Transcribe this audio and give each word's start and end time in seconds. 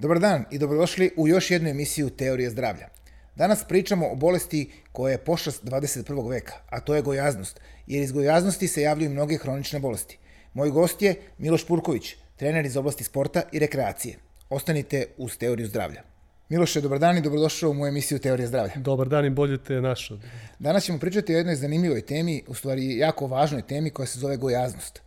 Dobar 0.00 0.18
dan 0.18 0.44
i 0.50 0.58
dobrodošli 0.58 1.10
u 1.16 1.28
još 1.28 1.50
jednu 1.50 1.68
emisiju 1.68 2.10
Teorije 2.10 2.50
zdravlja. 2.50 2.88
Danas 3.36 3.64
pričamo 3.68 4.08
o 4.08 4.14
bolesti 4.14 4.70
koja 4.92 5.12
je 5.12 5.18
pošast 5.18 5.64
21. 5.64 6.30
veka, 6.30 6.52
a 6.70 6.80
to 6.80 6.94
je 6.94 7.02
gojaznost, 7.02 7.60
jer 7.86 8.02
iz 8.02 8.12
gojaznosti 8.12 8.68
se 8.68 8.82
javljaju 8.82 9.10
mnoge 9.10 9.36
hronične 9.36 9.78
bolesti. 9.78 10.18
Moj 10.54 10.70
gost 10.70 11.02
je 11.02 11.14
Miloš 11.38 11.66
Purković, 11.66 12.14
trener 12.36 12.66
iz 12.66 12.76
oblasti 12.76 13.04
sporta 13.04 13.42
i 13.52 13.58
rekreacije. 13.58 14.16
Ostanite 14.50 15.06
uz 15.16 15.36
Teoriju 15.36 15.66
zdravlja. 15.66 16.02
Miloše, 16.48 16.80
dobar 16.80 16.98
dan 16.98 17.18
i 17.18 17.22
dobrodošao 17.22 17.70
u 17.70 17.74
moju 17.74 17.88
emisiju 17.88 18.18
Teorije 18.18 18.46
zdravlja. 18.46 18.72
Dobar 18.76 19.08
dan 19.08 19.26
i 19.26 19.30
bolje 19.30 19.64
te 19.64 19.80
našao. 19.80 20.18
Danas 20.58 20.84
ćemo 20.84 20.98
pričati 20.98 21.34
o 21.34 21.38
jednoj 21.38 21.54
zanimljivoj 21.54 22.06
temi, 22.06 22.42
u 22.46 22.54
stvari 22.54 22.96
jako 22.96 23.26
važnoj 23.26 23.62
temi 23.62 23.90
koja 23.90 24.06
se 24.06 24.18
zove 24.18 24.36
gojaznost. 24.36 25.02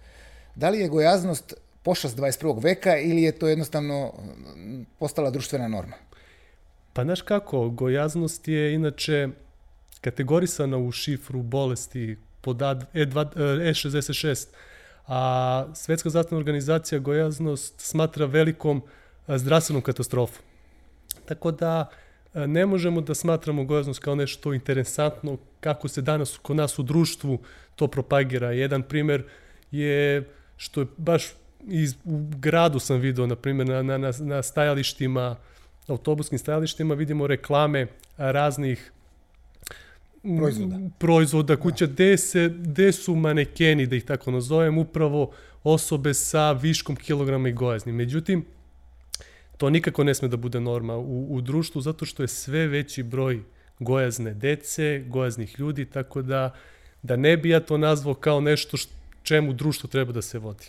Da 0.56 0.70
li 0.70 0.80
je 0.80 0.88
gojaznost 0.88 1.54
pošast 1.84 2.18
21. 2.18 2.64
veka 2.64 2.98
ili 2.98 3.22
je 3.22 3.32
to 3.32 3.48
jednostavno 3.48 4.14
mm, 4.56 4.84
postala 5.00 5.30
društvena 5.30 5.68
norma? 5.68 5.96
Pa 6.94 7.04
znaš 7.04 7.22
kako, 7.22 7.70
gojaznost 7.70 8.48
je 8.48 8.74
inače 8.74 9.28
kategorisana 10.02 10.78
u 10.78 10.92
šifru 10.92 11.42
bolesti 11.42 12.18
pod 12.42 12.58
E2, 12.58 13.34
E66, 13.36 14.48
a 15.08 15.66
Svetska 15.74 16.10
zdravstvena 16.10 16.40
organizacija 16.40 17.00
gojaznost 17.00 17.74
smatra 17.80 18.26
velikom 18.26 18.82
zdravstvenom 19.28 19.82
katastrofom. 19.82 20.44
Tako 21.26 21.52
da 21.52 21.90
ne 22.34 22.66
možemo 22.66 23.02
da 23.02 23.16
smatramo 23.16 23.64
gojaznost 23.64 24.00
kao 24.00 24.16
nešto 24.16 24.54
interesantno 24.54 25.38
kako 25.60 25.88
se 25.88 26.02
danas 26.02 26.38
kod 26.42 26.56
nas 26.56 26.80
u 26.80 26.84
društvu 26.84 27.40
to 27.76 27.88
propagira. 27.88 28.52
Jedan 28.52 28.84
primer 28.84 29.24
je 29.72 30.30
što 30.58 30.82
je 30.82 30.88
baš 30.98 31.34
iz, 31.68 31.96
u 32.06 32.26
gradu 32.40 32.80
sam 32.80 33.00
video, 33.00 33.28
na 33.28 33.36
primjer, 33.36 33.68
na, 33.68 33.98
na, 33.98 34.12
na 34.20 34.44
stajalištima, 34.44 35.36
autobuskim 35.88 36.40
stajalištima 36.40 36.94
vidimo 36.94 37.28
reklame 37.28 37.88
raznih 38.18 38.92
proizvoda, 40.24 40.80
proizvoda 40.98 41.56
kuća, 41.56 41.86
da. 41.86 41.94
gde, 41.94 42.18
se, 42.18 42.50
gde 42.58 42.92
su 42.92 43.16
manekeni, 43.16 43.88
da 43.88 43.96
ih 43.96 44.06
tako 44.06 44.32
nazovem, 44.32 44.78
upravo 44.78 45.32
osobe 45.64 46.14
sa 46.14 46.52
viškom 46.52 46.96
kilograma 46.96 47.50
i 47.50 47.54
gojazni. 47.54 47.92
Međutim, 47.92 48.46
to 49.58 49.70
nikako 49.70 50.04
ne 50.04 50.14
sme 50.14 50.28
da 50.28 50.38
bude 50.38 50.60
norma 50.60 50.98
u, 50.98 51.36
u 51.36 51.42
društvu, 51.42 51.82
zato 51.82 52.06
što 52.06 52.24
je 52.24 52.28
sve 52.28 52.68
veći 52.68 53.04
broj 53.04 53.44
gojazne 53.80 54.34
dece, 54.34 55.04
gojaznih 55.08 55.60
ljudi, 55.60 55.86
tako 55.86 56.22
da, 56.22 56.54
da 57.04 57.16
ne 57.16 57.38
bi 57.38 57.50
ja 57.50 57.60
to 57.60 57.78
nazvao 57.78 58.14
kao 58.14 58.42
nešto 58.42 58.78
što, 58.78 58.94
čemu 59.24 59.54
društvo 59.54 59.88
treba 59.88 60.12
da 60.12 60.22
se 60.22 60.40
vodi. 60.40 60.66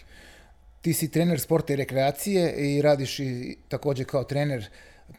Ti 0.85 0.93
si 0.93 1.09
trener 1.09 1.41
sporta 1.41 1.73
i 1.73 1.77
rekreacije 1.77 2.53
i 2.53 2.83
radiš 2.83 3.19
i 3.19 3.57
takođe 3.69 4.05
kao 4.05 4.25
trener, 4.25 4.67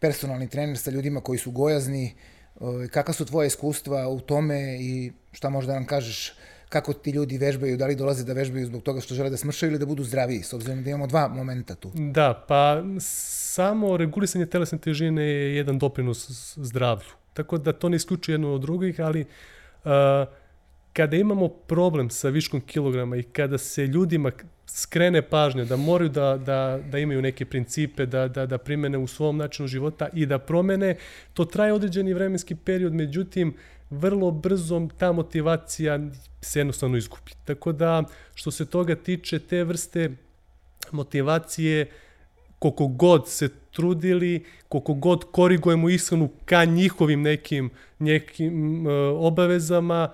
personalni 0.00 0.48
trener 0.48 0.78
sa 0.78 0.90
ljudima 0.90 1.20
koji 1.20 1.38
su 1.38 1.50
gojazni. 1.50 2.14
Kakva 2.90 3.14
su 3.14 3.24
tvoje 3.24 3.46
iskustva 3.46 4.08
u 4.08 4.20
tome 4.20 4.76
i 4.80 5.12
šta 5.32 5.50
možda 5.50 5.74
nam 5.74 5.86
kažeš 5.86 6.34
kako 6.68 6.92
ti 6.92 7.10
ljudi 7.10 7.38
vežbaju, 7.38 7.76
da 7.76 7.86
li 7.86 7.96
dolaze 7.96 8.24
da 8.24 8.32
vežbaju 8.32 8.66
zbog 8.66 8.82
toga 8.82 9.00
što 9.00 9.14
žele 9.14 9.30
da 9.30 9.36
smršaju 9.36 9.70
ili 9.72 9.78
da 9.78 9.86
budu 9.86 10.04
zdraviji, 10.04 10.42
s 10.42 10.52
obzirom 10.52 10.84
da 10.84 10.90
imamo 10.90 11.06
dva 11.06 11.28
momenta 11.28 11.74
tu. 11.74 11.90
Da, 11.94 12.44
pa 12.48 12.82
samo 13.00 13.96
regulisanje 13.96 14.46
telesne 14.46 14.78
težine 14.78 15.22
je 15.22 15.56
jedan 15.56 15.78
doprinos 15.78 16.30
zdravlju. 16.56 17.10
Tako 17.34 17.58
da 17.58 17.72
to 17.72 17.88
ne 17.88 17.96
isključuje 17.96 18.34
jedno 18.34 18.54
od 18.54 18.60
drugih, 18.60 19.00
ali 19.00 19.20
uh, 19.20 19.90
kada 20.96 21.16
imamo 21.16 21.48
problem 21.48 22.10
sa 22.10 22.28
viškom 22.28 22.60
kilograma 22.60 23.16
i 23.16 23.22
kada 23.22 23.58
se 23.58 23.86
ljudima 23.86 24.30
skrene 24.66 25.22
pažnja 25.22 25.64
da 25.64 25.76
moraju 25.76 26.10
da, 26.10 26.36
da, 26.36 26.80
da 26.90 26.98
imaju 26.98 27.22
neke 27.22 27.44
principe, 27.44 28.06
da, 28.06 28.28
da, 28.28 28.46
da 28.46 28.58
primene 28.58 28.98
u 28.98 29.06
svom 29.06 29.36
načinu 29.36 29.68
života 29.68 30.08
i 30.12 30.26
da 30.26 30.38
promene, 30.38 30.96
to 31.34 31.44
traje 31.44 31.72
određeni 31.72 32.14
vremenski 32.14 32.54
period, 32.54 32.94
međutim, 32.94 33.54
vrlo 33.90 34.30
brzo 34.30 34.88
ta 34.98 35.12
motivacija 35.12 35.98
se 36.40 36.60
jednostavno 36.60 36.96
izgubi. 36.96 37.32
Tako 37.44 37.72
da, 37.72 38.02
što 38.34 38.50
se 38.50 38.66
toga 38.66 38.94
tiče, 38.94 39.38
te 39.38 39.64
vrste 39.64 40.10
motivacije, 40.92 41.90
koliko 42.58 42.86
god 42.86 43.28
se 43.28 43.48
trudili, 43.70 44.44
koliko 44.68 44.94
god 44.94 45.24
korigujemo 45.30 45.88
ishranu 45.88 46.30
ka 46.44 46.64
njihovim 46.64 47.22
nekim, 47.22 47.70
nekim 47.98 48.86
uh, 48.86 48.92
obavezama, 49.16 50.08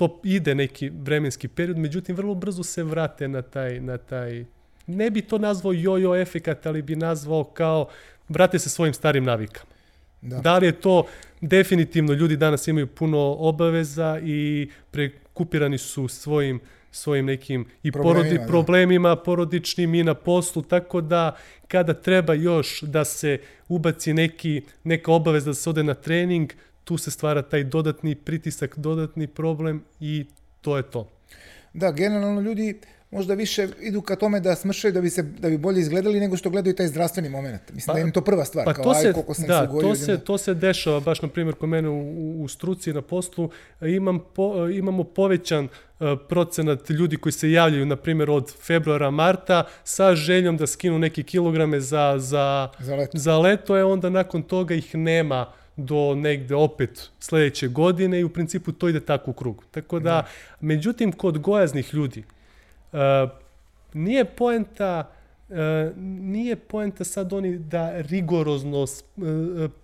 to 0.00 0.20
ide 0.24 0.54
neki 0.54 0.90
vremenski 0.90 1.48
period, 1.48 1.78
međutim 1.78 2.16
vrlo 2.16 2.34
brzo 2.34 2.62
se 2.62 2.82
vrate 2.82 3.28
na 3.28 3.42
taj, 3.42 3.80
na 3.80 3.98
taj 3.98 4.44
ne 4.86 5.10
bi 5.10 5.22
to 5.22 5.38
nazvao 5.38 5.72
jojo 5.72 6.16
efekat, 6.16 6.66
ali 6.66 6.82
bi 6.82 6.96
nazvao 6.96 7.44
kao 7.44 7.88
vrate 8.28 8.58
se 8.58 8.70
svojim 8.70 8.94
starim 8.94 9.24
navikama. 9.24 9.70
Da. 10.22 10.38
da 10.40 10.58
li 10.58 10.66
je 10.66 10.72
to 10.72 11.06
definitivno 11.40 12.12
ljudi 12.12 12.36
danas 12.36 12.68
imaju 12.68 12.86
puno 12.86 13.18
obaveza 13.38 14.20
i 14.24 14.70
prekupirani 14.90 15.78
su 15.78 16.08
svojim 16.08 16.60
svojim 16.90 17.26
nekim 17.26 17.66
i 17.82 17.92
problemima, 17.92 18.22
porodi, 18.22 18.38
da. 18.38 18.46
problemima 18.46 19.16
porodičnim 19.16 19.94
i 19.94 20.04
na 20.04 20.14
poslu, 20.14 20.62
tako 20.62 21.00
da 21.00 21.36
kada 21.68 21.94
treba 21.94 22.34
još 22.34 22.82
da 22.82 23.04
se 23.04 23.38
ubaci 23.68 24.14
neki, 24.14 24.62
neka 24.84 25.12
obaveza 25.12 25.50
da 25.50 25.54
se 25.54 25.70
ode 25.70 25.82
na 25.82 25.94
trening, 25.94 26.52
tu 26.90 26.98
se 26.98 27.10
stvara 27.10 27.42
taj 27.42 27.64
dodatni 27.64 28.14
pritisak, 28.14 28.78
dodatni 28.78 29.26
problem 29.26 29.84
i 30.00 30.26
to 30.60 30.76
je 30.76 30.82
to. 30.82 31.08
Da, 31.72 31.92
generalno 31.92 32.40
ljudi 32.40 32.80
možda 33.10 33.34
više 33.34 33.68
idu 33.80 34.02
ka 34.02 34.16
tome 34.16 34.40
da 34.40 34.56
smršaju 34.56 34.92
da 34.92 35.00
bi 35.00 35.10
se 35.10 35.22
da 35.22 35.48
bi 35.48 35.58
bolje 35.58 35.80
izgledali 35.80 36.20
nego 36.20 36.36
što 36.36 36.50
gledaju 36.50 36.74
taj 36.76 36.88
zdravstveni 36.88 37.28
moment. 37.28 37.62
Mislim 37.72 37.86
pa, 37.86 37.94
da 37.94 38.00
im 38.00 38.10
to 38.12 38.20
prva 38.20 38.44
stvar, 38.44 38.64
pa 38.64 38.74
kao 38.74 38.84
to 38.84 38.90
aj 38.90 39.02
se, 39.02 39.12
koliko 39.12 39.34
sam 39.34 39.46
da, 39.46 39.60
se. 39.60 39.80
To 39.80 39.94
se, 39.94 40.18
to 40.18 40.38
se 40.38 40.54
dešava, 40.54 41.00
baš 41.00 41.22
na 41.22 41.28
primjer 41.28 41.54
kod 41.54 41.68
mene 41.68 41.88
u, 41.88 42.42
u 42.42 42.48
struci 42.48 42.92
na 42.92 43.02
poslu, 43.02 43.50
imam 43.80 44.20
po, 44.34 44.68
imamo 44.68 45.04
povećan 45.04 45.64
uh, 45.64 46.06
procenat 46.28 46.90
ljudi 46.90 47.16
koji 47.16 47.32
se 47.32 47.50
javljaju, 47.50 47.86
na 47.86 47.96
primjer, 47.96 48.30
od 48.30 48.52
februara, 48.66 49.10
marta, 49.10 49.64
sa 49.84 50.14
željom 50.14 50.56
da 50.56 50.66
skinu 50.66 50.98
neke 50.98 51.22
kilograme 51.22 51.80
za, 51.80 52.14
za, 52.18 52.68
za, 52.78 52.96
leto. 52.96 53.18
za 53.18 53.38
leto, 53.38 53.76
je 53.76 53.84
onda 53.84 54.10
nakon 54.10 54.42
toga 54.42 54.74
ih 54.74 54.94
nema 54.94 55.59
do 55.84 56.14
negde 56.14 56.54
opet 56.54 57.10
sledeće 57.18 57.68
godine 57.68 58.20
i 58.20 58.24
u 58.24 58.28
principu 58.28 58.72
to 58.72 58.88
ide 58.88 59.00
tako 59.00 59.30
u 59.30 59.34
krug. 59.34 59.64
Tako 59.70 59.98
da, 59.98 60.04
da. 60.04 60.26
međutim, 60.60 61.12
kod 61.12 61.38
gojaznih 61.38 61.94
ljudi, 61.94 62.24
uh, 62.92 62.98
nije 63.94 64.24
poenta 64.24 65.10
uh, 65.48 65.56
nije 65.96 66.56
poenta 66.56 67.04
sad 67.04 67.32
oni 67.32 67.58
da 67.58 68.00
rigorozno 68.00 68.82
uh, 68.82 68.88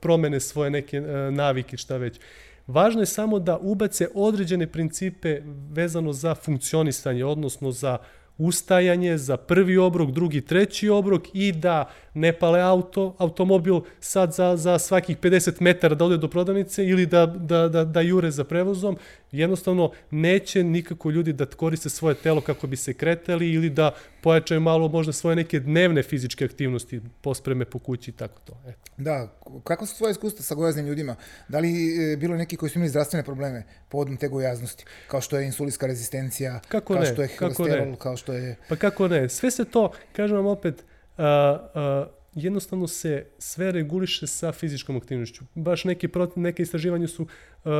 promene 0.01 0.41
svoje 0.41 0.71
neke 0.71 1.01
uh, 1.01 1.06
navike, 1.35 1.77
šta 1.77 1.97
već. 1.97 2.21
Važno 2.67 3.03
je 3.03 3.06
samo 3.06 3.39
da 3.39 3.59
ubace 3.59 4.09
određene 4.15 4.67
principe 4.67 5.41
vezano 5.71 6.12
za 6.12 6.35
funkcionisanje, 6.35 7.25
odnosno 7.25 7.71
za 7.71 7.99
ustajanje 8.39 9.19
za 9.19 9.37
prvi 9.37 9.79
obrok, 9.79 10.11
drugi, 10.11 10.41
treći 10.41 10.89
obrok 10.89 11.23
i 11.33 11.53
da 11.53 11.91
ne 12.15 12.33
pale 12.33 12.61
auto, 12.61 13.15
automobil 13.19 13.81
sad 14.01 14.33
za, 14.33 14.57
za 14.57 14.79
svakih 14.79 15.19
50 15.19 15.61
metara 15.61 15.95
da 15.95 16.05
ode 16.05 16.17
do 16.17 16.29
prodavnice 16.29 16.87
ili 16.87 17.07
da, 17.07 17.27
da, 17.27 17.69
da, 17.69 17.85
da 17.85 18.01
jure 18.01 18.31
za 18.31 18.45
prevozom, 18.45 18.97
jednostavno 19.32 19.91
neće 20.10 20.64
nikako 20.64 21.10
ljudi 21.10 21.32
da 21.32 21.47
koriste 21.47 21.88
svoje 21.88 22.14
telo 22.14 22.41
kako 22.41 22.66
bi 22.66 22.76
se 22.76 22.94
kretali 22.94 23.53
ili 23.53 23.70
da 23.70 23.91
pojačaju 24.22 24.60
malo 24.60 24.88
možda 24.88 25.12
svoje 25.12 25.37
neke 25.37 25.60
dnevne 25.60 26.03
fizičke 26.03 26.44
aktivnosti, 26.44 27.00
pospreme 27.20 27.64
po 27.64 27.78
kući 27.78 28.10
i 28.10 28.14
tako 28.14 28.41
to. 28.44 28.60
Eto. 28.66 28.92
Da, 28.97 29.28
kako 29.64 29.87
su 29.87 29.97
tvoje 29.97 30.10
iskustva 30.10 30.42
sa 30.42 30.54
gojaznim 30.54 30.87
ljudima? 30.87 31.16
Da 31.48 31.59
li 31.59 31.72
je 31.72 32.16
bilo 32.16 32.37
neki 32.37 32.56
koji 32.56 32.70
su 32.70 32.78
imali 32.78 32.91
zdravstvene 32.91 33.25
probleme 33.25 33.62
povodom 33.88 34.16
te 34.16 34.28
gojaznosti? 34.28 34.84
Kao 35.09 35.20
što 35.20 35.38
je 35.38 35.47
insulinska 35.47 35.87
rezistencija, 35.87 36.60
kako 36.69 36.94
kao 36.94 37.03
ne, 37.03 37.12
što 37.12 37.22
je 37.22 37.28
holesterol, 37.38 37.97
kao 37.97 38.16
što 38.16 38.32
je... 38.32 38.56
Pa 38.69 38.76
kako 38.76 39.08
ne, 39.08 39.28
sve 39.28 39.50
se 39.50 39.64
to, 39.64 39.93
kažem 40.12 40.37
vam 40.37 40.47
opet, 40.47 40.84
uh, 41.19 41.25
uh, 41.25 42.16
jednostavno 42.37 42.87
se 42.87 43.27
sve 43.39 43.73
reguliše 43.73 44.27
sa 44.27 44.53
fizičkom 44.53 44.97
aktivnošću. 44.97 45.44
Baš 45.55 45.85
neke, 45.85 46.09
neke 46.37 46.62
istraživanje 46.62 47.09
su 47.09 47.23
uh, 47.23 47.71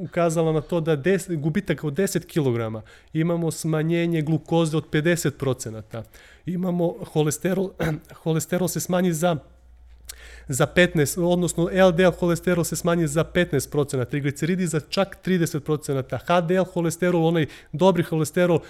ukazala 0.00 0.52
na 0.52 0.60
to 0.60 0.80
da 0.80 0.96
des, 0.96 1.28
gubitak 1.28 1.84
od 1.84 1.94
10 1.94 2.24
kg 2.26 2.86
imamo 3.12 3.50
smanjenje 3.50 4.22
glukoze 4.22 4.76
od 4.76 4.90
50%. 4.90 6.02
Imamo 6.46 6.94
holesterol, 7.12 7.70
holesterol 8.22 8.68
se 8.68 8.80
smanji 8.80 9.12
za 9.12 9.36
za 10.48 10.66
15, 10.66 11.32
odnosno 11.32 11.64
LDL 11.88 12.10
holesterol 12.18 12.64
se 12.64 12.76
smanji 12.76 13.06
za 13.06 13.24
15%, 13.24 14.04
trigliceridi 14.04 14.66
za 14.66 14.80
čak 14.80 15.18
30%, 15.24 16.18
HDL 16.26 16.72
holesterol, 16.72 17.26
onaj 17.26 17.46
dobri 17.72 18.02
holesterol, 18.02 18.60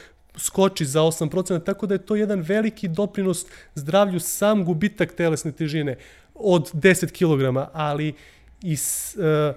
skoči 0.41 0.85
za 0.85 1.01
8%, 1.01 1.65
tako 1.65 1.87
da 1.87 1.95
je 1.95 2.07
to 2.07 2.17
jedan 2.17 2.41
veliki 2.41 2.89
doprinos 2.89 3.47
zdravlju 3.75 4.21
sam 4.21 4.65
gubitak 4.65 5.13
telesne 5.13 5.53
težine 5.53 5.97
od 6.35 6.73
10 6.73 7.13
kg, 7.13 7.69
ali 7.73 8.15
i 8.63 8.77
s, 8.77 9.17
uh, 9.17 9.57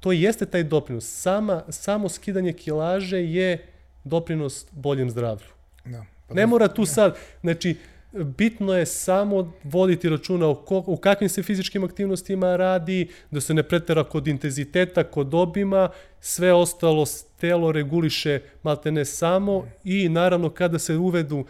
to 0.00 0.12
jeste 0.12 0.46
taj 0.46 0.64
doprinos. 0.64 1.04
Sama, 1.04 1.62
samo 1.68 2.08
skidanje 2.08 2.52
kilaže 2.52 3.18
je 3.18 3.66
doprinos 4.04 4.66
boljem 4.72 5.10
zdravlju. 5.10 5.46
Da. 5.84 6.04
Pa 6.28 6.34
ne 6.34 6.46
mora 6.46 6.68
tu 6.68 6.86
sad, 6.86 7.16
znači, 7.40 7.76
bitno 8.14 8.74
je 8.74 8.86
samo 8.86 9.52
voditi 9.64 10.08
računa 10.08 10.48
o, 10.48 10.54
ko, 10.54 10.84
o 10.86 10.96
kakvim 10.96 11.28
se 11.28 11.42
fizičkim 11.42 11.84
aktivnostima 11.84 12.56
radi, 12.56 13.08
da 13.30 13.40
se 13.40 13.54
ne 13.54 13.62
pretera 13.62 14.04
kod 14.04 14.28
intenziteta, 14.28 15.04
kod 15.04 15.34
obima, 15.34 15.88
sve 16.20 16.52
ostalo 16.52 17.04
telo 17.40 17.72
reguliše 17.72 18.40
malte 18.62 18.92
ne 18.92 19.04
samo 19.04 19.66
i 19.84 20.08
naravno 20.08 20.50
kada 20.50 20.78
se 20.78 20.96
uvedu 20.96 21.44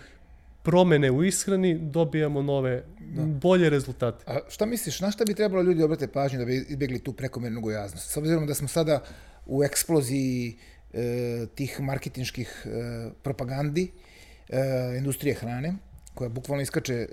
promene 0.63 1.11
u 1.11 1.25
ishrani, 1.25 1.79
dobijamo 1.79 2.43
nove, 2.43 2.83
da. 3.01 3.23
bolje 3.23 3.71
rezultate. 3.71 4.25
A 4.27 4.39
šta 4.49 4.67
misliš, 4.67 5.01
na 5.01 5.11
šta 5.11 5.25
bi 5.25 5.35
trebalo 5.35 5.63
ljudi 5.63 5.83
obrate 5.83 6.09
pažnju 6.09 6.39
da 6.39 6.45
bi 6.45 6.57
izbjegli 6.69 6.99
tu 6.99 7.13
prekomernu 7.13 7.61
gojaznost? 7.61 8.11
S 8.11 8.17
obzirom 8.17 8.47
da 8.47 8.55
smo 8.55 8.69
sada 8.69 9.03
u 9.47 9.65
eksploziji 9.65 10.57
e, 10.93 11.47
tih 11.55 11.81
marketinških 11.81 12.67
e, 12.67 12.71
propagandi, 13.23 13.91
e, 14.49 14.97
industrije 14.99 15.35
hrane, 15.35 15.75
koja 16.15 16.29
bukvalno 16.29 16.63
iskače 16.63 17.09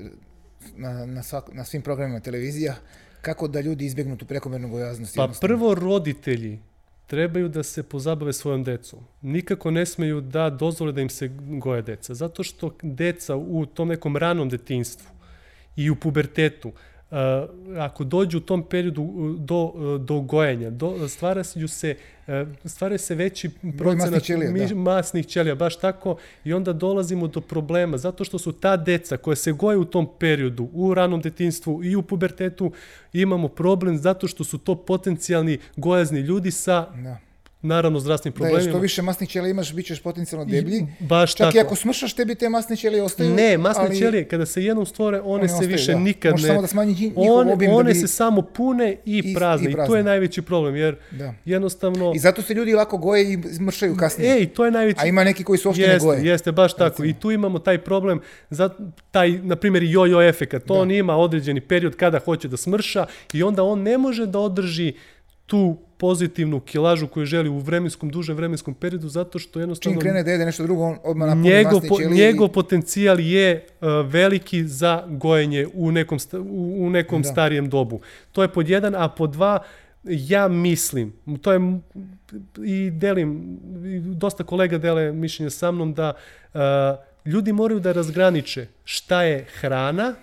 na, 0.76 1.06
na, 1.06 1.24
svak, 1.24 1.54
na 1.54 1.66
svim 1.66 1.82
programima 1.82 2.20
televizija, 2.20 2.76
kako 3.22 3.48
da 3.48 3.62
ljudi 3.62 3.86
izbjegnu 3.86 4.18
tu 4.18 4.26
prekomernu 4.26 4.70
gojaznost? 4.70 5.16
Pa 5.16 5.30
prvo 5.42 5.76
roditelji 5.76 6.60
trebaju 7.08 7.50
da 7.50 7.64
se 7.64 7.84
pozabave 7.84 8.34
svojom 8.34 8.64
decom. 8.64 9.00
Nikako 9.22 9.72
ne 9.72 9.86
smeju 9.86 10.22
da 10.22 10.50
dozvole 10.50 10.92
da 10.92 11.02
im 11.02 11.10
se 11.10 11.28
goje 11.38 11.82
deca, 11.82 12.14
zato 12.14 12.44
što 12.44 12.76
deca 12.82 13.36
u 13.36 13.66
tom 13.66 13.88
nekom 13.88 14.18
ranom 14.18 14.50
detinstvu 14.50 15.08
i 15.76 15.90
u 15.90 15.96
pubertetu 15.96 16.72
ako 17.78 18.04
dođu 18.04 18.38
u 18.38 18.42
tom 18.42 18.64
periodu 18.64 19.36
do, 19.40 19.74
do 20.00 20.20
gojenja, 20.20 20.70
do, 20.70 21.08
stvara 21.10 21.44
se, 21.44 21.96
stvara 22.66 22.98
se 22.98 23.16
veći 23.16 23.50
procenat 23.78 24.12
masnih 24.12 24.24
ćelija, 24.24 24.52
mi, 24.52 24.68
da. 24.68 24.76
masnih 24.76 25.28
ćelija, 25.28 25.56
baš 25.56 25.80
tako, 25.80 26.18
i 26.44 26.54
onda 26.54 26.74
dolazimo 26.74 27.28
do 27.28 27.42
problema, 27.42 27.98
zato 27.98 28.24
što 28.24 28.40
su 28.40 28.52
ta 28.52 28.78
deca 28.78 29.18
koja 29.18 29.36
se 29.36 29.52
goje 29.52 29.78
u 29.78 29.86
tom 29.86 30.08
periodu, 30.20 30.70
u 30.74 30.94
ranom 30.94 31.22
detinstvu 31.22 31.84
i 31.84 31.96
u 31.96 32.02
pubertetu, 32.02 32.72
imamo 33.14 33.48
problem 33.48 33.98
zato 33.98 34.28
što 34.28 34.44
su 34.44 34.58
to 34.58 34.76
potencijalni 34.76 35.60
gojazni 35.76 36.20
ljudi 36.20 36.52
sa 36.52 36.88
da 37.04 37.31
naravno 37.62 38.00
zdravstvenim 38.00 38.34
problemima. 38.34 38.64
Da, 38.64 38.70
što 38.70 38.80
više 38.80 39.02
masnih 39.02 39.30
ćelija 39.30 39.50
imaš, 39.50 39.74
bit 39.74 39.86
ćeš 39.86 40.02
potencijalno 40.02 40.46
deblji. 40.46 40.78
I, 40.78 41.04
baš 41.04 41.36
Čak 41.36 41.48
tako. 41.48 41.58
i 41.58 41.60
ako 41.60 41.76
smršaš, 41.76 42.14
tebi 42.14 42.36
te 42.36 42.50
masne 42.50 42.76
ćelije 42.76 43.04
ostaju. 43.04 43.36
Ne, 43.36 43.58
masne 43.58 43.84
ali... 43.84 43.98
ćelije, 43.98 44.28
kada 44.28 44.46
se 44.46 44.64
jednom 44.64 44.86
stvore, 44.86 45.20
one, 45.20 45.30
one 45.30 45.48
se 45.48 45.54
ostaju, 45.54 45.72
više 45.72 45.92
da. 45.92 46.00
nikad 46.00 46.32
Možeš 46.32 46.44
ne... 46.44 46.50
samo 46.50 46.62
da 46.62 46.68
smanji 46.68 46.94
njihov 46.94 47.24
one, 47.34 47.54
obim. 47.54 47.72
One 47.72 47.90
da 47.90 47.94
bi... 47.94 48.00
se 48.00 48.08
samo 48.08 48.42
pune 48.42 48.98
i 49.06 49.34
prazne. 49.36 49.70
I, 49.70 49.72
i, 49.72 49.74
prazne. 49.74 49.86
I 49.86 49.92
to 49.92 49.98
je 49.98 50.04
najveći 50.04 50.42
problem, 50.42 50.76
jer 50.76 50.96
da. 51.12 51.34
jednostavno... 51.46 52.12
I 52.16 52.20
zato 52.20 52.42
se 52.42 52.54
ljudi 52.54 52.74
lako 52.74 52.98
goje 52.98 53.34
i 53.34 53.40
smršaju 53.56 53.98
kasnije. 53.98 54.38
Ej, 54.38 54.48
to 54.48 54.66
je 54.66 54.72
najveći... 54.72 55.00
A 55.02 55.06
ima 55.06 55.24
neki 55.24 55.44
koji 55.44 55.58
se 55.58 55.68
uopšte 55.68 55.88
ne 55.88 56.00
goje. 56.00 56.26
Jeste, 56.26 56.52
baš 56.52 56.74
tako. 56.74 57.04
Recimo. 57.04 57.06
I 57.06 57.14
tu 57.14 57.32
imamo 57.32 57.60
taj 57.60 57.78
problem, 57.78 58.20
za 58.50 58.70
taj, 59.12 59.32
na 59.32 59.56
primjer, 59.56 59.84
jojo 59.84 60.22
efekat. 60.22 60.68
Da. 60.68 60.74
on 60.74 60.92
ima 60.92 61.16
određeni 61.16 61.62
period 61.62 61.96
kada 61.96 62.20
hoće 62.20 62.48
da 62.48 62.58
smrša 62.58 63.06
i 63.34 63.44
onda 63.44 63.64
on 63.64 63.82
ne 63.82 63.98
može 63.98 64.26
da 64.26 64.40
održi 64.40 64.94
tu 65.46 65.78
pozitivnu 66.02 66.60
kilažu 66.60 67.08
koju 67.08 67.26
želi 67.26 67.50
u 67.50 67.60
vremenskom, 67.60 68.10
duže 68.10 68.34
vremenskom 68.34 68.74
periodu, 68.74 69.10
zato 69.10 69.40
što 69.40 69.60
jednostavno... 69.60 69.96
Čim 69.96 70.02
krene 70.02 70.24
da 70.24 70.32
jede 70.32 70.46
nešto 70.46 70.64
drugo, 70.64 70.84
on 70.84 70.98
odmah 71.04 71.28
napuni 71.28 71.50
njegov, 71.50 71.74
masne 71.74 71.98
ćelije. 71.98 72.26
Njegov 72.26 72.48
potencijal 72.48 73.20
je 73.20 73.66
uh, 73.66 73.88
veliki 74.06 74.64
za 74.68 75.04
gojenje 75.08 75.68
u 75.74 75.92
nekom, 75.92 76.18
u, 76.34 76.86
u 76.86 76.90
nekom 76.90 77.22
da. 77.22 77.30
starijem 77.30 77.70
dobu. 77.70 78.02
To 78.32 78.42
je 78.42 78.48
pod 78.48 78.70
jedan, 78.70 78.96
a 78.96 79.10
pod 79.10 79.32
dva, 79.32 79.60
ja 80.04 80.48
mislim, 80.48 81.14
to 81.42 81.54
je 81.54 81.60
i 82.66 82.92
delim, 82.92 83.60
dosta 84.18 84.44
kolega 84.44 84.78
dele 84.78 85.12
mišljenje 85.14 85.50
sa 85.50 85.72
mnom 85.72 85.94
da 85.94 86.14
uh, 86.54 86.62
ljudi 87.26 87.54
moraju 87.54 87.80
da 87.80 87.92
razgraniče 87.92 88.68
šta 88.84 89.24
je 89.24 89.46
hrana, 89.60 90.14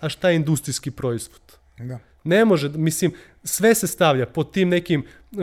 a 0.00 0.08
šta 0.08 0.30
je 0.30 0.36
industrijski 0.36 0.90
proizvod. 0.90 1.40
Da. 1.78 1.98
Ne 2.24 2.44
može, 2.44 2.68
mislim, 2.68 3.12
sve 3.44 3.74
se 3.74 3.86
stavlja 3.86 4.26
pod 4.26 4.52
tim 4.52 4.68
nekim 4.68 5.00
uh, 5.32 5.38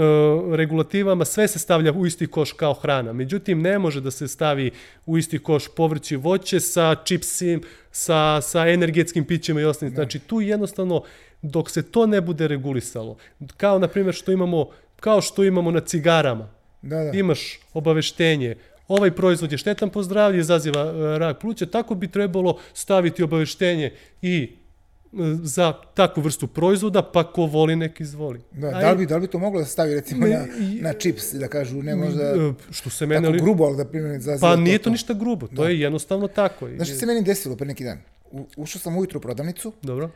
regulativama, 0.56 1.26
sve 1.26 1.48
se 1.48 1.60
stavlja 1.60 1.94
u 1.94 2.06
isti 2.06 2.28
koš 2.28 2.54
kao 2.54 2.74
hrana. 2.74 3.14
Međutim, 3.14 3.62
ne 3.62 3.80
može 3.80 4.02
da 4.02 4.12
se 4.12 4.28
stavi 4.28 4.72
u 5.06 5.18
isti 5.18 5.40
koš 5.40 5.68
povrće 5.76 6.16
i 6.16 6.18
voće 6.18 6.60
sa 6.60 6.96
čipsim, 7.04 7.62
sa, 7.92 8.42
sa 8.42 8.68
energetskim 8.68 9.26
pićima 9.26 9.62
i 9.62 9.66
ostalim. 9.66 9.96
Znači, 9.96 10.20
tu 10.20 10.42
jednostavno, 10.42 11.04
dok 11.42 11.70
se 11.70 11.92
to 11.92 12.06
ne 12.06 12.22
bude 12.22 12.48
regulisalo, 12.48 13.18
kao 13.58 13.80
na 13.80 13.88
primjer 13.88 14.16
što 14.16 14.32
imamo, 14.32 14.70
kao 15.00 15.22
što 15.22 15.44
imamo 15.44 15.72
na 15.72 15.80
cigarama, 15.80 16.50
da, 16.82 17.04
da. 17.04 17.12
imaš 17.18 17.60
obaveštenje, 17.74 18.56
ovaj 18.88 19.12
proizvod 19.12 19.52
je 19.52 19.58
štetan 19.58 19.90
po 19.90 20.04
zdravlje, 20.04 20.40
izaziva 20.40 20.84
uh, 20.84 21.18
rak 21.18 21.40
pluća, 21.40 21.66
tako 21.66 21.96
bi 21.96 22.08
trebalo 22.08 22.58
staviti 22.74 23.24
obaveštenje 23.24 23.92
i 24.22 24.59
za 25.44 25.74
takvu 25.94 26.22
vrstu 26.22 26.48
proizvoda, 26.48 27.02
pa 27.02 27.24
ko 27.32 27.46
voli 27.46 27.76
nek 27.76 28.00
izvoli. 28.00 28.42
Da, 28.52 28.72
da 28.72 28.92
li 28.92 28.98
bi, 28.98 29.06
da 29.06 29.16
li 29.16 29.22
bi 29.22 29.28
to 29.28 29.40
moglo 29.40 29.60
da 29.60 29.66
stavi 29.66 29.94
recimo 29.94 30.28
ne, 30.28 30.38
na, 30.38 30.46
na 30.82 30.94
čips, 30.94 31.34
da 31.34 31.48
kažu, 31.48 31.82
ne 31.82 31.96
možda 31.96 32.24
e, 32.24 32.54
što 32.72 32.90
se 32.90 33.06
mene, 33.06 33.32
tako 33.32 33.44
grubo, 33.44 33.64
ali 33.64 33.78
da 33.78 33.86
primjer 33.86 34.22
za 34.22 34.38
Pa 34.42 34.56
nije 34.56 34.78
to, 34.78 34.84
to 34.84 34.90
ništa 34.90 35.14
grubo, 35.14 35.48
to 35.48 35.64
da. 35.64 35.70
je 35.70 35.80
jednostavno 35.80 36.28
tako. 36.28 36.70
Znaš 36.76 36.88
što 36.88 36.98
se 36.98 37.06
meni 37.06 37.24
desilo 37.24 37.56
pre 37.56 37.68
neki 37.68 37.84
dan? 37.84 37.98
U, 38.32 38.48
ušao 38.58 38.80
sam 38.80 38.98
ujutru 38.98 39.18
u 39.18 39.22
prodavnicu 39.22 39.74
Dobro. 39.82 40.10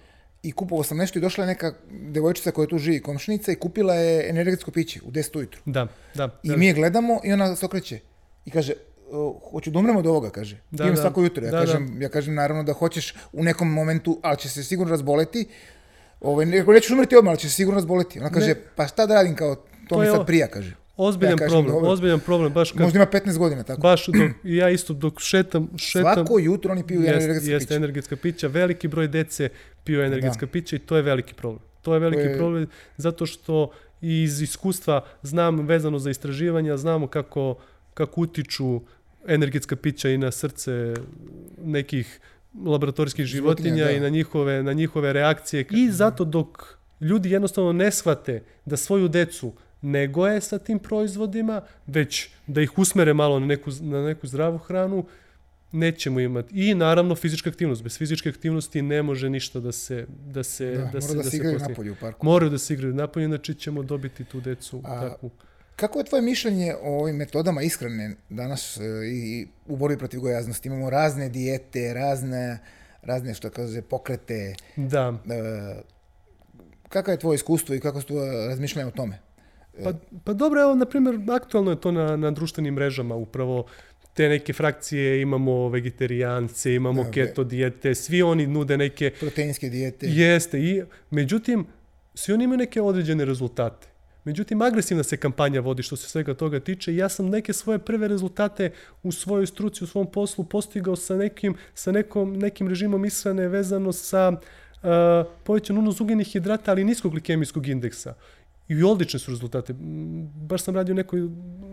i 0.43 0.51
kupovao 0.51 0.83
sam 0.83 0.97
nešto 0.97 1.19
i 1.19 1.21
došla 1.21 1.43
je 1.43 1.47
neka 1.47 1.73
devojčica 1.91 2.51
koja 2.51 2.67
tu 2.67 2.77
živi, 2.77 3.01
komšnica 3.01 3.51
i 3.51 3.55
kupila 3.55 3.95
je 3.95 4.29
energetsko 4.29 4.71
piće 4.71 4.99
u 5.05 5.11
10 5.11 5.37
ujutru. 5.37 5.61
Da, 5.65 5.87
da. 6.15 6.39
I 6.43 6.49
da. 6.49 6.57
mi 6.57 6.65
je 6.65 6.73
gledamo 6.73 7.21
i 7.23 7.33
ona 7.33 7.55
se 7.55 7.65
okreće 7.65 7.99
i 8.45 8.51
kaže, 8.51 8.73
hoću 9.51 9.71
da 9.71 9.79
umrem 9.79 9.97
od 9.97 10.05
ovoga, 10.07 10.29
kaže. 10.29 10.57
Da, 10.71 10.83
Imam 10.83 10.95
da. 10.95 11.01
svako 11.01 11.23
jutro. 11.23 11.45
Ja, 11.45 11.51
da, 11.51 11.59
kažem, 11.59 11.91
da. 11.95 12.03
ja 12.03 12.09
kažem 12.09 12.35
naravno 12.35 12.63
da 12.63 12.73
hoćeš 12.73 13.13
u 13.33 13.43
nekom 13.43 13.73
momentu, 13.73 14.19
ali 14.23 14.37
će 14.37 14.49
se 14.49 14.63
sigurno 14.63 14.91
razboleti. 14.91 15.47
Ovaj, 16.21 16.45
nećeš 16.45 16.91
umreti 16.91 17.15
odmah, 17.15 17.31
ali 17.31 17.39
će 17.39 17.49
se 17.49 17.55
sigurno 17.55 17.77
razboleti. 17.77 18.19
Ona 18.19 18.29
kaže, 18.29 18.47
ne. 18.47 18.55
pa 18.75 18.87
šta 18.87 19.05
da 19.05 19.13
radim 19.13 19.35
kao, 19.35 19.55
to, 19.55 19.63
to 19.89 19.99
mi 19.99 20.05
sad 20.05 20.25
prija, 20.25 20.47
kaže. 20.47 20.75
Ozbiljan 20.97 21.37
ja 21.41 21.47
problem, 21.47 21.73
dobro. 21.73 21.89
ozbiljan 21.89 22.19
problem, 22.19 22.53
baš 22.53 22.71
kad... 22.71 22.81
Možda 22.81 22.99
ima 22.99 23.05
15 23.05 23.37
godina, 23.37 23.63
tako. 23.63 23.81
Baš, 23.81 24.05
dok, 24.05 24.15
ja 24.43 24.69
isto 24.69 24.93
dok 24.93 25.19
šetam, 25.19 25.69
šetam... 25.77 26.13
Svako 26.13 26.39
jutro 26.39 26.71
oni 26.71 26.87
piju 26.87 27.01
jest, 27.01 27.15
energetska 27.15 27.51
jeste 27.51 27.67
pića. 27.67 27.75
energetska 27.75 28.15
pića, 28.15 28.47
veliki 28.47 28.87
broj 28.87 29.07
dece 29.07 29.49
piju 29.83 30.01
energetska 30.01 30.45
da. 30.45 30.51
pića 30.51 30.75
i 30.75 30.79
to 30.79 30.95
je 30.95 31.01
veliki 31.01 31.33
problem. 31.33 31.61
To 31.81 31.93
je 31.93 31.99
veliki 31.99 32.23
to 32.23 32.29
je... 32.29 32.37
problem 32.37 32.67
zato 32.97 33.25
što 33.25 33.71
iz 34.01 34.41
iskustva 34.41 35.05
znam 35.21 35.59
vezano 35.59 35.99
za 35.99 36.09
istraživanja, 36.09 36.77
znamo 36.77 37.07
kako, 37.07 37.55
kako 37.93 38.21
utiču 38.21 38.81
energetska 39.27 39.75
pića 39.75 40.09
i 40.09 40.17
na 40.17 40.31
srce 40.31 40.93
nekih 41.63 42.19
laboratorijskih 42.65 43.25
životinja, 43.25 43.69
životinja 43.69 43.85
da. 43.85 43.91
i 43.91 43.99
na 43.99 44.09
njihove, 44.09 44.63
na 44.63 44.73
njihove 44.73 45.13
reakcije. 45.13 45.65
I 45.71 45.91
zato 45.91 46.25
dok 46.25 46.77
ljudi 47.01 47.31
jednostavno 47.31 47.73
ne 47.73 47.91
shvate 47.91 48.43
da 48.65 48.77
svoju 48.77 49.07
decu 49.07 49.53
ne 49.81 50.07
goje 50.07 50.41
sa 50.41 50.59
tim 50.59 50.79
proizvodima, 50.79 51.61
već 51.87 52.29
da 52.47 52.61
ih 52.61 52.77
usmere 52.77 53.13
malo 53.13 53.39
na 53.39 53.45
neku, 53.45 53.71
na 53.81 54.05
neku 54.05 54.27
zdravu 54.27 54.57
hranu, 54.57 55.05
nećemo 55.71 56.19
imati. 56.19 56.69
I 56.69 56.75
naravno 56.75 57.15
fizička 57.15 57.49
aktivnost. 57.49 57.83
Bez 57.83 57.97
fizičke 57.97 58.29
aktivnosti 58.29 58.81
ne 58.81 59.03
može 59.03 59.29
ništa 59.29 59.59
da 59.59 59.71
se 59.71 60.05
da 60.27 60.43
se 60.43 60.71
da, 60.71 60.85
da 60.93 61.01
se 61.01 61.15
da, 61.15 61.23
da 61.23 61.29
se 61.29 61.37
igraju 61.37 61.59
napolju 61.59 61.93
u 61.93 61.95
parku. 62.01 62.25
Moraju 62.25 62.49
da 62.51 62.57
se 62.57 62.73
igraju 62.73 62.93
napolju, 62.93 63.25
inače 63.25 63.53
ćemo 63.53 63.83
dobiti 63.83 64.23
tu 64.23 64.41
decu 64.41 64.81
A, 64.83 65.09
takvu. 65.09 65.31
Kako 65.75 65.99
je 65.99 66.05
tvoje 66.05 66.21
mišljenje 66.21 66.75
o 66.81 66.99
ovim 66.99 67.15
metodama 67.15 67.61
ishrane 67.61 68.15
danas 68.29 68.77
e, 68.77 68.81
i 69.07 69.47
u 69.67 69.77
borbi 69.77 69.97
protiv 69.97 70.19
gojaznosti? 70.19 70.67
Imamo 70.67 70.89
razne 70.89 71.29
dijete, 71.29 71.93
razne, 71.93 72.59
razne 73.01 73.33
što 73.33 73.49
kaže, 73.49 73.81
pokrete. 73.81 74.55
Da. 74.75 75.13
E, 75.29 75.81
kako 76.89 77.11
je 77.11 77.19
tvoje 77.19 77.35
iskustvo 77.35 77.75
i 77.75 77.79
kako 77.79 78.01
su 78.01 78.07
tvoje 78.07 78.47
razmišljanje 78.47 78.87
o 78.87 78.91
tome? 78.91 79.19
Pa, 79.83 79.93
pa 80.23 80.33
dobro, 80.33 80.61
evo, 80.61 80.75
na 80.75 80.85
primjer, 80.85 81.19
aktualno 81.31 81.71
je 81.71 81.81
to 81.81 81.91
na, 81.91 82.17
na 82.17 82.31
društvenim 82.31 82.73
mrežama, 82.73 83.15
upravo 83.15 83.65
te 84.13 84.29
neke 84.29 84.53
frakcije, 84.53 85.21
imamo 85.21 85.69
vegetarijance, 85.69 86.75
imamo 86.75 87.03
da, 87.03 87.11
keto 87.11 87.43
dijete, 87.43 87.95
svi 87.95 88.21
oni 88.21 88.47
nude 88.47 88.77
neke... 88.77 89.11
Proteinske 89.19 89.69
dijete. 89.69 90.07
Jeste, 90.09 90.59
i 90.59 90.83
međutim, 91.09 91.65
svi 92.13 92.33
oni 92.33 92.43
imaju 92.43 92.57
neke 92.57 92.81
određene 92.81 93.25
rezultate. 93.25 93.92
Međutim, 94.23 94.61
agresivna 94.61 95.03
se 95.03 95.17
kampanja 95.17 95.61
vodi 95.61 95.83
što 95.83 95.95
se 95.95 96.09
svega 96.09 96.33
toga 96.33 96.59
tiče 96.59 96.93
i 96.93 96.97
ja 96.97 97.09
sam 97.09 97.29
neke 97.29 97.53
svoje 97.53 97.79
prve 97.79 98.07
rezultate 98.07 98.71
u 99.03 99.11
svojoj 99.11 99.47
struci, 99.47 99.83
u 99.83 99.87
svom 99.87 100.11
poslu 100.11 100.43
postigao 100.43 100.95
sa 100.95 101.17
nekim, 101.17 101.55
sa 101.73 101.91
nekom, 101.91 102.37
nekim 102.37 102.67
režimom 102.67 103.05
ishrane 103.05 103.47
vezano 103.47 103.91
sa 103.91 104.31
uh, 104.31 104.89
povećan 105.43 105.77
unos 105.77 106.01
ugljenih 106.01 106.27
hidrata, 106.27 106.71
ali 106.71 106.83
niskog 106.83 107.11
glikemijskog 107.11 107.67
indeksa. 107.67 108.13
I 108.67 108.83
odlične 108.83 109.19
su 109.19 109.31
rezultate. 109.31 109.73
Baš 110.35 110.63
sam 110.63 110.75
radio 110.75 110.95
neko 110.95 111.17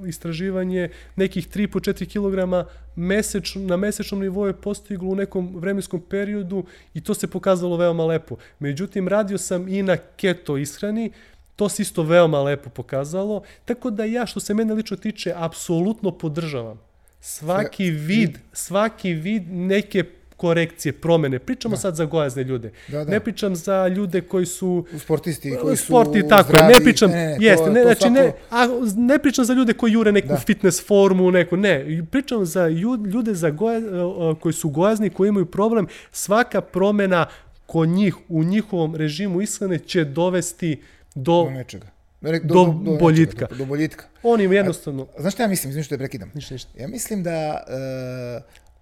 istraživanje, 0.07 0.89
nekih 1.17 1.49
3 1.49 1.67
po 1.67 1.79
4 1.81 2.07
kg 2.07 2.67
meseč, 2.97 3.55
na 3.55 3.77
mesečnom 3.77 4.21
nivou 4.21 4.47
je 4.47 4.53
postiglo 4.53 5.11
u 5.11 5.15
nekom 5.15 5.57
vremenskom 5.57 6.01
periodu 6.01 6.65
i 6.95 7.01
to 7.01 7.15
se 7.15 7.27
pokazalo 7.27 7.77
veoma 7.77 8.05
lepo. 8.05 8.37
Međutim, 8.59 9.09
radio 9.09 9.39
sam 9.39 9.69
i 9.69 9.83
na 9.83 9.97
keto 9.97 10.57
ishrani, 10.57 11.13
To 11.61 11.69
se 11.69 11.83
isto 11.83 12.03
veoma 12.03 12.41
lepo 12.41 12.71
pokazalo, 12.71 13.43
tako 13.65 13.91
da 13.91 14.05
ja, 14.05 14.27
što 14.27 14.41
se 14.41 14.55
mene 14.55 14.75
lično 14.75 14.97
tiče, 14.97 15.33
apsolutno 15.37 16.11
podržavam 16.13 16.81
svaki 17.21 17.91
vid, 17.91 18.39
svaki 18.53 19.13
vid 19.13 19.43
neke 19.49 20.05
korekcije, 20.37 20.93
promene. 20.95 21.39
Pričamo 21.39 21.77
sad 21.77 21.97
za 21.97 22.05
gojazne 22.07 22.45
ljude. 22.45 22.73
Da, 22.89 23.05
da. 23.05 23.11
Ne 23.11 23.21
pričam 23.21 23.57
za 23.57 23.89
ljude 23.89 24.21
koji 24.23 24.47
su 24.47 24.85
Sportisti 24.99 25.53
koji 25.57 25.77
su 25.77 25.85
sporti 25.85 26.29
tako 26.29 26.49
zdravi, 26.49 26.75
ne 26.75 26.81
pričam, 26.81 27.11
ne, 27.11 27.17
ne, 27.29 27.37
jeste, 27.41 27.65
to- 27.65 27.71
ne, 27.71 27.83
to 27.83 27.87
znači 27.87 28.11
ne, 28.11 28.21
svako- 28.23 28.37
a, 28.51 28.67
ne 28.97 29.19
pričam 29.19 29.45
za 29.45 29.55
ljude 29.55 29.73
koji 29.75 29.93
jure 29.93 30.13
neku 30.13 30.29
Da. 30.29 30.37
fitness 30.39 30.87
formu, 30.87 31.31
neku, 31.31 31.57
ne, 31.59 31.75
pričam 32.05 32.47
za 32.47 32.65
ju- 32.65 33.07
ljude 33.07 33.35
za 33.35 33.51
goja, 33.51 33.79
e, 33.79 33.83
koji 34.41 34.53
su 34.55 34.69
gojazni, 34.71 35.11
koji 35.11 35.29
imaju 35.29 35.47
problem, 35.47 35.87
svaka 36.13 36.61
promena 36.63 37.27
kod 37.67 37.89
njih 37.89 38.15
u 38.29 38.45
njihovom 38.45 38.95
režimu 38.97 39.41
ishrane 39.41 39.79
će 39.79 40.05
dovesti 40.05 40.81
do, 41.23 41.45
do 41.45 41.51
nečega. 41.51 41.87
Re- 42.21 42.41
do 42.41 42.67
nečega, 42.67 42.99
boljitka. 42.99 43.47
do, 43.51 43.57
do 43.57 43.65
boljitka. 43.65 44.05
oni 44.23 44.45
jednostavno, 44.45 45.07
Znaš 45.19 45.33
šta 45.35 45.43
ja 45.43 45.49
mislim, 45.49 45.71
izvim 45.71 45.85
što 45.85 45.95
te 45.95 45.99
prekidam? 45.99 46.31
ništa, 46.35 46.55
ništa. 46.55 46.71
Ja 46.79 46.89
mislim 46.89 47.23
da 47.23 47.65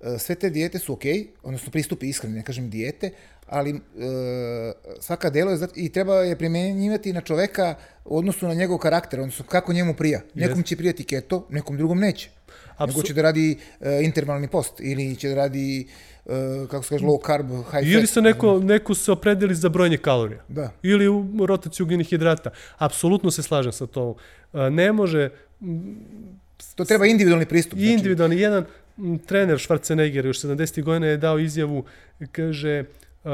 e, 0.01 0.19
sve 0.19 0.35
te 0.35 0.51
dijete 0.51 0.79
su 0.79 0.93
okej, 0.93 1.27
odnosno 1.43 1.71
pristupi 1.71 2.09
ishrani, 2.09 2.37
ne 2.37 2.43
kažem 2.43 2.71
dijete, 2.71 3.11
ali 3.47 3.71
e, 3.71 3.79
svaka 5.01 5.31
delo 5.31 5.51
je, 5.51 5.59
i 5.75 5.89
treba 5.93 6.15
je 6.17 6.37
primjenjivati 6.39 7.13
na 7.13 7.21
čoveka 7.21 7.75
u 8.05 8.19
odnosu 8.19 8.49
na 8.49 8.55
njegov 8.55 8.79
karakter, 8.79 9.21
odnosno 9.21 9.45
kako 9.49 9.73
njemu 9.73 9.95
prija. 9.95 10.21
Nekom 10.35 10.63
će 10.63 10.77
prijati 10.77 11.05
keto, 11.05 11.47
nekom 11.51 11.77
drugom 11.77 11.99
neće. 11.99 12.31
Nego 12.81 13.01
Apsu- 13.01 13.07
će 13.07 13.15
da 13.15 13.23
radi 13.23 13.59
e, 13.81 14.01
intervalni 14.03 14.49
post 14.49 14.81
ili 14.81 15.17
će 15.17 15.29
da 15.29 15.35
radi, 15.35 15.89
e, 16.27 16.31
kako 16.71 16.85
se 16.85 16.89
kaže, 16.89 17.05
low 17.05 17.27
carb, 17.27 17.47
high 17.51 17.71
fat. 17.71 17.83
Ili 17.85 18.07
se 18.07 18.23
neko, 18.23 18.59
neko 18.59 18.95
se 18.95 19.13
opredeli 19.13 19.55
za 19.55 19.69
brojanje 19.69 19.97
kalorija. 19.97 20.45
Da. 20.49 20.71
Ili 20.83 21.09
u 21.09 21.47
rotaciju 21.47 21.85
ugljenih 21.85 22.09
hidrata. 22.09 22.51
Apsolutno 22.79 23.31
se 23.31 23.43
slažem 23.43 23.73
sa 23.73 23.87
to. 23.87 24.15
E, 24.55 24.71
Ne 24.71 24.93
može, 24.93 25.31
To 26.75 26.85
treba 26.85 27.07
individualni 27.07 27.47
pristup. 27.47 27.79
I 27.79 27.93
individualni, 27.93 28.37
jedan 28.37 28.65
trener 29.27 29.59
Schwarzenegger 29.59 30.27
još 30.27 30.41
70. 30.41 30.83
godina 30.83 31.07
je 31.07 31.17
dao 31.17 31.39
izjavu, 31.39 31.85
kaže, 32.33 32.85
uh, 33.25 33.31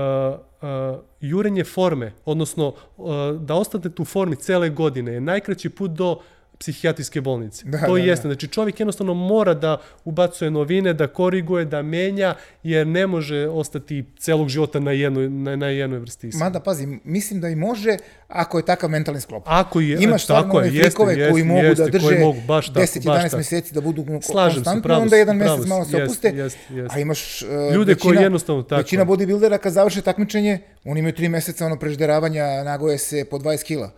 uh, 0.63 1.01
jurenje 1.21 1.65
forme, 1.65 2.13
odnosno 2.25 2.69
uh, 2.97 3.07
da 3.41 3.55
ostanete 3.55 4.03
u 4.03 4.05
formi 4.05 4.37
cele 4.37 4.71
godine 4.71 5.13
je 5.13 5.21
najkraći 5.21 5.69
put 5.71 5.91
do 5.91 6.21
psihijatrijske 6.59 7.21
bolnice. 7.21 7.65
Da, 7.65 7.79
to 7.79 7.87
da, 7.87 7.93
da. 7.93 7.99
jeste. 7.99 8.29
Znači 8.29 8.49
čovjek 8.49 8.81
jednostavno 8.81 9.15
mora 9.15 9.55
da 9.55 9.81
ubacuje 10.05 10.51
novine, 10.51 10.93
da 10.93 11.07
koriguje, 11.07 11.65
da 11.65 11.83
menja, 11.83 12.35
jer 12.63 12.87
ne 12.87 13.07
može 13.07 13.49
ostati 13.49 14.05
celog 14.19 14.49
života 14.49 14.81
na 14.81 14.93
jednoj, 14.93 15.29
na, 15.29 15.57
na 15.57 15.69
jednoj 15.69 15.99
vrsti 15.99 16.29
ishrane. 16.29 16.45
Mada, 16.45 16.61
pazi, 16.61 16.99
mislim 17.05 17.41
da 17.41 17.49
i 17.49 17.55
može 17.55 17.97
ako 18.29 18.59
je 18.59 18.65
takav 18.65 18.91
mentalni 18.91 19.21
sklop. 19.21 19.43
Ako 19.47 19.81
je, 19.81 19.99
Imaš 20.01 20.27
tako 20.27 20.61
je, 20.61 20.67
jeste, 20.67 20.83
frikove 20.83 21.15
jeste, 21.15 21.33
koji 21.33 21.45
mogu 21.45 21.61
jeste, 21.61 21.85
da 21.85 21.91
drže 21.91 22.07
koji 22.07 22.19
mogu, 22.19 22.41
baš 22.47 22.67
tako, 22.67 22.81
10-11 22.81 23.05
baš 23.05 23.23
tako. 23.23 23.37
meseci 23.37 23.75
da 23.75 23.81
budu 23.81 24.05
Slažem 24.23 24.53
se, 24.53 24.55
konstantno, 24.55 24.83
pravo 24.83 25.03
onda 25.03 25.17
jedan 25.17 25.39
pravo 25.39 25.57
mesec 25.57 25.65
si, 25.65 25.69
malo 25.69 25.85
se 25.85 25.91
jeste, 25.91 26.05
opuste, 26.05 26.29
jeste, 26.29 26.75
jeste. 26.75 26.99
a 26.99 27.01
imaš 27.01 27.43
uh, 27.43 27.75
Ljude 27.75 27.95
koji 27.95 28.17
jednostavno 28.17 28.63
tako. 28.63 28.81
Većina 28.81 29.05
bodybuildera 29.05 29.59
kad 29.59 29.73
završe 29.73 30.03
takmičenje, 30.03 30.59
oni 30.85 31.01
imaju 31.01 31.15
3 31.15 31.29
meseca 31.29 31.67
ono 31.67 31.79
prežderavanja, 31.79 32.63
nagoje 32.65 32.99
se 32.99 33.25
po 33.31 33.39
20 33.39 33.65
kila. 33.65 33.91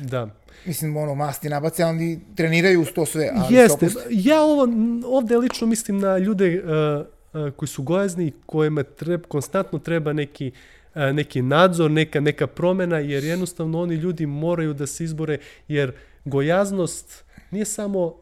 Da. 0.00 0.28
Mislim, 0.66 0.96
ono, 0.96 1.14
masti 1.14 1.48
nabace, 1.48 1.82
a 1.82 1.88
oni 1.88 2.20
treniraju 2.36 2.80
uz 2.80 2.88
to 2.94 3.06
sve, 3.06 3.30
ali 3.34 3.54
Jeste. 3.54 3.88
Ja 4.10 4.42
ovo, 4.42 4.68
ovde 5.04 5.36
lično 5.36 5.66
mislim 5.66 5.98
na 5.98 6.18
ljude 6.18 6.62
uh, 6.62 7.06
uh, 7.42 7.52
koji 7.54 7.68
su 7.68 7.82
gojazni 7.82 8.26
i 8.26 8.32
kojima 8.46 8.82
treba, 8.82 9.28
konstantno 9.28 9.78
treba 9.78 10.12
neki 10.12 10.52
uh, 10.54 10.60
neki 10.94 11.42
nadzor, 11.42 11.90
neka, 11.90 12.20
neka 12.20 12.46
promena, 12.46 12.98
jer 12.98 13.24
jednostavno 13.24 13.80
oni 13.82 13.94
ljudi 13.94 14.26
moraju 14.26 14.74
da 14.74 14.86
se 14.86 15.04
izbore, 15.04 15.38
jer 15.68 15.92
gojaznost 16.24 17.24
nije 17.50 17.64
samo 17.64 18.04
uh, 18.04 18.14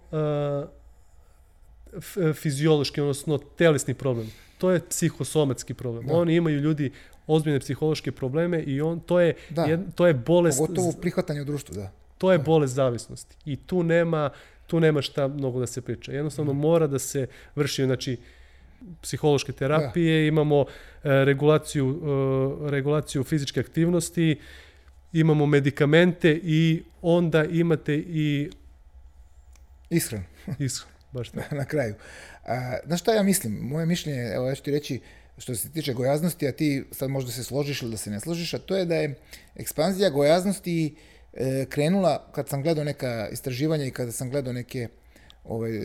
fiziološki, 2.35 3.01
odnosno 3.01 3.39
telesni 3.39 3.95
problem. 3.95 4.31
To 4.59 4.71
je 4.71 4.81
psihosomatski 4.89 5.75
problem. 5.75 6.07
Da. 6.07 6.15
Oni 6.15 6.35
imaju 6.35 6.61
ljudi 6.61 6.93
ozbiljne 7.27 7.61
psihološke 7.61 8.13
probleme 8.13 8.63
i 8.63 8.81
on 8.81 9.01
to 9.01 9.21
je 9.21 9.35
Da. 9.51 9.65
jed, 9.65 9.81
to 9.95 10.07
je 10.07 10.15
bolest 10.15 10.59
Pogotovo 10.59 10.93
prihvatanje 10.93 11.43
u 11.43 11.45
društvu, 11.45 11.75
da. 11.75 11.91
To 12.19 12.33
je 12.33 12.39
bolest 12.39 12.75
zavisnosti 12.75 13.37
i 13.45 13.57
tu 13.57 13.83
nema 13.83 14.31
tu 14.69 14.81
nema 14.81 15.03
šta 15.03 15.29
mnogo 15.29 15.61
da 15.61 15.67
se 15.67 15.81
priča. 15.81 16.13
Jednostavno 16.13 16.53
mora 16.53 16.87
da 16.87 16.99
se 16.99 17.27
vrši 17.55 17.85
znači 17.85 18.17
psihološke 19.03 19.53
terapije, 19.53 20.29
imamo 20.29 20.61
e, 20.61 20.67
regulaciju 21.25 22.01
e, 22.67 22.71
regulaciju 22.71 23.25
fizičke 23.25 23.61
aktivnosti, 23.61 24.39
imamo 25.13 25.47
medikamente 25.47 26.41
i 26.43 26.83
onda 27.03 27.45
imate 27.45 27.95
i 27.95 28.51
Ishranu. 29.91 30.25
ishranu, 30.59 30.93
baš 31.13 31.31
tako. 31.31 31.55
na 31.55 31.65
kraju. 31.65 31.95
A, 32.45 32.77
znaš 32.87 33.01
šta 33.01 33.15
ja 33.15 33.23
mislim? 33.23 33.53
Moje 33.53 33.87
mišljenje, 33.87 34.33
evo 34.35 34.49
ja 34.49 34.55
ću 34.55 34.63
ti 34.63 34.71
reći, 34.71 35.01
što 35.39 35.55
se 35.55 35.73
tiče 35.73 35.95
gojaznosti, 35.95 36.49
a 36.49 36.53
ti 36.53 36.85
sad 36.91 37.11
možda 37.11 37.33
se 37.33 37.45
složiš 37.45 37.83
ili 37.83 37.91
da 37.91 37.97
se 37.97 38.11
ne 38.11 38.21
složiš, 38.21 38.55
a 38.55 38.59
to 38.59 38.77
je 38.77 38.85
da 38.85 38.95
je 38.95 39.15
ekspanzija 39.57 40.11
gojaznosti 40.11 40.95
e, 41.39 41.67
krenula, 41.69 42.27
kad 42.33 42.49
sam 42.49 42.63
gledao 42.63 42.85
neka 42.85 43.29
istraživanja 43.33 43.85
i 43.85 43.91
kada 43.91 44.13
sam 44.13 44.31
gledao 44.31 44.53
neke, 44.53 44.89
ovaj, 45.45 45.81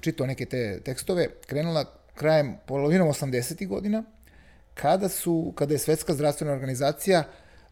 čitao 0.00 0.26
neke 0.26 0.46
te 0.46 0.80
tekstove, 0.84 1.28
krenula 1.46 1.84
krajem, 2.14 2.56
polovinom 2.66 3.08
80. 3.08 3.66
godina, 3.66 4.04
kada 4.74 5.08
su, 5.08 5.52
kada 5.56 5.74
je 5.74 5.78
Svetska 5.78 6.14
zdravstvena 6.14 6.52
organizacija 6.52 7.24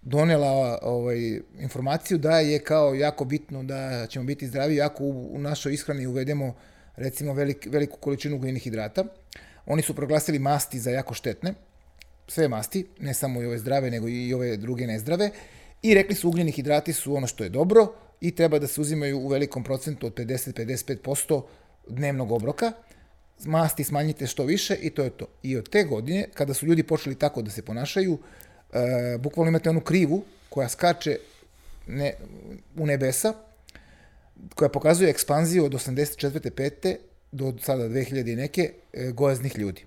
donela 0.02 0.78
ovaj, 0.82 1.40
informaciju 1.58 2.18
da 2.18 2.40
je 2.40 2.58
kao 2.58 2.94
jako 2.94 3.24
bitno 3.24 3.62
da 3.62 4.06
ćemo 4.06 4.24
biti 4.24 4.46
zdravi 4.46 4.82
ako 4.82 5.04
u, 5.04 5.34
u 5.34 5.38
našoj 5.38 5.74
ishrani 5.74 6.06
uvedemo 6.06 6.54
recimo 6.96 7.32
velik, 7.32 7.68
veliku 7.70 7.98
količinu 7.98 8.36
ugljenih 8.36 8.62
hidrata. 8.62 9.04
Oni 9.66 9.82
su 9.82 9.94
proglasili 9.94 10.38
masti 10.38 10.80
za 10.80 10.90
jako 10.90 11.14
štetne, 11.14 11.54
sve 12.28 12.48
masti, 12.48 12.86
ne 13.00 13.14
samo 13.14 13.42
i 13.42 13.46
ove 13.46 13.58
zdrave, 13.58 13.90
nego 13.90 14.08
i 14.08 14.34
ove 14.34 14.56
druge 14.56 14.86
nezdrave, 14.86 15.30
i 15.84 15.94
rekli 15.94 16.14
su 16.14 16.28
ugljeni 16.28 16.52
hidrati 16.52 16.92
su 16.92 17.16
ono 17.16 17.26
što 17.26 17.44
je 17.44 17.50
dobro 17.50 17.92
i 18.20 18.30
treba 18.34 18.58
da 18.58 18.66
se 18.66 18.80
uzimaju 18.80 19.18
u 19.18 19.28
velikom 19.28 19.64
procentu 19.64 20.06
od 20.06 20.14
50-55% 20.14 21.42
dnevnog 21.88 22.32
obroka, 22.32 22.72
masti 23.44 23.84
smanjite 23.84 24.26
što 24.26 24.44
više 24.44 24.74
i 24.74 24.90
to 24.90 25.02
je 25.02 25.10
to. 25.10 25.26
I 25.42 25.56
od 25.56 25.68
te 25.68 25.84
godine, 25.84 26.28
kada 26.34 26.54
su 26.54 26.66
ljudi 26.66 26.82
počeli 26.82 27.14
tako 27.14 27.42
da 27.42 27.50
se 27.50 27.62
ponašaju, 27.62 28.18
e, 28.72 29.18
bukvalno 29.18 29.48
imate 29.48 29.70
onu 29.70 29.80
krivu 29.80 30.24
koja 30.48 30.68
skače 30.68 31.18
ne, 31.86 32.14
u 32.76 32.86
nebesa, 32.86 33.34
koja 34.54 34.68
pokazuje 34.68 35.10
ekspanziju 35.10 35.64
od 35.64 35.72
84. 35.72 36.50
5. 36.50 36.96
do 37.32 37.52
sada 37.62 37.88
2000 37.88 38.32
i 38.32 38.36
neke 38.36 38.72
e, 38.92 39.10
gojaznih 39.10 39.58
ljudi. 39.58 39.84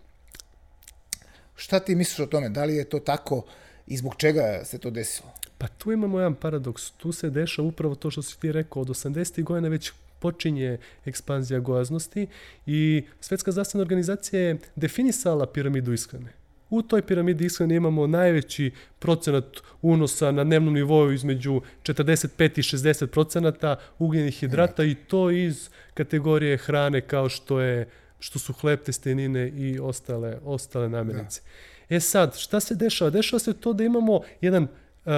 Šta 1.55 1.79
ti 1.79 1.95
misliš 1.95 2.19
o 2.19 2.25
tome? 2.25 2.49
Da 2.49 2.65
li 2.65 2.75
je 2.75 2.83
to 2.83 2.99
tako 2.99 3.43
i 3.87 3.97
zbog 3.97 4.15
čega 4.17 4.61
se 4.65 4.77
to 4.77 4.89
desilo? 4.89 5.29
Pa 5.57 5.67
tu 5.67 5.91
imamo 5.91 6.19
jedan 6.19 6.35
paradoks. 6.35 6.91
Tu 6.91 7.11
se 7.11 7.29
dešava 7.29 7.67
upravo 7.67 7.95
to 7.95 8.11
što 8.11 8.21
si 8.21 8.39
ti 8.39 8.51
rekao. 8.51 8.81
Od 8.81 8.87
80. 8.87 9.43
godina 9.43 9.67
već 9.67 9.91
počinje 10.19 10.77
ekspanzija 11.05 11.59
gojaznosti 11.59 12.27
i 12.65 13.03
Svetska 13.21 13.51
zdravstvena 13.51 13.81
organizacija 13.81 14.41
je 14.41 14.57
definisala 14.75 15.45
piramidu 15.45 15.93
ishrane. 15.93 16.33
U 16.69 16.81
toj 16.81 17.01
piramidi 17.01 17.45
ishrane 17.45 17.75
imamo 17.75 18.07
najveći 18.07 18.71
procenat 18.99 19.45
unosa 19.81 20.31
na 20.31 20.43
dnevnom 20.43 20.73
nivou 20.73 21.11
između 21.11 21.61
45 21.83 22.59
i 22.59 22.61
60 22.61 23.05
procenata 23.05 23.75
ugljenih 23.99 24.39
hidrata 24.39 24.83
i 24.83 24.95
to 24.95 25.31
iz 25.31 25.69
kategorije 25.93 26.57
hrane 26.57 27.01
kao 27.01 27.29
što 27.29 27.61
je 27.61 27.89
što 28.19 28.39
su 28.39 28.53
hleb, 28.53 28.79
testenine 28.79 29.49
i 29.49 29.79
ostale, 29.79 30.37
ostale 30.43 30.89
namirnice. 30.89 31.41
Da. 31.41 31.47
E 31.89 31.99
sad, 31.99 32.37
šta 32.37 32.59
se 32.59 32.75
dešava? 32.75 33.09
Dešava 33.09 33.39
se 33.39 33.53
to 33.53 33.73
da 33.73 33.83
imamo 33.83 34.21
jedan, 34.41 34.63
uh, 34.63 35.11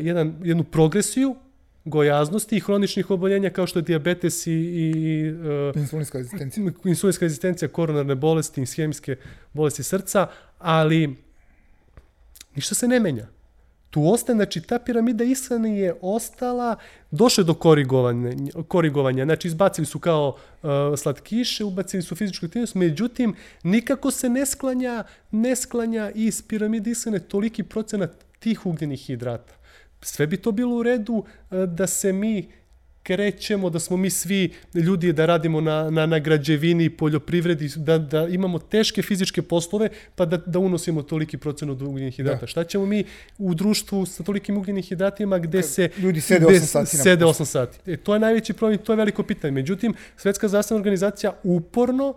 jedan, 0.00 0.34
jednu 0.42 0.64
progresiju 0.64 1.36
gojaznosti 1.84 2.56
i 2.56 2.60
hroničnih 2.60 3.10
oboljenja 3.10 3.50
kao 3.50 3.66
što 3.66 3.78
je 3.78 3.82
diabetes 3.82 4.46
i, 4.46 4.52
i 4.52 5.30
uh, 5.30 5.76
Insulinska 5.76 6.18
rezistencija. 6.18 6.72
insulinska 6.84 7.24
rezistencija, 7.24 7.68
koronarne 7.68 8.14
bolesti, 8.14 8.62
ishemijske 8.62 9.16
bolesti 9.52 9.82
srca, 9.82 10.26
ali 10.58 11.16
ništa 12.54 12.74
se 12.74 12.88
ne 12.88 13.00
menja. 13.00 13.26
Tu 13.90 14.08
ostaje, 14.08 14.36
znači 14.36 14.60
ta 14.60 14.78
piramida 14.78 15.24
ishrane 15.24 15.78
je 15.78 15.94
ostala, 16.00 16.76
došle 17.10 17.44
do 17.44 17.54
korigovanja, 17.54 18.32
korigovanja, 18.68 19.24
znači 19.24 19.48
izbacili 19.48 19.86
su 19.86 19.98
kao 19.98 20.36
uh, 20.62 20.70
slatkiše, 20.96 21.64
ubacili 21.64 22.02
su 22.02 22.16
fizičku 22.16 22.46
aktivnost, 22.46 22.74
međutim 22.74 23.34
nikako 23.62 24.10
se 24.10 24.28
ne 24.28 24.46
sklanja, 24.46 25.04
ne 25.30 25.56
sklanja 25.56 26.10
iz 26.14 26.42
piramide 26.42 26.90
ishrane 26.90 27.18
toliki 27.18 27.62
procenat 27.62 28.24
tih 28.38 28.66
ugljenih 28.66 29.00
hidrata. 29.00 29.54
Sve 30.02 30.26
bi 30.26 30.36
to 30.36 30.52
bilo 30.52 30.76
u 30.76 30.82
redu 30.82 31.14
uh, 31.14 31.64
da 31.64 31.86
se 31.86 32.12
mi 32.12 32.48
krećemo, 33.08 33.70
da 33.70 33.78
smo 33.78 33.96
mi 33.96 34.10
svi 34.10 34.50
ljudi 34.74 35.12
da 35.12 35.26
radimo 35.26 35.60
na, 35.60 35.90
na, 35.90 36.06
na 36.06 36.18
građevini, 36.18 36.90
poljoprivredi, 36.90 37.70
da, 37.76 37.98
da 37.98 38.26
imamo 38.28 38.58
teške 38.58 39.02
fizičke 39.02 39.42
poslove, 39.42 39.88
pa 40.14 40.24
da, 40.24 40.36
da 40.36 40.58
unosimo 40.58 41.02
toliki 41.02 41.38
procenat 41.38 41.82
ugljenih 41.82 42.14
hidrata. 42.14 42.40
Da. 42.40 42.46
Šta 42.46 42.64
ćemo 42.64 42.86
mi 42.86 43.04
u 43.38 43.54
društvu 43.54 44.06
sa 44.06 44.22
tolikim 44.22 44.58
ugljenih 44.58 44.88
hidratima 44.88 45.38
gde 45.38 45.62
se... 45.62 45.90
Ljudi 45.98 46.20
sede 46.20 46.46
gde 46.46 46.54
8 46.54 46.60
sati 46.60 46.96
Sede 46.96 47.24
8 47.24 47.44
sati. 47.44 47.92
E, 47.92 47.96
to 47.96 48.14
je 48.14 48.20
najveći 48.20 48.52
problem 48.52 48.78
to 48.78 48.92
je 48.92 48.96
veliko 48.96 49.22
pitanje. 49.22 49.52
Međutim, 49.52 49.94
Svetska 50.16 50.48
zdravstvena 50.48 50.78
organizacija 50.78 51.32
uporno 51.42 52.14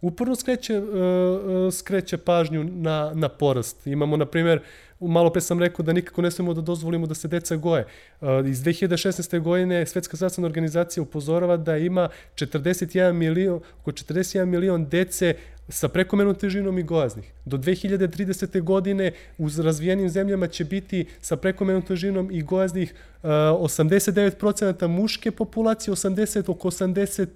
uporno 0.00 0.36
skreće, 0.36 0.78
uh, 0.78 1.74
skreće 1.74 2.16
pažnju 2.16 2.64
na, 2.64 3.12
na 3.14 3.28
porast. 3.28 3.86
Imamo, 3.86 4.16
na 4.16 4.26
primjer, 4.26 4.60
malo 5.08 5.30
pre 5.30 5.40
sam 5.40 5.60
rekao 5.60 5.84
da 5.84 5.92
nikako 5.92 6.22
ne 6.22 6.30
smemo 6.30 6.54
da 6.54 6.60
dozvolimo 6.60 7.06
da 7.06 7.14
se 7.14 7.28
deca 7.28 7.56
goje. 7.56 7.86
Uh, 8.20 8.28
iz 8.46 8.62
2016. 8.62 9.40
godine 9.40 9.86
Svetska 9.86 10.16
zdravstvena 10.16 10.46
organizacija 10.46 11.02
upozorava 11.02 11.56
da 11.56 11.76
ima 11.76 12.08
41 12.34 13.12
milion, 13.12 13.60
oko 13.80 13.92
41 13.92 14.44
milion 14.44 14.88
dece 14.88 15.34
sa 15.68 15.88
prekomernom 15.88 16.34
težinom 16.34 16.78
i 16.78 16.82
gojaznih. 16.82 17.32
Do 17.44 17.56
2030. 17.56 18.62
godine 18.62 19.12
u 19.38 19.48
razvijenim 19.62 20.08
zemljama 20.08 20.46
će 20.46 20.64
biti 20.64 21.06
sa 21.20 21.36
prekomernom 21.36 21.82
težinom 21.82 22.30
i 22.30 22.42
gojaznih 22.42 22.94
uh, 23.22 23.28
89% 23.30 24.86
muške 24.86 25.30
populacije, 25.30 25.94
80, 25.94 26.50
oko 26.50 26.70
80 26.70 27.26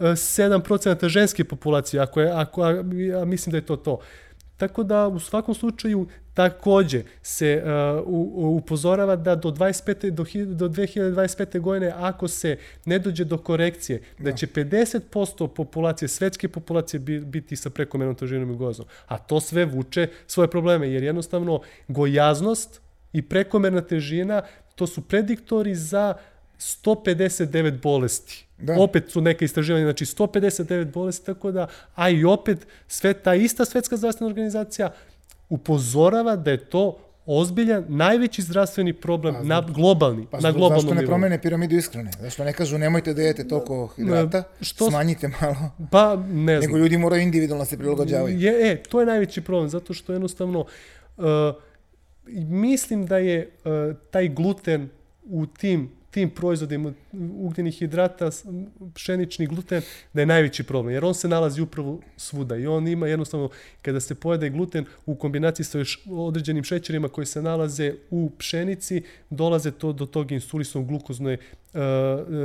7% 0.00 1.08
ženske 1.08 1.44
populacije, 1.44 2.00
ako 2.00 2.20
je, 2.20 2.30
ako, 2.32 2.62
a, 2.62 2.70
ja 3.10 3.24
mislim 3.24 3.50
da 3.50 3.56
je 3.56 3.66
to 3.66 3.76
to. 3.76 4.00
Tako 4.60 4.82
da 4.82 5.08
u 5.08 5.18
svakom 5.18 5.54
slučaju 5.54 6.06
takođe 6.34 7.02
se 7.22 7.62
uh, 7.64 8.56
upozorava 8.56 9.16
da 9.16 9.34
do 9.34 9.50
25. 9.50 10.10
do, 10.10 10.24
do 10.54 10.68
2025. 10.68 11.60
godine 11.60 11.92
ako 11.96 12.28
se 12.28 12.56
ne 12.84 12.98
dođe 12.98 13.24
do 13.24 13.38
korekcije 13.38 14.02
da, 14.18 14.30
da 14.30 14.36
će 14.36 14.46
50% 14.46 15.48
populacije 15.48 16.08
svetske 16.08 16.48
populacije 16.48 17.00
biti 17.00 17.56
sa 17.56 17.70
prekomernom 17.70 18.14
težinom 18.14 18.50
i 18.50 18.56
gozom. 18.56 18.86
A 19.06 19.18
to 19.18 19.40
sve 19.40 19.64
vuče 19.64 20.08
svoje 20.26 20.50
probleme 20.50 20.90
jer 20.90 21.02
jednostavno 21.02 21.60
gojaznost 21.88 22.80
i 23.12 23.22
prekomerna 23.22 23.80
težina 23.80 24.42
to 24.74 24.86
su 24.86 25.00
prediktori 25.00 25.74
za 25.74 26.14
159 26.60 27.80
bolesti 27.80 28.46
Da. 28.62 28.76
Opet 28.78 29.10
su 29.10 29.20
neke 29.20 29.44
istraživanja, 29.44 29.84
znači 29.84 30.04
159 30.04 30.84
bolesti, 30.84 31.26
tako 31.26 31.50
da, 31.50 31.66
a 31.94 32.10
i 32.10 32.24
opet 32.24 32.66
sve 32.88 33.14
ta 33.14 33.34
ista 33.34 33.64
svetska 33.64 33.96
zdravstvena 33.96 34.28
organizacija 34.28 34.90
upozorava 35.48 36.36
da 36.36 36.50
je 36.50 36.64
to 36.64 36.98
ozbiljan, 37.26 37.84
najveći 37.88 38.42
zdravstveni 38.42 38.92
problem 38.92 39.34
pa, 39.34 39.42
na 39.42 39.60
globalni, 39.60 40.26
pa, 40.30 40.40
na 40.40 40.52
globalnom 40.52 40.80
Zašto 40.80 40.94
ne 40.94 41.06
promene 41.06 41.42
piramidu 41.42 41.76
ishrane? 41.76 42.10
Zašto 42.20 42.44
ne 42.44 42.52
kažu 42.52 42.78
nemojte 42.78 43.14
da 43.14 43.22
jete 43.22 43.48
toliko 43.48 43.86
hidrata, 43.96 44.42
što, 44.60 44.90
smanjite 44.90 45.28
malo? 45.40 45.70
Pa, 45.90 46.16
ne 46.16 46.60
znam. 46.60 46.72
Nego 46.72 46.78
ljudi 46.78 46.98
moraju 46.98 47.22
individualno 47.22 47.64
se 47.64 47.78
prilagođavaju. 47.78 48.40
Je, 48.40 48.72
e, 48.72 48.82
to 48.82 49.00
je 49.00 49.06
najveći 49.06 49.40
problem, 49.40 49.68
zato 49.68 49.94
što 49.94 50.12
jednostavno 50.12 50.60
uh, 51.16 51.24
mislim 52.48 53.06
da 53.06 53.18
je 53.18 53.50
uh, 53.64 53.96
taj 54.10 54.28
gluten 54.28 54.88
u 55.24 55.46
tim 55.46 55.99
tim 56.10 56.30
proizvodima 56.30 56.92
ugljenih 57.34 57.78
hidrata, 57.78 58.30
pšenični 58.94 59.46
gluten, 59.46 59.82
da 60.12 60.22
je 60.22 60.26
najveći 60.26 60.62
problem, 60.62 60.94
jer 60.94 61.04
on 61.04 61.14
se 61.14 61.28
nalazi 61.28 61.60
upravo 61.60 62.00
svuda 62.16 62.56
i 62.56 62.66
on 62.66 62.88
ima 62.88 63.06
jednostavno, 63.06 63.48
kada 63.82 64.00
se 64.00 64.14
pojede 64.14 64.50
gluten 64.50 64.84
u 65.06 65.14
kombinaciji 65.14 65.64
sa 65.64 65.78
još 65.78 66.02
određenim 66.10 66.64
šećerima 66.64 67.08
koji 67.08 67.26
se 67.26 67.42
nalaze 67.42 67.94
u 68.10 68.30
pšenici, 68.38 69.02
dolaze 69.30 69.70
to 69.70 69.92
do 69.92 70.06
tog 70.06 70.32
insulisnog 70.32 70.86
glukozne 70.86 71.34
uh, 71.34 71.80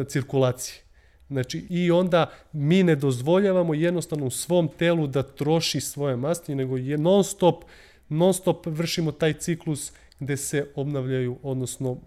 cirkulacije. 0.08 0.82
Znači, 1.30 1.66
i 1.70 1.92
onda 1.92 2.32
mi 2.54 2.84
ne 2.84 2.96
dozvoljavamo 2.96 3.74
jednostavno 3.74 4.26
u 4.26 4.30
svom 4.30 4.70
telu 4.78 5.08
da 5.08 5.24
troši 5.24 5.82
svoje 5.82 6.16
masti, 6.16 6.56
nego 6.56 6.78
je 6.78 6.98
non 6.98 7.24
stop, 7.24 7.64
non 8.10 8.34
stop 8.34 8.66
vršimo 8.66 9.12
taj 9.12 9.34
ciklus 9.34 9.90
uh, 9.90 9.96
gde 10.20 10.38
se 10.38 10.68
obnavljaju, 10.76 11.38
odnosno 11.44 11.98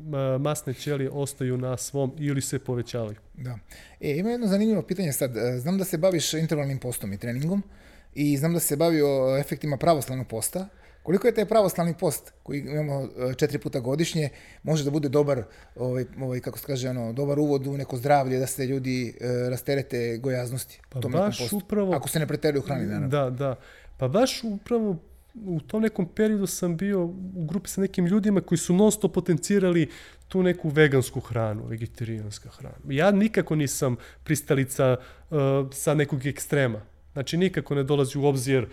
masne 0.40 0.74
ćelije 0.74 1.10
ostaju 1.10 1.58
na 1.58 1.76
svom 1.76 2.12
ili 2.18 2.40
se 2.40 2.58
povećavaju. 2.58 3.16
Da. 3.34 3.58
E, 4.00 4.16
ima 4.16 4.30
jedno 4.30 4.46
zanimljivo 4.46 4.82
pitanje 4.82 5.12
sad. 5.12 5.36
E, 5.36 5.58
znam 5.58 5.78
da 5.78 5.84
se 5.84 5.98
baviš 5.98 6.34
intervalnim 6.34 6.78
postom 6.78 7.12
i 7.12 7.18
treningom 7.18 7.62
i 8.14 8.36
znam 8.36 8.54
da 8.54 8.60
se 8.60 8.76
bavi 8.76 9.02
o 9.02 9.38
efektima 9.40 9.76
pravoslavnog 9.76 10.26
posta. 10.26 10.68
Koliko 11.02 11.26
je 11.26 11.34
taj 11.34 11.46
pravoslavni 11.46 11.94
post 11.94 12.32
koji 12.42 12.60
imamo 12.60 13.02
e, 13.02 13.34
četiri 13.34 13.58
puta 13.58 13.80
godišnje 13.80 14.28
može 14.62 14.84
da 14.84 14.90
bude 14.90 15.08
dobar, 15.08 15.42
ovaj, 15.76 16.04
ovaj, 16.20 16.40
kako 16.40 16.58
se 16.58 16.66
kaže, 16.66 16.88
ono, 16.88 17.12
dobar 17.12 17.38
uvod 17.38 17.66
u 17.66 17.76
neko 17.76 17.97
zdravlje, 17.97 18.38
da 18.38 18.47
se 18.47 18.66
ljudi 18.66 19.16
e, 19.21 19.50
rasterete 19.50 20.18
gojaznosti? 20.18 20.80
Pa 20.88 21.00
baš 21.00 21.52
upravo... 21.52 21.92
Ako 21.92 22.08
se 22.08 22.18
ne 22.18 22.26
preteruju 22.26 22.62
hrani, 22.62 22.86
naravno. 22.86 23.08
Da, 23.08 23.30
da. 23.30 23.56
Pa 23.99 24.08
baš 24.08 24.44
upravo 24.44 24.97
u 25.44 25.60
tom 25.60 25.82
nekom 25.82 26.06
periodu 26.06 26.46
sam 26.46 26.76
bio 26.76 27.04
u 27.04 27.46
grupi 27.48 27.68
sa 27.68 27.80
nekim 27.80 28.06
ljudima 28.06 28.40
koji 28.40 28.58
su 28.58 28.74
non 28.74 28.92
stop 28.92 29.14
potencirali 29.14 29.88
tu 30.28 30.42
neku 30.42 30.68
vegansku 30.68 31.20
hranu, 31.20 31.66
vegetarijanska 31.66 32.48
hrana. 32.48 32.76
Ja 32.88 33.10
nikako 33.10 33.56
nisam 33.56 33.96
pristalica 34.24 34.96
uh, 35.30 35.38
sa 35.72 35.94
nekog 35.94 36.26
ekstrema. 36.26 36.80
Znači 37.12 37.36
nikako 37.36 37.74
ne 37.74 37.82
dolazi 37.82 38.18
u 38.18 38.24
obzir 38.24 38.66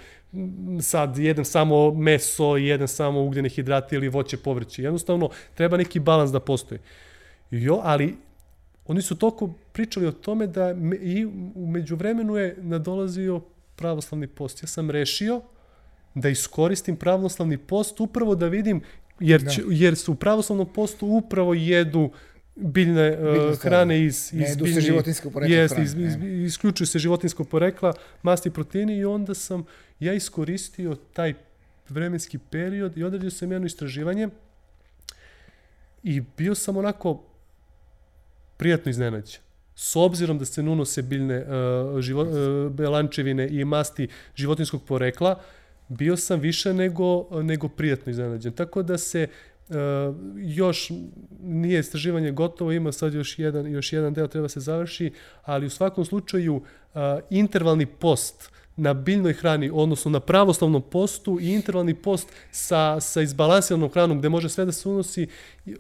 sad 0.82 1.17
jedan 1.17 1.45
samo 1.45 1.93
meso, 1.93 2.58
jedan 2.58 2.88
samo 2.88 3.23
ugljene 3.23 3.49
hidrate 3.49 3.95
ili 3.95 4.10
voće 4.10 4.38
povrće. 4.38 4.84
Jednostavno 4.84 5.30
treba 5.54 5.78
neki 5.78 5.99
balans 5.99 6.32
da 6.32 6.39
postoji. 6.39 6.80
Jo, 7.51 7.80
ali 7.84 8.15
oni 8.88 9.01
su 9.01 9.15
toliko 9.15 9.54
pričali 9.73 10.08
o 10.08 10.12
tome 10.12 10.47
da 10.47 10.73
me, 10.73 10.95
i 10.95 11.25
umeđu 11.56 11.95
vremenu 11.95 12.36
je 12.36 12.56
nadolazio 12.62 13.41
pravoslavni 13.75 14.28
post. 14.28 14.63
Ja 14.63 14.67
sam 14.67 14.89
rešio 14.89 15.41
da 16.15 16.30
iskoristim 16.30 16.95
pravoslavni 16.95 17.58
post 17.58 17.99
upravo 17.99 18.36
da 18.36 18.47
vidim, 18.47 18.82
jer, 19.19 19.41
da. 19.41 19.49
će, 19.49 19.62
jer 19.69 19.95
su 19.95 20.12
u 20.12 20.15
pravoslavnom 20.15 20.73
postu 20.73 21.08
upravo 21.08 21.54
jedu 21.54 22.12
biljne 22.56 23.17
uh, 23.19 23.60
hrane 23.60 24.06
iz, 24.06 24.30
iz 24.34 24.39
ne, 24.39 24.56
biljne, 24.56 24.73
se 24.73 24.82
životinsko 24.82 25.30
porekla 25.30 25.56
jest, 25.56 25.78
iz, 25.78 25.93
iz, 25.93 26.15
isključuju 26.23 26.88
se 26.88 26.99
životinsko 26.99 27.43
porekla, 27.43 27.93
masti 28.23 28.49
proteini 28.49 28.97
i 28.97 29.06
onda 29.06 29.34
sam 29.34 29.65
ja 29.99 30.13
iskoristio 30.13 30.95
taj 31.13 31.34
vremenski 31.89 32.38
period 32.38 32.97
i 32.97 33.04
odradio 33.04 33.32
sam 33.32 33.51
jedno 33.51 33.65
istraživanje 33.65 34.30
i 36.04 36.21
bio 36.38 36.56
sam 36.56 36.78
onako 36.78 37.23
prijatno 38.58 38.89
iznenađen. 38.89 39.41
S 39.75 39.95
obzirom 39.95 40.39
da 40.39 40.45
se 40.45 40.63
nunose 40.63 41.01
biljne 41.01 41.39
uh, 41.39 41.99
živo, 41.99 42.21
uh, 42.21 42.71
belančevine 42.71 43.47
i 43.49 43.65
masti 43.65 44.08
životinskog 44.36 44.84
porekla, 44.84 45.32
uh, 45.32 45.43
bio 45.88 46.17
sam 46.17 46.39
više 46.39 46.74
nego, 46.74 47.41
nego 47.43 47.67
prijatno 47.67 48.10
iznenađen. 48.12 48.54
Tako 48.54 48.84
da 48.84 48.98
se 48.98 49.28
uh, 49.69 49.76
još 50.38 50.91
nije 51.41 51.80
istraživanje 51.80 52.32
gotovo, 52.32 52.71
ima 52.71 52.91
sad 52.91 53.13
još 53.13 53.39
jedan, 53.39 53.67
još 53.67 53.93
jedan 53.93 54.13
deo 54.13 54.28
treba 54.28 54.50
se 54.50 54.60
završi, 54.60 55.12
ali 55.43 55.65
u 55.65 55.69
svakom 55.69 56.06
slučaju 56.06 56.56
uh, 56.56 57.02
intervalni 57.30 57.86
post 57.86 58.50
na 58.76 58.93
biljnoj 58.93 59.34
hrani, 59.34 59.71
odnosno 59.74 60.12
na 60.12 60.19
pravoslavnom 60.19 60.82
postu 60.82 61.39
i 61.41 61.54
intervalni 61.54 61.93
post 61.93 62.28
sa, 62.52 63.00
sa 63.00 63.21
izbalansiranom 63.21 63.89
hranom 63.89 64.19
gde 64.19 64.30
može 64.30 64.50
sve 64.50 64.65
da 64.65 64.71
se 64.71 64.89
unosi, 64.89 65.28
uh, 65.65 65.74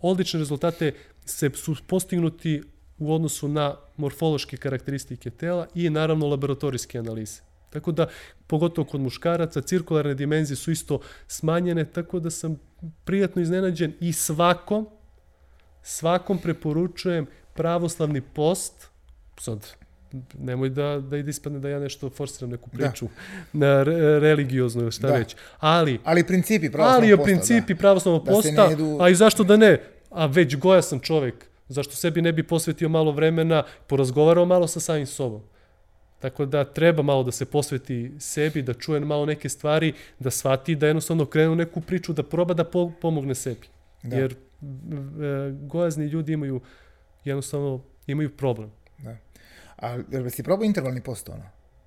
odlične 0.00 0.38
rezultate 0.38 0.92
se 1.24 1.50
su 1.54 1.76
postignuti 1.86 2.62
u 2.98 3.14
odnosu 3.14 3.48
na 3.48 3.74
morfološke 3.96 4.56
karakteristike 4.56 5.30
tela 5.30 5.66
i 5.74 5.90
naravno 5.90 6.26
laboratorijske 6.26 6.98
analize. 6.98 7.40
Tako 7.70 7.92
da, 7.92 8.06
pogotovo 8.46 8.88
kod 8.88 9.00
muškaraca, 9.00 9.60
cirkularne 9.60 10.14
dimenzije 10.14 10.56
su 10.56 10.70
isto 10.70 11.00
smanjene, 11.26 11.84
tako 11.84 12.20
da 12.20 12.30
sam 12.30 12.58
prijatno 13.04 13.42
iznenađen 13.42 13.92
i 14.00 14.12
svakom, 14.12 14.88
svakom 15.82 16.38
preporučujem 16.38 17.26
pravoslavni 17.54 18.20
post, 18.20 18.86
sad, 19.38 19.66
nemoj 20.38 20.68
da, 20.68 21.00
da 21.00 21.16
ide 21.16 21.30
ispadne 21.30 21.58
da 21.58 21.68
ja 21.68 21.78
nešto 21.78 22.10
forsiram 22.10 22.50
neku 22.50 22.70
da. 22.72 22.76
priču 22.76 23.06
da. 23.52 23.58
na 23.58 23.82
re, 23.82 24.20
religiozno 24.20 24.90
šta 24.90 25.08
da. 25.08 25.14
već. 25.14 25.36
Ali, 25.58 26.00
ali 26.04 26.26
principi 26.26 26.70
pravoslavnog 26.70 27.18
posta. 27.18 27.22
Ali 27.22 27.38
principi 27.38 27.74
da. 27.74 27.78
pravoslavnog 27.78 28.24
da 28.24 28.32
posta, 28.32 28.64
jedu... 28.64 28.98
a 29.00 29.08
i 29.08 29.14
zašto 29.14 29.44
da 29.44 29.56
ne? 29.56 29.80
A 30.10 30.26
već 30.26 30.56
goja 30.56 30.82
sam 30.82 31.00
čovek, 31.00 31.34
zašto 31.68 31.96
sebi 31.96 32.22
ne 32.22 32.32
bi 32.32 32.42
posvetio 32.42 32.88
malo 32.88 33.12
vremena, 33.12 33.62
porazgovarao 33.86 34.44
malo 34.44 34.66
sa 34.66 34.80
samim 34.80 35.06
sobom. 35.06 35.42
Tako 36.26 36.46
da 36.46 36.64
treba 36.64 37.02
malo 37.02 37.22
da 37.22 37.30
se 37.30 37.44
posveti 37.44 38.12
sebi, 38.18 38.62
da 38.62 38.74
čuje 38.74 39.00
malo 39.00 39.26
neke 39.26 39.48
stvari, 39.48 39.92
da 40.18 40.30
shvati 40.30 40.74
da 40.74 40.86
jednostavno 40.86 41.26
krenu 41.26 41.54
neku 41.54 41.80
priču, 41.80 42.12
da 42.12 42.22
proba 42.22 42.54
da 42.54 42.64
po, 42.64 42.90
pomogne 43.00 43.34
sebi. 43.34 43.68
Da. 44.02 44.16
Jer 44.16 44.32
e, 44.32 44.36
gojazni 45.52 46.06
ljudi 46.06 46.32
imaju 46.32 46.60
jednostavno 47.24 47.82
imaju 48.06 48.36
problem. 48.36 48.70
Da. 48.98 49.16
A 49.76 49.98
jer 50.10 50.30
si 50.30 50.42
probao 50.42 50.64
intervalni 50.64 51.00
post 51.00 51.28
ono? 51.28 51.44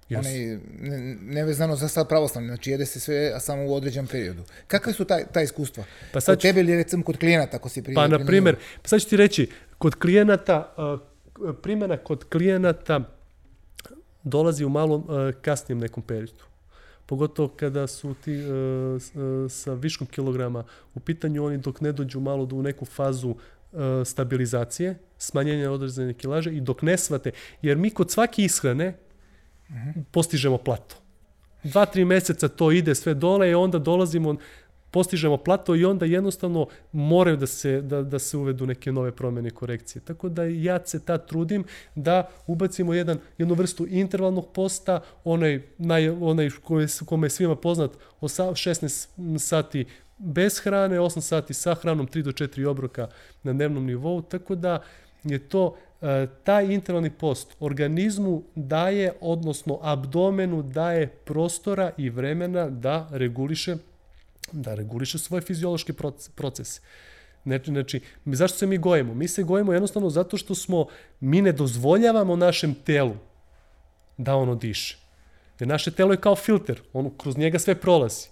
Yes. 0.09 0.19
Onaj, 0.19 0.59
ne, 0.79 1.15
nevezano 1.21 1.75
za 1.75 1.87
sad 1.87 2.07
pravoslavni, 2.07 2.47
znači 2.47 2.71
jede 2.71 2.85
se 2.85 2.99
sve, 2.99 3.31
a 3.35 3.39
samo 3.39 3.65
u 3.65 3.73
određenom 3.73 4.07
periodu. 4.07 4.43
Kakve 4.67 4.93
su 4.93 5.05
ta, 5.05 5.23
ta 5.23 5.41
iskustva? 5.41 5.83
Pa 6.13 6.21
sad 6.21 6.35
kod 6.35 6.41
tebe 6.41 6.59
ili 6.59 6.75
recimo 6.75 7.03
kod 7.03 7.17
klijenata, 7.17 7.57
ako 7.57 7.69
si 7.69 7.83
prije... 7.83 7.95
Pa, 7.95 8.07
na 8.07 8.25
primjer, 8.25 8.55
pa 8.81 8.87
sad 8.87 9.01
ću 9.01 9.09
ti 9.09 9.17
reći, 9.17 9.49
kod 9.77 9.95
klijenata, 9.95 10.73
primjena 11.61 11.97
kod 11.97 12.29
klijenata, 12.29 13.18
dolazi 14.23 14.65
u 14.65 14.69
malo 14.69 14.95
uh, 14.95 15.05
kasnijem 15.41 15.79
nekom 15.79 16.03
periodu. 16.03 16.43
Pogotovo 17.05 17.47
kada 17.47 17.87
su 17.87 18.13
ti 18.13 18.35
uh, 18.35 18.45
uh, 18.45 19.51
sa 19.51 19.73
viškom 19.73 20.07
kilograma 20.07 20.63
u 20.95 20.99
pitanju, 20.99 21.45
oni 21.45 21.57
dok 21.57 21.81
ne 21.81 21.91
dođu 21.91 22.19
malo 22.19 22.45
do 22.45 22.55
u 22.55 22.61
neku 22.61 22.85
fazu 22.85 23.35
stabilizacije, 24.05 24.97
smanjenja 25.17 25.71
određene 25.71 26.13
kilaže 26.13 26.51
i 26.51 26.61
dok 26.61 26.81
ne 26.81 26.97
svate, 26.97 27.31
jer 27.61 27.77
mi 27.77 27.89
kod 27.89 28.11
svake 28.11 28.43
ishrane 28.43 28.97
postižemo 30.11 30.57
plato. 30.57 30.95
Dva, 31.63 31.85
tri 31.85 32.05
meseca 32.05 32.47
to 32.47 32.71
ide 32.71 32.95
sve 32.95 33.13
dole 33.13 33.49
i 33.49 33.53
onda 33.53 33.79
dolazimo, 33.79 34.35
postižemo 34.91 35.37
plato 35.37 35.75
i 35.75 35.85
onda 35.85 36.05
jednostavno 36.05 36.67
moraju 36.91 37.37
da 37.37 37.47
se, 37.47 37.81
da, 37.81 38.01
da 38.01 38.19
se 38.19 38.37
uvedu 38.37 38.65
neke 38.65 38.91
nove 38.91 39.11
promene 39.11 39.49
korekcije. 39.49 40.01
Tako 40.01 40.29
da 40.29 40.43
ja 40.43 40.79
se 40.85 41.05
tad 41.05 41.27
trudim 41.27 41.63
da 41.95 42.29
ubacimo 42.47 42.93
jedan, 42.93 43.19
jednu 43.37 43.53
vrstu 43.53 43.87
intervalnog 43.89 44.51
posta, 44.53 44.99
onaj, 45.23 45.61
naj, 45.77 46.09
onaj 46.09 46.49
koji, 46.63 46.87
kome 47.05 47.25
je 47.25 47.29
svima 47.29 47.55
poznat, 47.55 47.91
16 48.21 49.37
sati 49.39 49.85
bez 50.17 50.59
hrane, 50.59 50.99
8 50.99 51.21
sati 51.21 51.53
sa 51.53 51.75
hranom, 51.75 52.07
3 52.07 52.21
do 52.21 52.31
4 52.31 52.65
obroka 52.65 53.07
na 53.43 53.53
dnevnom 53.53 53.85
nivou, 53.85 54.21
tako 54.21 54.55
da 54.55 54.79
je 55.23 55.39
to 55.39 55.75
e, 56.01 56.27
taj 56.43 56.73
intervalni 56.73 57.09
post 57.09 57.55
organizmu 57.59 58.43
daje, 58.55 59.13
odnosno 59.21 59.79
abdomenu 59.81 60.61
daje 60.61 61.07
prostora 61.07 61.91
i 61.97 62.09
vremena 62.09 62.69
da 62.69 63.07
reguliše 63.11 63.75
da 64.51 64.75
reguliše 64.75 65.17
svoje 65.17 65.41
fiziološke 65.41 65.93
procese. 66.35 66.81
Znači, 67.43 67.71
znači, 67.71 68.01
zašto 68.25 68.57
se 68.57 68.67
mi 68.67 68.77
gojimo? 68.77 69.13
Mi 69.13 69.27
se 69.27 69.43
gojimo 69.43 69.73
jednostavno 69.73 70.09
zato 70.09 70.37
što 70.37 70.55
smo, 70.55 70.85
mi 71.19 71.41
ne 71.41 71.51
dozvoljavamo 71.51 72.35
našem 72.35 72.73
telu 72.73 73.15
da 74.17 74.35
ono 74.35 74.55
diše. 74.55 74.97
Jer 75.59 75.67
naše 75.67 75.91
telo 75.91 76.13
je 76.13 76.21
kao 76.21 76.35
filter, 76.35 76.81
ono, 76.93 77.09
kroz 77.09 77.37
njega 77.37 77.59
sve 77.59 77.75
prolazi. 77.75 78.27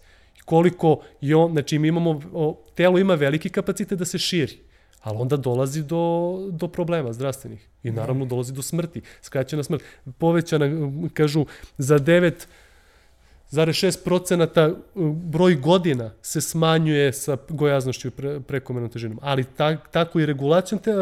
Koliko 0.46 1.02
je 1.22 1.36
on, 1.36 1.52
znači 1.52 1.80
mi 1.80 1.88
imamo, 1.88 2.22
o, 2.34 2.64
telo 2.76 3.00
ima 3.00 3.16
veliki 3.16 3.50
kapacitet 3.50 4.00
da 4.00 4.06
se 4.06 4.18
širi, 4.18 4.58
ali 5.02 5.18
onda 5.18 5.38
dolazi 5.38 5.84
do, 5.84 6.38
do 6.52 6.68
problema 6.68 7.14
zdravstvenih. 7.14 7.68
I 7.84 7.92
naravno 7.92 8.26
dolazi 8.26 8.54
do 8.54 8.62
smrti, 8.62 9.02
skraćena 9.22 9.64
smrt. 9.64 9.84
Povećana, 10.18 10.66
kažu, 11.14 11.46
za 11.78 12.00
9 12.00 12.34
procenata 14.04 14.68
uh, 14.68 15.16
broj 15.16 15.56
godina 15.56 16.12
se 16.22 16.42
smanjuje 16.42 17.14
sa 17.14 17.38
gojaznošću 17.50 18.12
pre, 18.12 18.40
prekomernom 18.40 18.92
težinom. 18.92 19.20
Ali 19.22 19.44
ta, 19.44 19.78
tako 19.78 20.20
i 20.20 20.26
regulacijom 20.26 20.82
te, 20.82 20.92
uh, 20.92 21.00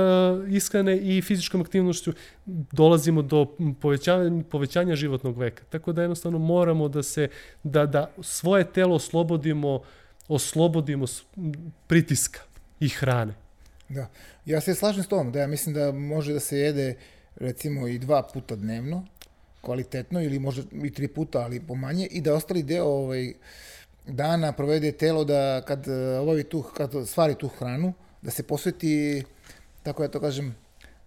ishrane 0.50 0.98
i 0.98 1.22
fizičkom 1.22 1.62
aktivnošću 1.62 2.14
dolazimo 2.72 3.22
do 3.22 3.56
povećanja, 3.82 4.44
povećanja 4.52 4.96
životnog 4.96 5.38
veka. 5.38 5.64
Tako 5.70 5.94
da 5.94 6.02
jednostavno 6.02 6.40
moramo 6.40 6.88
da 6.88 7.04
se 7.04 7.28
da, 7.64 7.86
da 7.86 8.12
svoje 8.22 8.64
telo 8.64 8.96
oslobodimo 8.96 9.82
oslobodimo 10.28 11.06
pritiska 11.88 12.40
i 12.80 12.90
hrane. 12.90 13.34
Da. 13.90 14.10
Ja 14.46 14.62
se 14.62 14.76
slažem 14.76 15.04
s 15.04 15.08
tom, 15.08 15.32
da 15.32 15.40
ja 15.40 15.48
mislim 15.48 15.76
da 15.76 15.92
može 15.92 16.34
da 16.34 16.40
se 16.40 16.58
jede 16.58 16.96
recimo 17.36 17.88
i 17.88 18.00
dva 18.00 18.24
puta 18.34 18.56
dnevno, 18.56 19.06
kvalitetno 19.66 20.22
ili 20.22 20.40
možda 20.40 20.64
i 20.84 20.92
tri 20.94 21.08
puta, 21.08 21.40
ali 21.40 21.60
pomanje 21.60 22.08
i 22.12 22.22
da 22.22 22.34
ostali 22.34 22.64
deo 22.64 22.86
ovaj, 22.86 23.34
dana 24.08 24.52
provede 24.52 24.92
telo 24.92 25.24
da 25.24 25.62
kad 25.68 25.88
eh, 25.88 26.20
obavi 26.20 26.44
tu, 26.44 26.62
kad 26.62 26.92
stvari 27.08 27.36
tu 27.36 27.48
hranu, 27.48 27.94
da 28.22 28.32
se 28.32 28.44
posveti, 28.44 29.24
tako 29.84 30.04
ja 30.04 30.10
to 30.10 30.20
kažem, 30.20 30.56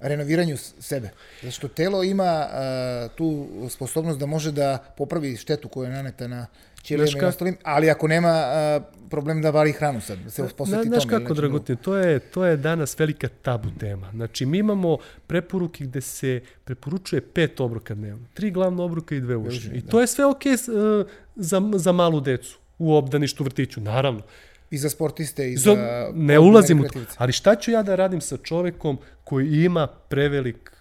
renoviranju 0.01 0.57
sebe. 0.57 1.11
Zato 1.43 1.51
što 1.51 1.69
telo 1.69 2.03
ima 2.05 2.47
uh, 2.47 3.17
tu 3.17 3.47
sposobnost 3.71 4.19
da 4.19 4.27
može 4.27 4.53
da 4.53 4.95
popravi 4.97 5.37
štetu 5.37 5.69
koja 5.69 5.89
je 5.89 5.97
naneta 5.97 6.29
na 6.29 6.47
ćelijama 6.89 7.23
i 7.23 7.25
ostalim, 7.25 7.57
ali 7.63 7.91
ako 7.91 8.09
nema 8.09 8.45
uh, 8.79 9.09
problem 9.11 9.43
da 9.43 9.51
vari 9.51 9.73
hranu 9.73 10.01
sad, 10.01 10.19
da 10.19 10.31
se 10.31 10.49
posveti 10.57 10.83
tome. 10.83 11.01
Znaš 11.01 11.05
kako, 11.05 11.35
Dragutin, 11.35 11.77
to 11.77 11.97
je, 11.97 12.19
to 12.19 12.45
je 12.45 12.57
danas 12.57 12.99
velika 12.99 13.29
tabu 13.43 13.69
tema. 13.81 14.11
Znači, 14.15 14.47
mi 14.47 14.59
imamo 14.59 14.99
preporuke 15.27 15.85
gde 15.85 16.01
se 16.01 16.41
preporučuje 16.65 17.21
pet 17.21 17.61
obroka 17.61 17.95
dnevno. 17.95 18.27
Tri 18.35 18.51
glavna 18.51 18.83
obroka 18.83 19.15
i 19.15 19.21
dve 19.21 19.37
ušnje. 19.37 19.77
I 19.77 19.81
da. 19.81 19.91
to 19.91 20.01
je 20.01 20.07
sve 20.07 20.27
okej 20.27 20.53
okay, 20.53 21.01
uh, 21.01 21.07
za, 21.37 21.63
za 21.75 21.93
malu 21.93 22.21
decu 22.21 22.59
u 22.79 22.95
obdaništu 22.95 23.45
vrtiću, 23.45 23.81
naravno. 23.81 24.23
I 24.71 24.79
za 24.79 24.91
sportiste 24.91 25.53
i 25.53 25.57
za... 25.57 25.75
za 25.75 26.11
ne 26.15 26.39
ulazim 26.39 26.81
u 26.81 26.89
to. 26.89 27.01
Ali 27.17 27.33
šta 27.33 27.55
ću 27.55 27.71
ja 27.71 27.83
da 27.83 27.97
radim 27.97 28.21
sa 28.21 28.37
čovekom 28.37 28.99
koji 29.25 29.65
ima 29.65 29.87
prevelik 29.87 30.73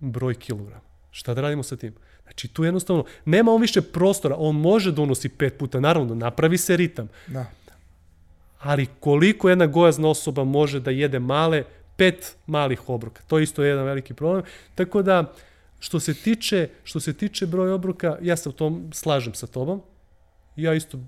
broj 0.00 0.34
kilograma? 0.34 0.80
Šta 1.10 1.34
da 1.34 1.40
radimo 1.40 1.62
sa 1.62 1.76
tim? 1.76 1.94
Znači 2.32 2.48
tu 2.48 2.64
jednostavno, 2.64 3.04
nema 3.24 3.52
on 3.52 3.60
više 3.60 3.82
prostora, 3.82 4.36
on 4.38 4.56
može 4.56 4.92
da 4.92 5.02
unosi 5.02 5.28
pet 5.28 5.58
puta, 5.58 5.80
naravno, 5.80 6.14
napravi 6.14 6.58
se 6.58 6.76
ritam. 6.76 7.08
Da. 7.26 7.46
Ali 8.58 8.86
koliko 9.00 9.48
jedna 9.48 9.66
gojazna 9.66 10.08
osoba 10.08 10.44
može 10.44 10.80
da 10.80 10.90
jede 10.90 11.18
male, 11.18 11.64
pet 11.96 12.36
malih 12.46 12.88
obroka. 12.88 13.22
To 13.28 13.38
je 13.38 13.42
isto 13.42 13.62
jedan 13.62 13.84
veliki 13.84 14.14
problem. 14.14 14.44
Tako 14.74 15.02
da, 15.02 15.32
što 15.78 16.00
se 16.00 16.14
tiče, 16.14 16.68
što 16.84 17.00
se 17.00 17.12
tiče 17.12 17.46
broja 17.46 17.74
obroka, 17.74 18.18
ja 18.22 18.36
se 18.36 18.48
u 18.48 18.52
tom 18.52 18.90
slažem 18.92 19.34
sa 19.34 19.46
tobom. 19.46 19.82
Ja 20.56 20.74
isto 20.74 20.98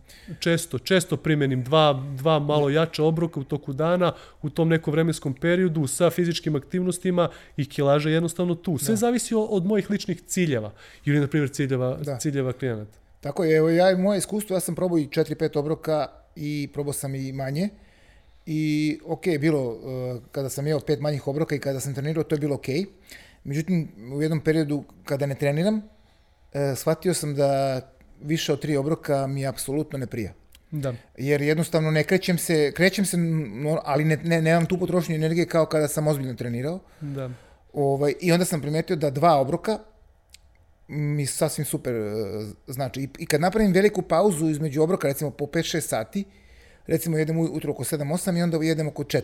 često, 0.41 0.79
često 0.79 1.17
primenim 1.17 1.65
dva, 1.65 2.03
dva 2.17 2.39
malo 2.39 2.71
jače 2.71 3.03
obroka 3.03 3.41
u 3.41 3.45
toku 3.45 3.73
dana, 3.73 4.13
u 4.43 4.51
tom 4.51 4.69
nekom 4.69 4.93
vremenskom 4.93 5.35
periodu, 5.35 5.87
sa 5.87 6.11
fizičkim 6.11 6.57
aktivnostima 6.57 7.29
i 7.57 7.69
kilaža 7.69 8.11
jednostavno 8.11 8.55
tu. 8.55 8.79
Sve 8.79 8.93
da. 8.93 8.97
zavisi 8.97 9.35
od 9.35 9.67
mojih 9.67 9.91
ličnih 9.91 10.23
ciljeva 10.27 10.73
ili, 11.05 11.21
na 11.21 11.27
primjer, 11.27 11.51
ciljeva, 11.51 11.97
da. 11.97 12.19
ciljeva 12.19 12.53
klijenata. 12.53 12.99
Tako 13.21 13.45
je, 13.45 13.57
evo 13.57 13.71
ja 13.71 13.91
i 13.91 13.97
moje 13.97 14.19
iskustvo, 14.19 14.57
ja 14.57 14.61
sam 14.61 14.75
probao 14.75 14.99
i 14.99 15.07
4-5 15.07 15.59
obroka 15.59 16.07
i 16.37 16.69
probao 16.73 16.93
sam 16.93 17.15
i 17.15 17.33
manje. 17.33 17.69
I 18.47 18.99
ok, 19.07 19.25
bilo, 19.41 19.69
uh, 19.69 20.23
kada 20.33 20.49
sam 20.49 20.67
jeo 20.67 20.81
pet 20.81 21.01
manjih 21.01 21.29
obroka 21.29 21.55
i 21.55 21.59
kada 21.59 21.81
sam 21.81 21.95
trenirao, 21.95 22.25
to 22.25 22.35
je 22.35 22.39
bilo 22.41 22.55
ok. 22.55 22.67
Međutim, 23.45 23.89
u 24.15 24.23
jednom 24.23 24.41
periodu 24.41 24.85
kada 25.05 25.27
ne 25.27 25.35
treniram, 25.35 25.77
uh, 25.77 25.83
shvatio 26.77 27.15
sam 27.15 27.35
da 27.35 27.81
više 28.25 28.53
od 28.53 28.61
tri 28.61 28.77
obroka 28.77 29.27
mi 29.27 29.47
apsolutno 29.47 29.99
ne 29.99 30.07
prija. 30.07 30.33
Da. 30.71 30.95
Jer 31.19 31.43
jednostavno 31.43 31.91
ne 31.91 32.05
krećem 32.05 32.39
se, 32.39 32.73
krećem 32.73 33.05
se, 33.05 33.17
ali 33.85 34.05
ne, 34.05 34.17
ne, 34.17 34.43
nemam 34.43 34.67
tu 34.67 34.79
potrošnju 34.79 35.15
energije 35.15 35.47
kao 35.47 35.67
kada 35.67 35.89
sam 35.89 36.07
ozbiljno 36.07 36.35
trenirao. 36.35 36.81
Da. 37.01 37.31
Ovaj, 37.73 38.15
I 38.21 38.33
onda 38.33 38.45
sam 38.45 38.61
primetio 38.61 38.97
da 38.97 39.11
dva 39.11 39.37
obroka 39.37 39.79
mi 40.89 41.27
sasvim 41.27 41.65
super 41.65 41.95
e, 41.95 42.13
znači. 42.67 43.01
I, 43.01 43.09
I 43.19 43.27
kad 43.27 43.41
napravim 43.41 43.73
veliku 43.73 44.03
pauzu 44.03 44.49
između 44.49 44.83
obroka, 44.83 45.09
recimo 45.09 45.31
po 45.31 45.45
5-6 45.45 45.81
sati, 45.81 46.25
recimo 46.87 47.19
jedem 47.19 47.39
ujutro 47.39 47.73
oko 47.73 47.85
7-8 47.85 48.39
i 48.39 48.43
onda 48.43 48.59
jedem 48.63 48.89
oko 48.89 49.03
4 49.05 49.23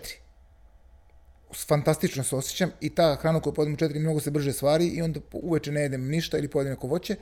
fantastično 1.54 2.24
se 2.24 2.36
osjećam 2.36 2.70
i 2.80 2.90
ta 2.90 3.16
hrana 3.20 3.40
koju 3.40 3.54
pojedem 3.54 3.74
u 3.74 3.76
4 3.76 3.98
mnogo 3.98 4.20
se 4.20 4.30
brže 4.30 4.52
stvari 4.52 4.86
i 4.86 5.02
onda 5.02 5.20
uveče 5.32 5.72
ne 5.72 5.80
jedem 5.80 6.08
ništa 6.08 6.38
ili 6.38 6.48
pojedem 6.48 6.72
neko 6.72 6.86
voće 6.86 7.16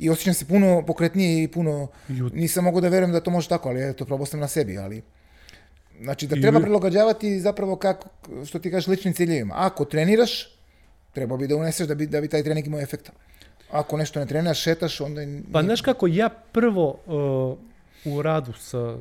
i 0.00 0.10
osjećam 0.10 0.34
se 0.34 0.44
puno 0.44 0.82
pokretnije 0.86 1.42
i 1.42 1.48
puno... 1.48 1.88
Jut. 2.08 2.32
Nisam 2.32 2.64
mogu 2.64 2.80
da 2.80 2.88
verujem 2.88 3.12
da 3.12 3.20
to 3.20 3.30
može 3.30 3.48
tako, 3.48 3.68
ali 3.68 3.90
eto, 3.90 4.04
probao 4.04 4.26
sam 4.26 4.40
na 4.40 4.48
sebi, 4.48 4.78
ali... 4.78 5.02
Znači, 6.02 6.26
da 6.26 6.40
treba 6.40 6.60
prilagođavati 6.60 7.40
zapravo 7.40 7.76
kako, 7.76 8.08
što 8.46 8.58
ti 8.58 8.70
kažeš, 8.70 8.86
ličnim 8.86 9.14
ciljevima. 9.14 9.54
Ako 9.56 9.84
treniraš, 9.84 10.58
treba 11.12 11.36
bi 11.36 11.48
da 11.48 11.56
uneseš 11.56 11.88
da 11.88 11.94
bi, 11.94 12.06
da 12.06 12.20
bi 12.20 12.28
taj 12.28 12.42
trening 12.42 12.66
imao 12.66 12.80
efekta. 12.80 13.12
Ako 13.70 13.96
nešto 13.96 14.20
ne 14.20 14.26
treniraš, 14.26 14.62
šetaš, 14.62 15.00
onda... 15.00 15.20
Pa 15.52 15.62
znaš 15.62 15.80
kako, 15.80 16.06
ja 16.06 16.28
prvo 16.28 16.88
uh, 18.04 18.14
u 18.14 18.22
radu 18.22 18.52
sa, 18.52 18.96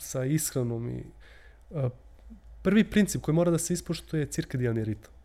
sa 0.00 0.24
ishranom 0.24 0.90
i 0.90 1.02
uh, 1.70 1.90
prvi 2.62 2.84
princip 2.84 3.22
koji 3.22 3.34
mora 3.34 3.50
da 3.50 3.58
se 3.58 3.74
ispoštuje 3.74 4.20
je 4.20 4.26
cirkadijalni 4.26 4.84
ritam. 4.84 5.15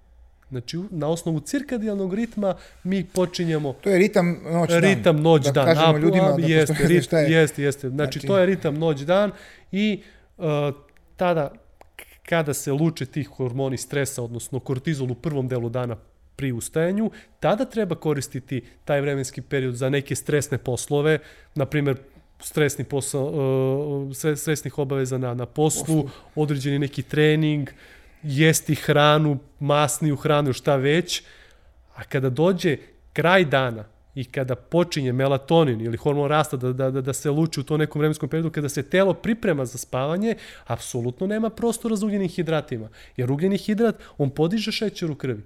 Znači, 0.52 0.78
na 0.90 1.08
osnovu 1.08 1.40
cirkadijalnog 1.40 2.14
ritma 2.14 2.56
mi 2.84 3.04
počinjemo... 3.04 3.74
To 3.74 3.90
je 3.90 3.98
ritam 3.98 4.40
noć-dan. 4.52 4.82
Ritam 4.82 5.22
noć-dan. 5.22 5.54
Da 5.54 5.74
kažemo 5.74 5.98
ljudima 5.98 6.32
da 6.32 6.48
jeste, 6.48 6.88
rit, 6.88 7.04
šta 7.08 7.20
je. 7.20 7.32
Jeste, 7.32 7.64
jeste. 7.64 7.90
Znači, 7.90 8.20
znači, 8.20 8.28
to 8.28 8.38
je 8.38 8.46
ritam 8.46 8.76
noć-dan 8.76 9.32
i 9.72 10.02
uh, 10.38 10.46
tada 11.16 11.52
kada 12.26 12.54
se 12.54 12.72
luče 12.72 13.06
tih 13.06 13.28
hormoni 13.28 13.78
stresa, 13.78 14.24
odnosno 14.24 14.60
kortizol 14.60 15.12
u 15.12 15.16
prvom 15.16 15.48
delu 15.48 15.70
dana 15.70 15.96
pri 16.36 16.52
ustajanju, 16.52 17.12
tada 17.40 17.66
treba 17.66 17.96
koristiti 17.96 18.62
taj 18.86 19.02
vremenski 19.02 19.42
period 19.42 19.76
za 19.76 19.90
neke 19.90 20.16
stresne 20.16 20.58
poslove, 20.58 21.20
na 21.56 21.66
primer 21.66 21.98
stresni 22.40 22.84
posao, 22.84 23.24
uh, 23.24 24.36
stresnih 24.38 24.78
obaveza 24.78 25.18
na, 25.18 25.34
na 25.34 25.46
poslu, 25.46 25.86
poslu, 25.86 26.10
određeni 26.36 26.80
neki 26.80 27.04
trening, 27.04 27.70
uh, 27.70 28.01
jesti 28.24 28.76
hranu, 28.76 29.40
masniju 29.60 30.16
hranu, 30.16 30.54
šta 30.54 30.76
već, 30.76 31.24
a 31.96 32.04
kada 32.04 32.30
dođe 32.30 32.78
kraj 33.14 33.46
dana 33.46 33.86
i 34.16 34.24
kada 34.24 34.56
počinje 34.56 35.14
melatonin 35.14 35.82
ili 35.82 35.98
hormon 35.98 36.30
rasta 36.30 36.58
da, 36.58 36.74
da, 36.74 36.92
da, 36.92 37.02
da 37.02 37.14
se 37.14 37.30
luči 37.30 37.60
u 37.60 37.64
to 37.64 37.78
nekom 37.78 38.00
vremenskom 38.00 38.30
periodu, 38.30 38.50
kada 38.50 38.70
se 38.70 38.84
telo 38.84 39.14
priprema 39.14 39.66
za 39.66 39.78
spavanje, 39.78 40.36
apsolutno 40.68 41.28
nema 41.28 41.50
prostora 41.50 41.96
za 41.96 42.06
ugljenim 42.06 42.30
hidratima. 42.30 42.90
Jer 43.18 43.32
ugljeni 43.32 43.58
hidrat, 43.58 43.96
on 44.18 44.30
podiže 44.30 44.72
šećer 44.72 45.12
u 45.12 45.16
krvi. 45.16 45.44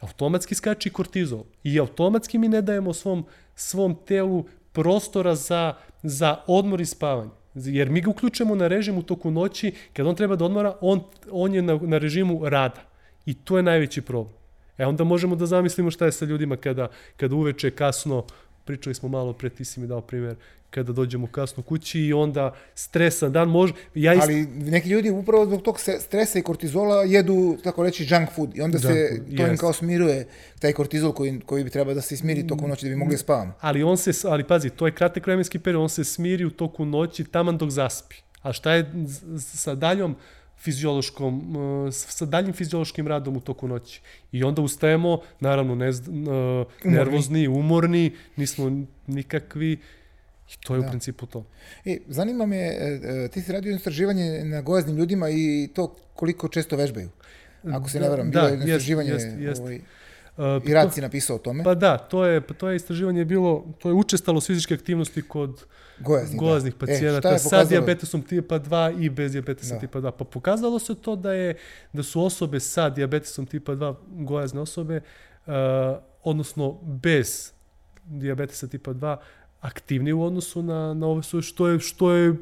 Automatski 0.00 0.54
skače 0.54 0.88
i 0.88 0.92
kortizol. 0.92 1.44
I 1.62 1.80
automatski 1.80 2.38
mi 2.38 2.48
ne 2.48 2.62
dajemo 2.62 2.94
svom, 2.94 3.26
svom 3.54 3.96
telu 4.06 4.44
prostora 4.72 5.34
za, 5.34 5.74
za 6.02 6.36
odmor 6.46 6.80
i 6.80 6.86
spavanje. 6.86 7.30
Jer 7.64 7.90
mi 7.90 8.00
ga 8.00 8.10
uključujemo 8.10 8.54
na 8.54 8.68
režim 8.68 8.98
u 8.98 9.02
toku 9.02 9.30
noći, 9.30 9.72
kad 9.92 10.06
on 10.06 10.14
treba 10.14 10.36
da 10.36 10.44
odmora, 10.44 10.76
on, 10.80 11.00
on 11.30 11.54
je 11.54 11.62
na, 11.62 11.78
na 11.82 11.98
režimu 11.98 12.48
rada. 12.48 12.82
I 13.26 13.34
to 13.34 13.56
je 13.56 13.62
najveći 13.62 14.02
problem. 14.02 14.34
E 14.78 14.86
onda 14.86 15.04
možemo 15.04 15.36
da 15.36 15.46
zamislimo 15.46 15.90
šta 15.90 16.06
je 16.06 16.12
sa 16.12 16.24
ljudima 16.24 16.56
kada, 16.56 16.88
kada 17.16 17.34
uveče 17.34 17.70
kasno, 17.70 18.24
pričali 18.64 18.94
smo 18.94 19.08
malo 19.08 19.32
pre, 19.32 19.50
ti 19.50 19.64
si 19.64 19.80
mi 19.80 19.86
dao 19.86 20.00
primjer, 20.00 20.36
kada 20.70 20.92
dođemo 20.92 21.26
kasno 21.26 21.62
kući 21.62 22.00
i 22.00 22.12
onda 22.12 22.54
stresan 22.74 23.32
dan 23.32 23.48
može... 23.48 23.72
Ja 23.94 24.14
ist... 24.14 24.22
Ali 24.22 24.46
neki 24.46 24.88
ljudi 24.88 25.10
upravo 25.10 25.46
zbog 25.46 25.62
tog 25.62 25.80
stresa 26.00 26.38
i 26.38 26.42
kortizola 26.42 27.04
jedu, 27.04 27.56
tako 27.64 27.82
reći, 27.82 28.06
junk 28.10 28.30
food 28.34 28.56
i 28.56 28.60
onda 28.60 28.78
junk 28.78 28.86
se 28.86 29.08
food, 29.08 29.36
to 29.36 29.42
yes. 29.42 29.50
im 29.50 29.56
kao 29.56 29.72
smiruje 29.72 30.28
taj 30.58 30.72
kortizol 30.72 31.12
koji, 31.12 31.40
koji 31.46 31.64
bi 31.64 31.70
treba 31.70 31.94
da 31.94 32.00
se 32.00 32.16
smiri 32.16 32.46
toku 32.46 32.68
noći 32.68 32.86
da 32.86 32.90
bi 32.90 32.96
mogli 32.96 33.16
spavamo. 33.16 33.52
Ali 33.60 33.82
on 33.82 33.96
se, 33.96 34.10
ali 34.24 34.44
pazi, 34.44 34.70
to 34.70 34.86
je 34.86 34.94
kratak 34.94 35.26
vremenski 35.26 35.58
period, 35.58 35.82
on 35.82 35.88
se 35.88 36.04
smiri 36.04 36.44
u 36.44 36.50
toku 36.50 36.84
noći 36.84 37.24
taman 37.24 37.58
dok 37.58 37.70
zaspi. 37.70 38.16
A 38.42 38.52
šta 38.52 38.72
je 38.72 38.92
sa 39.38 39.74
daljom 39.74 40.16
fiziološkom, 40.58 41.56
sa 41.92 42.24
daljim 42.24 42.52
fiziološkim 42.52 43.08
radom 43.08 43.36
u 43.36 43.40
toku 43.40 43.68
noći. 43.68 44.00
I 44.32 44.44
onda 44.44 44.62
ustajemo, 44.62 45.20
naravno, 45.40 45.74
ne, 45.74 45.90
nervozni, 46.84 47.48
umorni, 47.48 48.12
nismo 48.36 48.84
nikakvi, 49.06 49.78
I 50.48 50.56
to 50.60 50.74
je 50.74 50.80
da. 50.80 50.86
u 50.86 50.90
principu 50.90 51.26
to. 51.26 51.44
E, 51.84 51.98
zanima 52.08 52.46
me, 52.46 52.56
e, 52.56 53.00
e, 53.24 53.28
ti 53.28 53.42
si 53.42 53.52
radio 53.52 53.74
istraživanje 53.74 54.44
na 54.44 54.62
gojaznim 54.62 54.96
ljudima 54.96 55.30
i 55.30 55.68
to 55.74 55.96
koliko 56.14 56.48
često 56.48 56.76
vežbaju. 56.76 57.08
Ako 57.72 57.88
se 57.88 57.98
da, 57.98 58.04
ne 58.04 58.10
varam, 58.10 58.30
bilo 58.30 58.42
da, 58.42 58.48
jedno 58.48 58.64
istraživanje 58.64 59.10
jest, 59.10 59.26
jest. 59.38 59.60
Ovaj, 59.60 59.80
uh, 60.36 60.68
i 60.68 60.74
Rad 60.74 60.94
si 60.94 61.00
napisao 61.00 61.36
o 61.36 61.38
tome. 61.38 61.64
Pa 61.64 61.74
da, 61.74 61.98
to 61.98 62.24
je, 62.24 62.40
to 62.40 62.68
je 62.68 62.76
istraživanje 62.76 63.24
bilo, 63.24 63.66
to 63.78 63.88
je 63.88 63.94
učestalo 63.94 64.40
fizičke 64.40 64.74
aktivnosti 64.74 65.22
kod 65.22 65.64
gojaznih, 66.00 66.40
gojaznih 66.40 66.74
da. 66.74 66.78
pacijenata 66.78 67.34
e, 67.34 67.38
sa 67.38 67.64
diabetesom 67.64 68.22
tipa 68.22 68.58
2 68.58 69.04
i 69.04 69.10
bez 69.10 69.32
dijabetesa 69.32 69.74
da. 69.74 69.80
tipa 69.80 69.98
2. 69.98 70.10
Pa 70.10 70.24
pokazalo 70.24 70.78
se 70.78 70.94
to 70.94 71.16
da 71.16 71.32
je 71.32 71.56
da 71.92 72.02
su 72.02 72.24
osobe 72.24 72.60
sa 72.60 72.90
diabetesom 72.90 73.46
tipa 73.46 73.72
2 73.72 73.94
gojazne 74.08 74.60
osobe, 74.60 75.00
uh, 75.46 75.52
odnosno 76.22 76.78
bez 76.82 77.52
dijabetesa 78.04 78.66
tipa 78.66 78.90
2, 78.90 79.16
aktivniji 79.60 80.12
u 80.12 80.22
odnosu 80.22 80.62
na, 80.62 80.94
na 80.94 81.06
ovo 81.06 81.22
što 81.42 81.68
je, 81.68 81.80
što 81.80 82.12
je 82.12 82.34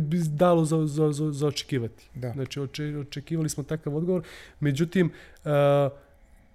bi 0.00 0.18
dalo 0.18 0.64
za, 0.64 0.86
za, 0.86 1.12
za, 1.12 1.32
za 1.32 1.46
očekivati. 1.46 2.10
Da. 2.14 2.32
Znači, 2.32 2.60
oče, 2.60 2.96
očekivali 2.98 3.48
smo 3.48 3.62
takav 3.62 3.96
odgovor. 3.96 4.22
Međutim, 4.60 5.12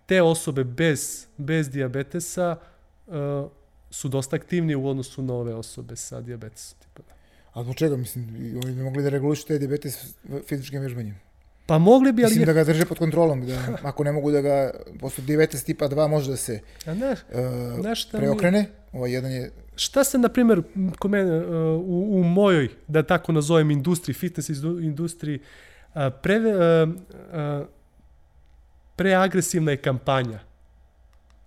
te 0.05 0.21
osobe 0.21 0.63
bez, 0.63 1.27
bez 1.37 1.69
diabetesa 1.69 2.55
su 3.91 4.07
dosta 4.07 4.35
aktivnije 4.35 4.77
u 4.77 4.89
odnosu 4.89 5.21
na 5.21 5.33
ove 5.33 5.53
osobe 5.53 5.95
sa 5.95 6.21
diabetesom. 6.21 6.77
Tipa. 6.79 7.13
A 7.53 7.63
zbog 7.63 7.75
čega, 7.75 7.95
mislim, 7.95 8.25
oni 8.63 8.75
bi 8.75 8.83
mogli 8.83 9.03
da 9.03 9.09
regulišu 9.09 9.47
te 9.47 9.59
diabetes 9.59 10.15
fizičkim 10.47 10.81
vežbanjem? 10.81 11.15
Pa 11.65 11.77
mogli 11.77 12.11
bi, 12.11 12.23
ali... 12.23 12.29
Mislim 12.29 12.45
da 12.45 12.53
ga 12.53 12.63
drže 12.63 12.85
pod 12.85 12.97
kontrolom, 12.97 13.45
da 13.45 13.77
ako 13.89 14.03
ne 14.03 14.11
mogu 14.11 14.31
da 14.31 14.41
ga, 14.41 14.71
posle 14.99 15.23
diabetes 15.23 15.63
tipa 15.63 15.89
2 15.89 16.07
može 16.07 16.31
da 16.31 16.37
se 16.37 16.59
A 16.85 16.93
ne, 16.93 17.11
uh, 17.11 17.17
preokrene, 18.11 18.59
mi... 18.61 18.99
ovaj 18.99 19.11
jedan 19.11 19.31
je 19.31 19.51
šta 19.75 20.03
se, 20.03 20.17
na 20.17 20.29
primjer, 20.29 20.61
kod 20.99 21.11
mene, 21.11 21.37
uh, 21.37 21.45
u, 21.79 22.19
u 22.19 22.23
mojoj, 22.23 22.69
da 22.87 23.03
tako 23.03 23.31
nazovem, 23.31 23.71
industriji, 23.71 24.13
fitness 24.13 24.49
industriji, 24.81 25.39
uh, 25.39 26.01
pre, 26.21 26.37
uh, 26.37 27.67
preagresivna 28.95 29.71
je 29.71 29.77
kampanja 29.77 30.39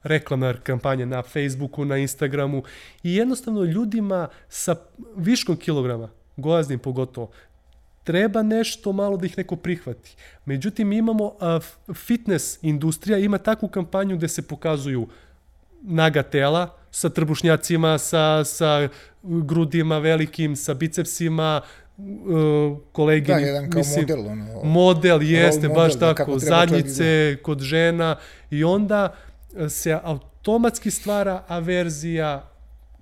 reklamna 0.02 0.54
kampanja 0.62 1.06
na 1.06 1.22
Facebooku, 1.22 1.84
na 1.84 1.96
Instagramu 1.96 2.62
i 3.02 3.14
jednostavno 3.14 3.64
ljudima 3.64 4.28
sa 4.48 4.76
viškom 5.16 5.56
kilograma, 5.56 6.08
gojaznim 6.36 6.78
pogotovo, 6.78 7.30
treba 8.04 8.42
nešto 8.42 8.92
malo 8.92 9.16
da 9.16 9.26
ih 9.26 9.38
neko 9.38 9.56
prihvati. 9.56 10.16
Međutim, 10.44 10.92
imamo 10.92 11.32
a, 11.40 11.60
fitness 11.94 12.58
industrija, 12.62 13.18
ima 13.18 13.38
takvu 13.38 13.68
kampanju 13.68 14.16
gde 14.16 14.28
se 14.28 14.48
pokazuju 14.48 15.08
naga 15.82 16.22
tela, 16.22 16.77
sa 16.90 17.09
trbušnjacima, 17.09 17.98
sa, 17.98 18.44
sa 18.44 18.88
grudima 19.22 19.98
velikim, 19.98 20.57
sa 20.57 20.74
bicepsima, 20.74 21.61
uh, 21.98 22.79
kolegini, 22.92 23.40
da, 23.40 23.46
jedan 23.46 23.70
kao 23.70 23.79
mislim, 23.79 24.07
model, 24.09 24.27
ono, 24.27 24.64
model 24.64 25.22
jeste, 25.22 25.68
model, 25.68 25.83
baš 25.83 25.94
da, 25.94 26.14
tako, 26.14 26.38
zadnjice 26.38 27.35
da. 27.37 27.42
kod 27.42 27.61
žena 27.61 28.16
i 28.51 28.64
onda 28.64 29.14
se 29.68 29.98
automatski 30.03 30.90
stvara 30.90 31.44
averzija 31.48 32.51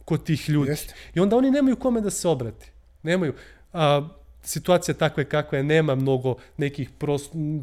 kod 0.04 0.24
tih 0.24 0.48
ljudi. 0.48 0.70
Jeste. 0.70 0.94
I 1.14 1.20
onda 1.20 1.36
oni 1.36 1.50
nemaju 1.50 1.76
kome 1.76 2.00
da 2.00 2.10
se 2.10 2.28
obrati. 2.28 2.70
Nemaju. 3.02 3.34
A, 3.72 4.08
situacija 4.46 4.94
takva 4.94 5.20
je 5.20 5.28
kakva 5.28 5.58
je, 5.58 5.64
nema 5.64 5.94
mnogo 5.94 6.34
nekih 6.56 6.90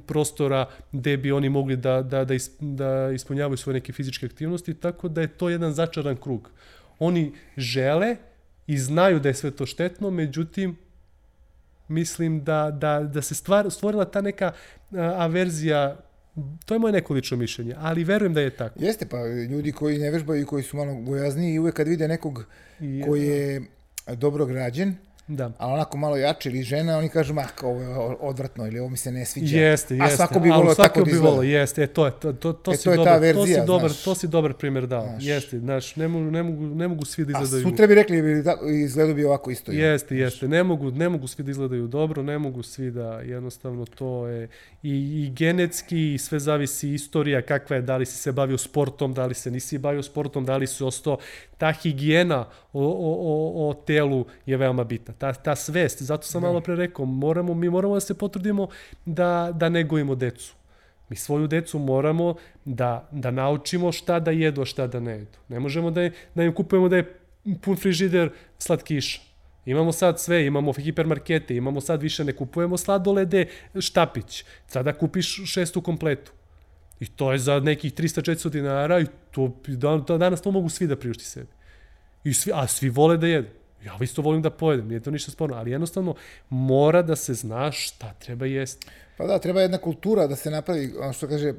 prostora 0.05 0.65
gde 0.91 1.17
bi 1.17 1.31
oni 1.31 1.49
mogli 1.49 1.75
da, 1.77 2.01
da, 2.01 2.25
da, 2.25 2.35
da 2.59 3.11
ispunjavaju 3.15 3.57
svoje 3.57 3.73
neke 3.73 3.93
fizičke 3.93 4.25
aktivnosti, 4.25 4.73
tako 4.73 5.09
da 5.09 5.21
je 5.21 5.27
to 5.27 5.49
jedan 5.49 5.73
začaran 5.73 6.17
krug. 6.17 6.51
Oni 6.99 7.33
žele 7.57 8.15
i 8.67 8.77
znaju 8.77 9.19
da 9.19 9.29
je 9.29 9.33
sve 9.33 9.51
to 9.51 9.65
štetno, 9.65 10.11
međutim, 10.11 10.77
mislim 11.87 12.43
da, 12.43 12.71
da, 12.71 12.99
da 12.99 13.21
se 13.21 13.35
stvar, 13.35 13.71
stvorila 13.71 14.05
ta 14.05 14.21
neka 14.21 14.51
averzija 15.17 15.97
To 16.65 16.73
je 16.73 16.79
moje 16.79 16.91
neko 16.91 17.13
lično 17.13 17.37
mišljenje, 17.37 17.75
ali 17.77 18.03
verujem 18.03 18.33
da 18.33 18.41
je 18.41 18.49
tako. 18.49 18.83
Jeste, 18.83 19.05
pa 19.05 19.17
ljudi 19.25 19.71
koji 19.71 19.97
ne 19.97 20.11
vežbaju 20.11 20.41
i 20.41 20.45
koji 20.45 20.63
su 20.63 20.77
malo 20.77 20.95
gojazniji 20.95 21.53
i 21.53 21.59
uvek 21.59 21.75
kad 21.75 21.87
vide 21.87 22.07
nekog 22.07 22.45
koji 23.05 23.27
je 23.27 23.61
dobro 24.15 24.45
građen, 24.45 24.95
Da. 25.27 25.51
Ali 25.57 25.73
onako 25.73 25.97
malo 25.97 26.17
jače 26.17 26.49
ili 26.49 26.63
žena, 26.63 26.97
oni 26.97 27.09
kažu, 27.09 27.33
mah, 27.33 27.49
ovo 27.63 27.81
je 27.81 27.87
odvratno 28.19 28.67
ili 28.67 28.79
ovo 28.79 28.89
mi 28.89 28.97
se 28.97 29.11
ne 29.11 29.25
sviđa. 29.25 29.57
Jeste, 29.57 29.95
jeste. 29.95 30.13
A 30.13 30.17
svako 30.17 30.39
bi 30.39 30.49
volio 30.49 30.75
tako 30.75 31.03
da 31.03 31.11
izgleda. 31.11 31.35
Volio, 31.35 31.59
jeste, 31.59 31.83
e, 31.83 31.87
to 31.87 32.05
je, 32.05 32.11
to, 32.11 32.33
to, 32.33 32.53
to, 32.53 32.71
e, 32.71 32.77
si 32.77 32.83
to 32.83 32.91
je 32.91 32.97
dobar, 32.97 33.13
ta 33.13 33.19
verzija, 33.19 33.57
to 33.57 33.61
si 33.61 33.67
dobar, 33.67 33.89
znaš. 33.89 34.03
to 34.03 34.15
si 34.15 34.27
dobar 34.27 34.53
primjer 34.53 34.87
dao. 34.87 35.07
Znaš. 35.09 35.25
Jeste, 35.25 35.59
znaš, 35.59 35.95
ne 35.95 36.07
mogu, 36.07 36.31
ne 36.31 36.43
mogu, 36.43 36.75
ne 36.75 36.87
mogu 36.87 37.05
svi 37.05 37.25
da 37.25 37.31
izgledaju. 37.31 37.67
A 37.67 37.69
sutra 37.69 37.87
bi 37.87 37.95
rekli, 37.95 38.21
bi, 38.21 38.41
da, 38.41 38.57
izgledaju 38.83 39.15
bi 39.15 39.25
ovako 39.25 39.51
isto. 39.51 39.71
Jeste, 39.71 40.17
jeste. 40.17 40.47
Ne 40.47 40.63
mogu, 40.63 40.91
ne 40.91 41.09
mogu 41.09 41.27
svi 41.27 41.43
da 41.43 41.51
izgledaju 41.51 41.87
dobro, 41.87 42.23
ne 42.23 42.37
mogu 42.37 42.63
svi 42.63 42.91
da, 42.91 43.19
jednostavno, 43.19 43.85
to 43.85 44.27
je 44.27 44.49
i, 44.83 44.89
i 44.93 45.33
genetski, 45.35 46.13
i 46.13 46.17
sve 46.17 46.39
zavisi 46.39 46.89
istorija 46.89 47.41
kakva 47.41 47.75
je, 47.75 47.81
da 47.81 47.97
li 47.97 48.05
si 48.05 48.17
se 48.17 48.31
bavio 48.31 48.57
sportom, 48.57 49.13
da 49.13 49.25
li 49.25 49.33
se 49.33 49.51
nisi 49.51 49.77
bavio 49.77 50.03
sportom, 50.03 50.45
da 50.45 50.57
li 50.57 50.67
si 50.67 50.83
ostao 50.83 51.17
ta 51.63 51.71
higijena 51.71 52.45
o, 52.73 52.83
o, 52.83 53.11
o, 53.31 53.69
o 53.69 53.73
telu 53.73 54.25
je 54.45 54.57
veoma 54.57 54.83
bitna. 54.83 55.13
Ta, 55.13 55.33
ta 55.33 55.55
svest, 55.55 56.01
zato 56.01 56.27
sam 56.27 56.41
da. 56.41 56.47
malo 56.47 56.61
pre 56.61 56.75
rekao, 56.75 57.05
moramo, 57.05 57.53
mi 57.53 57.69
moramo 57.69 57.93
da 57.93 57.99
se 57.99 58.13
potrudimo 58.13 58.67
da, 59.05 59.51
da 59.55 59.69
negujemo 59.69 60.15
decu. 60.15 60.55
Mi 61.09 61.15
svoju 61.15 61.47
decu 61.47 61.79
moramo 61.79 62.35
da, 62.65 63.07
da 63.11 63.31
naučimo 63.31 63.91
šta 63.91 64.19
da 64.19 64.31
jedu, 64.31 64.61
a 64.61 64.65
šta 64.65 64.87
da 64.87 64.99
ne 64.99 65.11
jedu. 65.11 65.39
Ne 65.47 65.59
možemo 65.59 65.91
da, 65.91 66.01
je, 66.01 66.11
da 66.35 66.43
im 66.43 66.53
kupujemo 66.53 66.89
da 66.89 66.97
je 66.97 67.19
pun 67.61 67.75
frižider 67.75 68.29
slatkiša. 68.59 69.21
Imamo 69.65 69.91
sad 69.91 70.19
sve, 70.19 70.45
imamo 70.45 70.73
hipermarkete, 70.73 71.55
imamo 71.55 71.81
sad 71.81 72.01
više 72.01 72.23
ne 72.23 72.33
kupujemo 72.35 72.77
sladolede, 72.77 73.45
štapić. 73.79 74.43
Sada 74.67 74.93
kupiš 74.93 75.39
šestu 75.45 75.81
kompletu. 75.81 76.31
I 77.03 77.05
to 77.05 77.31
je 77.31 77.39
za 77.39 77.59
nekih 77.59 77.93
300-400 77.93 78.49
dinara 78.49 78.99
i 78.99 79.05
to, 79.31 79.51
da, 79.67 80.17
danas 80.17 80.41
to 80.41 80.51
mogu 80.51 80.69
svi 80.69 80.87
da 80.87 80.95
priušti 80.95 81.25
sebi. 81.25 81.51
I 82.23 82.33
svi, 82.33 82.51
a 82.55 82.67
svi 82.67 82.89
vole 82.89 83.17
da 83.17 83.27
jedu. 83.27 83.47
Ja 83.85 83.97
isto 84.01 84.21
volim 84.21 84.41
da 84.41 84.49
pojedem, 84.49 84.87
nije 84.87 84.99
to 84.99 85.11
ništa 85.11 85.31
sporno, 85.31 85.55
ali 85.55 85.71
jednostavno 85.71 86.15
mora 86.49 87.01
da 87.01 87.15
se 87.15 87.33
zna 87.33 87.71
šta 87.71 88.13
treba 88.19 88.45
jesti. 88.45 88.87
Pa 89.17 89.27
da, 89.27 89.39
treba 89.39 89.61
jedna 89.61 89.77
kultura 89.77 90.27
da 90.27 90.35
se 90.35 90.51
napravi, 90.51 90.93
ono 90.99 91.13
što 91.13 91.27
kaže, 91.27 91.49
uh, 91.49 91.57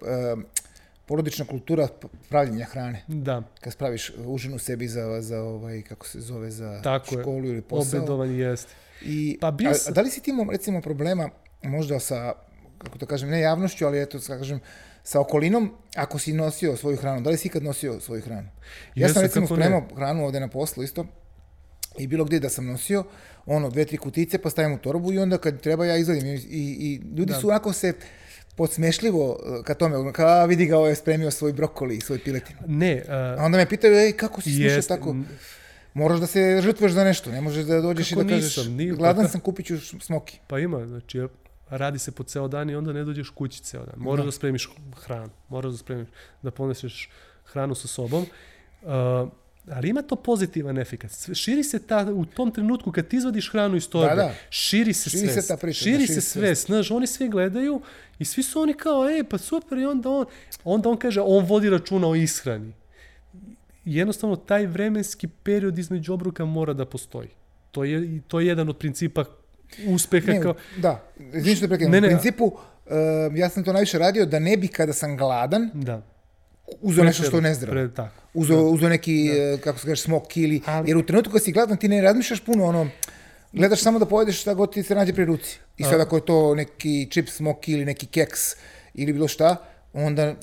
porodična 1.07 1.45
kultura 1.45 1.89
pravljenja 2.29 2.65
hrane. 2.65 3.05
Da. 3.09 3.43
Kad 3.61 3.73
spraviš 3.73 4.13
užinu 4.27 4.59
sebi 4.59 4.89
za, 4.89 5.21
za 5.21 5.43
ovaj, 5.43 5.83
kako 5.83 6.07
se 6.07 6.21
zove, 6.21 6.51
za 6.51 6.81
Tako 6.83 7.21
školu 7.21 7.45
je. 7.45 7.53
ili 7.53 7.63
posao. 7.63 7.99
Obedovanje 7.99 8.39
jeste. 8.39 8.73
I, 9.03 9.39
pa 9.41 9.51
bio 9.51 9.71
a, 9.71 9.75
a, 9.89 9.91
da 9.91 10.01
li 10.01 10.11
si 10.11 10.23
ti 10.23 10.31
imao, 10.31 10.47
recimo, 10.51 10.81
problema 10.81 11.31
možda 11.63 12.01
sa, 12.01 12.33
kako 12.79 12.99
to 12.99 13.07
kažem, 13.07 13.29
ne 13.29 13.41
javnošću, 13.41 13.87
ali 13.87 14.03
eto, 14.03 14.19
kažem, 14.27 14.61
sa 15.05 15.21
okolinom, 15.21 15.71
ako 15.95 16.19
si 16.19 16.33
nosio 16.33 16.77
svoju 16.77 16.97
hranu, 16.97 17.21
da 17.21 17.31
li 17.31 17.37
si 17.37 17.49
ikad 17.49 17.63
nosio 17.63 18.01
svoju 18.01 18.23
hranu? 18.23 18.49
Ja 18.95 19.09
sam 19.09 19.23
recimo 19.23 19.47
spremao 19.47 19.83
hranu 19.97 20.25
ovde 20.25 20.41
na 20.41 20.49
poslu 20.49 20.83
isto 20.83 21.07
i 21.99 22.07
bilo 22.07 22.25
gde 22.25 22.41
da 22.41 22.49
sam 22.49 22.67
nosio, 22.67 23.05
ono, 23.47 23.71
dve, 23.71 23.85
tri 23.85 23.97
kutice, 23.97 24.39
pa 24.39 24.51
stavim 24.51 24.73
u 24.73 24.79
torbu 24.79 25.13
i 25.13 25.19
onda 25.19 25.39
kad 25.39 25.61
treba 25.61 25.87
ja 25.87 25.97
izvadim. 25.97 26.27
I, 26.27 26.41
i 26.51 27.01
ljudi 27.17 27.33
da. 27.33 27.41
su 27.41 27.49
onako 27.49 27.73
se 27.73 27.93
podsmešljivo 28.57 29.41
eh, 29.47 29.63
ka 29.65 29.75
tome, 29.75 30.13
kao 30.13 30.47
vidi 30.47 30.67
ga, 30.67 30.77
ovo 30.77 30.89
je 30.89 30.95
spremio 30.95 31.31
svoj 31.31 31.53
brokoli 31.53 31.97
i 31.97 32.01
svoj 32.01 32.19
piletinu. 32.19 32.59
Ne. 32.67 33.03
Uh, 33.05 33.11
A 33.11 33.45
onda 33.45 33.59
me 33.59 33.69
pitaju, 33.69 33.95
ej, 33.95 34.13
kako 34.13 34.41
si 34.41 34.55
smišao 34.55 34.83
tako? 34.83 35.17
Moraš 35.95 36.21
da 36.21 36.27
se 36.27 36.61
žrtvuješ 36.63 36.93
za 36.93 37.05
nešto, 37.05 37.31
ne 37.31 37.41
možeš 37.41 37.65
da 37.65 37.81
dođeš 37.81 38.13
i 38.13 38.15
da 38.15 38.23
kažeš, 38.23 38.57
nisam, 38.57 38.73
nije, 38.73 38.93
gladan 38.93 39.25
pa, 39.25 39.29
sam, 39.29 39.41
kupit 39.41 39.67
ću 39.67 40.01
smoki. 40.01 40.39
Pa 40.47 40.59
ima, 40.59 40.87
znači, 40.87 41.21
radi 41.69 41.99
se 41.99 42.13
po 42.13 42.23
ceo 42.23 42.49
dan 42.49 42.71
i 42.71 42.77
onda 42.77 42.93
ne 42.93 43.05
dođeš 43.05 43.31
kući 43.31 43.63
ceo 43.63 43.81
dan. 43.81 43.95
Moraš 43.97 44.19
da, 44.19 44.27
da 44.27 44.33
spremiš 44.33 44.69
hranu, 44.97 45.31
moraš 45.49 45.73
da 45.73 45.79
spremiš, 45.79 46.09
da 46.43 46.51
poneseš 46.51 47.11
hranu 47.45 47.75
sa 47.75 47.89
sobom. 47.89 48.27
Uh, 48.83 48.89
ali 49.71 49.89
ima 49.89 50.03
to 50.03 50.17
pozitivan 50.17 50.79
efekt. 50.79 51.11
Sve- 51.11 51.35
Širi 51.35 51.65
se 51.65 51.79
ta, 51.79 52.07
u 52.13 52.25
tom 52.25 52.51
trenutku 52.51 52.93
kad 52.93 53.09
ti 53.09 53.17
izvadiš 53.17 53.51
hranu 53.51 53.77
iz 53.77 53.89
torbe, 53.89 54.09
Da, 54.09 54.15
da. 54.17 54.35
širi 54.51 54.93
se 54.93 55.11
Širi 55.11 55.27
se 55.27 55.33
svest. 55.33 55.49
ta 55.49 55.57
priča, 55.57 55.79
širi 55.79 55.93
da, 55.93 55.99
se 55.99 56.07
širi 56.07 56.15
se 56.15 56.31
svest, 56.31 56.67
znaš, 56.67 56.91
oni 56.91 57.07
svi 57.07 57.29
gledaju 57.29 57.81
i 58.19 58.25
svi 58.25 58.43
su 58.43 58.61
oni 58.61 58.75
kao, 58.75 59.11
ej, 59.11 59.25
pa 59.25 59.39
super, 59.39 59.79
i 59.79 59.85
onda 59.85 60.11
on, 60.11 60.27
onda 60.65 60.89
on 60.89 60.97
kaže, 60.97 61.21
on 61.21 61.45
vodi 61.45 61.71
računa 61.71 62.09
o 62.09 62.15
ishrani. 62.15 62.73
Jednostavno, 63.85 64.37
taj 64.37 64.67
vremenski 64.67 65.29
period 65.29 65.79
između 65.79 66.13
obroka 66.13 66.45
mora 66.45 66.73
da 66.73 66.85
postoji. 66.85 67.29
To 67.71 67.85
je, 67.85 68.21
to 68.29 68.41
je 68.41 68.47
jedan 68.47 68.69
od 68.69 68.77
principa 68.79 69.25
uspeha 69.87 70.33
Ne, 70.33 70.41
kao... 70.41 70.55
da, 70.77 71.05
izvini 71.35 71.57
što 71.57 71.65
te 71.65 71.69
prekinem. 71.69 71.93
Ne, 71.93 72.01
ne, 72.01 72.07
U 72.07 72.11
principu, 72.11 72.45
uh, 72.45 72.53
ja 73.35 73.49
sam 73.49 73.65
to 73.65 73.73
najviše 73.73 73.99
radio 73.99 74.27
da 74.27 74.39
ne 74.39 74.57
bi 74.57 74.69
kada 74.69 74.93
sam 74.93 75.17
gladan 75.17 75.71
Da. 75.75 76.03
uzeo 76.81 77.05
nešto 77.05 77.23
što 77.23 77.37
je 77.37 77.43
nezdravo. 77.43 77.73
Pre, 77.73 77.95
tako. 77.95 78.23
Uzeo, 78.35 78.61
uzeo 78.61 78.89
neki, 78.89 79.31
da. 79.51 79.59
kako 79.59 79.79
se 79.79 79.87
kaže, 79.87 80.03
smok 80.03 80.37
ili... 80.37 80.61
Ali- 80.67 80.91
Jer 80.91 80.97
u 80.97 81.07
trenutku 81.07 81.33
kad 81.33 81.43
si 81.43 81.53
gladan 81.53 81.77
ti 81.77 81.89
ne 81.89 82.01
razmišljaš 82.01 82.41
puno 82.41 82.65
ono, 82.65 82.89
gledaš 83.53 83.81
samo 83.81 83.99
da 83.99 84.07
pojedeš 84.07 84.41
šta 84.41 84.55
god 84.55 84.73
ti 84.73 84.83
se 84.83 84.95
nađe 84.95 85.13
pri 85.13 85.25
ruci. 85.25 85.59
I 85.77 85.85
sad 85.85 86.01
ako 86.01 86.17
je 86.17 86.25
to 86.25 86.55
neki 86.55 87.09
čip 87.11 87.29
smok 87.29 87.69
ili 87.69 87.85
neki 87.85 88.07
keks 88.07 88.41
ili 88.95 89.13
bilo 89.13 89.29
šta, 89.29 89.57
onda 89.93 90.35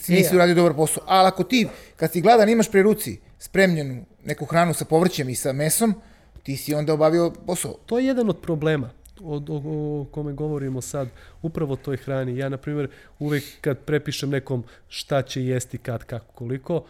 si 0.00 0.12
nisi 0.12 0.32
E, 0.32 0.36
uradio 0.36 0.54
dobar 0.54 0.74
posao. 0.74 1.04
Ali 1.06 1.28
ako 1.28 1.44
ti, 1.44 1.68
kad 1.96 2.12
si 2.12 2.20
gladan, 2.20 2.48
imaš 2.48 2.70
pri 2.70 2.82
ruci 2.82 3.18
spremljenu 3.38 4.04
neku 4.24 4.44
hranu 4.44 4.74
sa 4.74 4.84
povrćem 4.84 5.28
i 5.28 5.34
sa 5.34 5.52
mesom, 5.52 5.94
ti 6.42 6.56
si 6.56 6.74
onda 6.74 6.92
obavio 6.92 7.32
posao. 7.46 7.74
To 7.86 7.98
je 7.98 8.06
jedan 8.06 8.28
od 8.28 8.40
problema 8.40 8.90
o, 9.22 9.42
o, 9.48 9.62
o 10.00 10.04
kome 10.10 10.32
govorimo 10.32 10.80
sad, 10.80 11.08
upravo 11.42 11.76
toj 11.76 11.96
hrani. 11.96 12.36
Ja, 12.38 12.48
na 12.48 12.56
primjer, 12.56 12.88
uvek 13.18 13.44
kad 13.60 13.78
prepišem 13.78 14.30
nekom 14.30 14.64
šta 14.88 15.22
će 15.22 15.44
jesti, 15.44 15.78
kad, 15.78 16.04
kako, 16.04 16.32
koliko, 16.34 16.84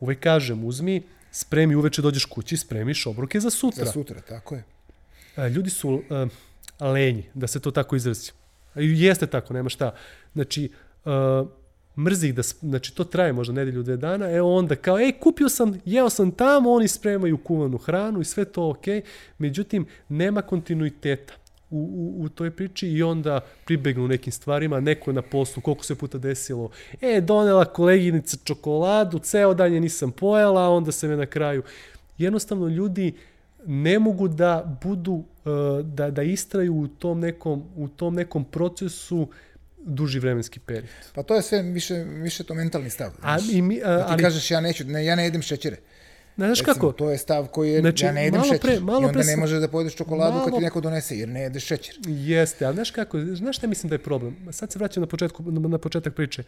uvek 0.00 0.20
kažem, 0.20 0.64
uzmi, 0.64 1.02
spremi, 1.30 1.74
uveče 1.74 2.02
dođeš 2.02 2.24
kući, 2.24 2.56
spremiš 2.56 3.06
obroke 3.06 3.40
za 3.40 3.50
sutra. 3.50 3.84
Za 3.84 3.92
sutra, 3.92 4.20
tako 4.20 4.54
je. 4.54 4.64
A, 5.36 5.48
ljudi 5.48 5.70
su 5.70 6.02
a, 6.78 6.90
lenji, 6.90 7.24
da 7.34 7.46
se 7.46 7.60
to 7.60 7.70
tako 7.70 7.96
izrazi. 7.96 8.32
Jeste 8.74 9.26
tako, 9.26 9.54
nema 9.54 9.68
šta. 9.68 9.94
Znači, 10.34 10.70
a, 11.04 11.44
mrzi 11.96 12.32
da, 12.32 12.42
znači 12.42 12.94
to 12.94 13.04
traje 13.04 13.32
možda 13.32 13.54
nedelju, 13.54 13.82
dve 13.82 13.96
dana, 13.96 14.30
e 14.30 14.42
onda 14.42 14.76
kao, 14.76 14.98
ej, 14.98 15.12
kupio 15.12 15.48
sam, 15.48 15.80
jeo 15.84 16.10
sam 16.10 16.30
tamo, 16.30 16.72
oni 16.72 16.88
spremaju 16.88 17.38
kuvanu 17.38 17.78
hranu 17.78 18.20
i 18.20 18.24
sve 18.24 18.44
to 18.44 18.70
ok, 18.70 18.84
međutim, 19.38 19.86
nema 20.08 20.42
kontinuiteta 20.42 21.34
u, 21.70 21.78
u, 21.78 22.24
u 22.24 22.28
toj 22.28 22.50
priči 22.50 22.88
i 22.88 23.02
onda 23.02 23.40
pribegnu 23.64 24.08
nekim 24.08 24.32
stvarima, 24.32 24.80
neko 24.80 25.12
na 25.12 25.22
poslu, 25.22 25.62
koliko 25.62 25.84
se 25.84 25.94
puta 25.94 26.18
desilo, 26.18 26.70
e, 27.00 27.20
donela 27.20 27.64
koleginica 27.64 28.36
čokoladu, 28.44 29.18
ceo 29.18 29.54
dan 29.54 29.72
je 29.72 29.80
nisam 29.80 30.12
pojela, 30.12 30.68
onda 30.68 30.92
se 30.92 31.08
me 31.08 31.16
na 31.16 31.26
kraju, 31.26 31.62
jednostavno 32.18 32.68
ljudi 32.68 33.14
ne 33.66 33.98
mogu 33.98 34.28
da 34.28 34.78
budu, 34.82 35.24
e, 35.44 35.82
da, 35.82 36.10
da 36.10 36.22
istraju 36.22 36.74
u 36.74 36.88
tom 36.88 37.20
nekom, 37.20 37.64
u 37.76 37.88
tom 37.88 38.14
nekom 38.14 38.44
procesu 38.44 39.28
duži 39.86 40.18
vremenski 40.18 40.60
period. 40.60 40.88
Pa 41.14 41.22
to 41.22 41.34
je 41.34 41.42
sve 41.42 41.62
više, 41.62 41.94
više 41.96 42.44
to 42.44 42.54
mentalni 42.54 42.90
stav. 42.90 43.10
A, 43.22 43.38
znaš. 43.38 43.52
i 43.52 43.62
mi, 43.62 43.80
a, 43.84 43.88
Da 43.88 43.98
ti 43.98 44.04
ali, 44.08 44.22
kažeš 44.22 44.50
ja 44.50 44.60
neću, 44.60 44.84
ne, 44.84 45.04
ja 45.04 45.14
ne 45.14 45.24
jedem 45.24 45.42
šećere. 45.42 45.76
znaš 46.36 46.58
Recimo, 46.58 46.74
kako, 46.74 46.92
To 46.92 47.10
je 47.10 47.18
stav 47.18 47.46
koji 47.46 47.70
je, 47.72 47.80
Znači, 47.80 48.04
ja 48.04 48.12
ne 48.12 48.24
jedem 48.24 48.42
šećer. 48.42 48.60
pre- 48.60 48.80
malo 48.80 49.00
I 49.00 49.04
onda 49.04 49.12
pre 49.12 49.24
ne 49.24 49.36
možeš 49.36 49.60
da 49.60 49.68
pojedeš 49.68 49.94
čokoladu 49.94 50.32
kad 50.34 50.46
malo- 50.46 50.58
ti 50.58 50.64
neko 50.64 50.80
donese, 50.80 51.16
jer 51.16 51.28
ne 51.28 51.40
jedeš 51.40 51.64
šećer. 51.64 51.94
Jeste, 52.06 52.64
ali 52.64 52.74
znaš 52.74 52.90
kako, 52.90 53.20
znaš 53.20 53.56
šta 53.56 53.66
mislim 53.66 53.88
da 53.88 53.94
je 53.94 54.02
problem? 54.02 54.36
Sad 54.52 54.72
se 54.72 54.78
vraćam 54.78 55.00
na, 55.00 55.06
početku, 55.06 55.42
na 55.44 55.78
početak 55.78 56.14
priče. 56.14 56.42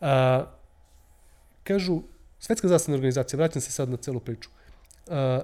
A, 0.00 0.44
kažu, 1.64 2.02
Svetska 2.40 2.68
zdravstvena 2.68 2.94
organizacija, 2.94 3.36
vraćam 3.36 3.62
se 3.62 3.70
sad 3.72 3.88
na 3.88 3.96
celu 3.96 4.20
priču, 4.20 4.48
a, 5.08 5.40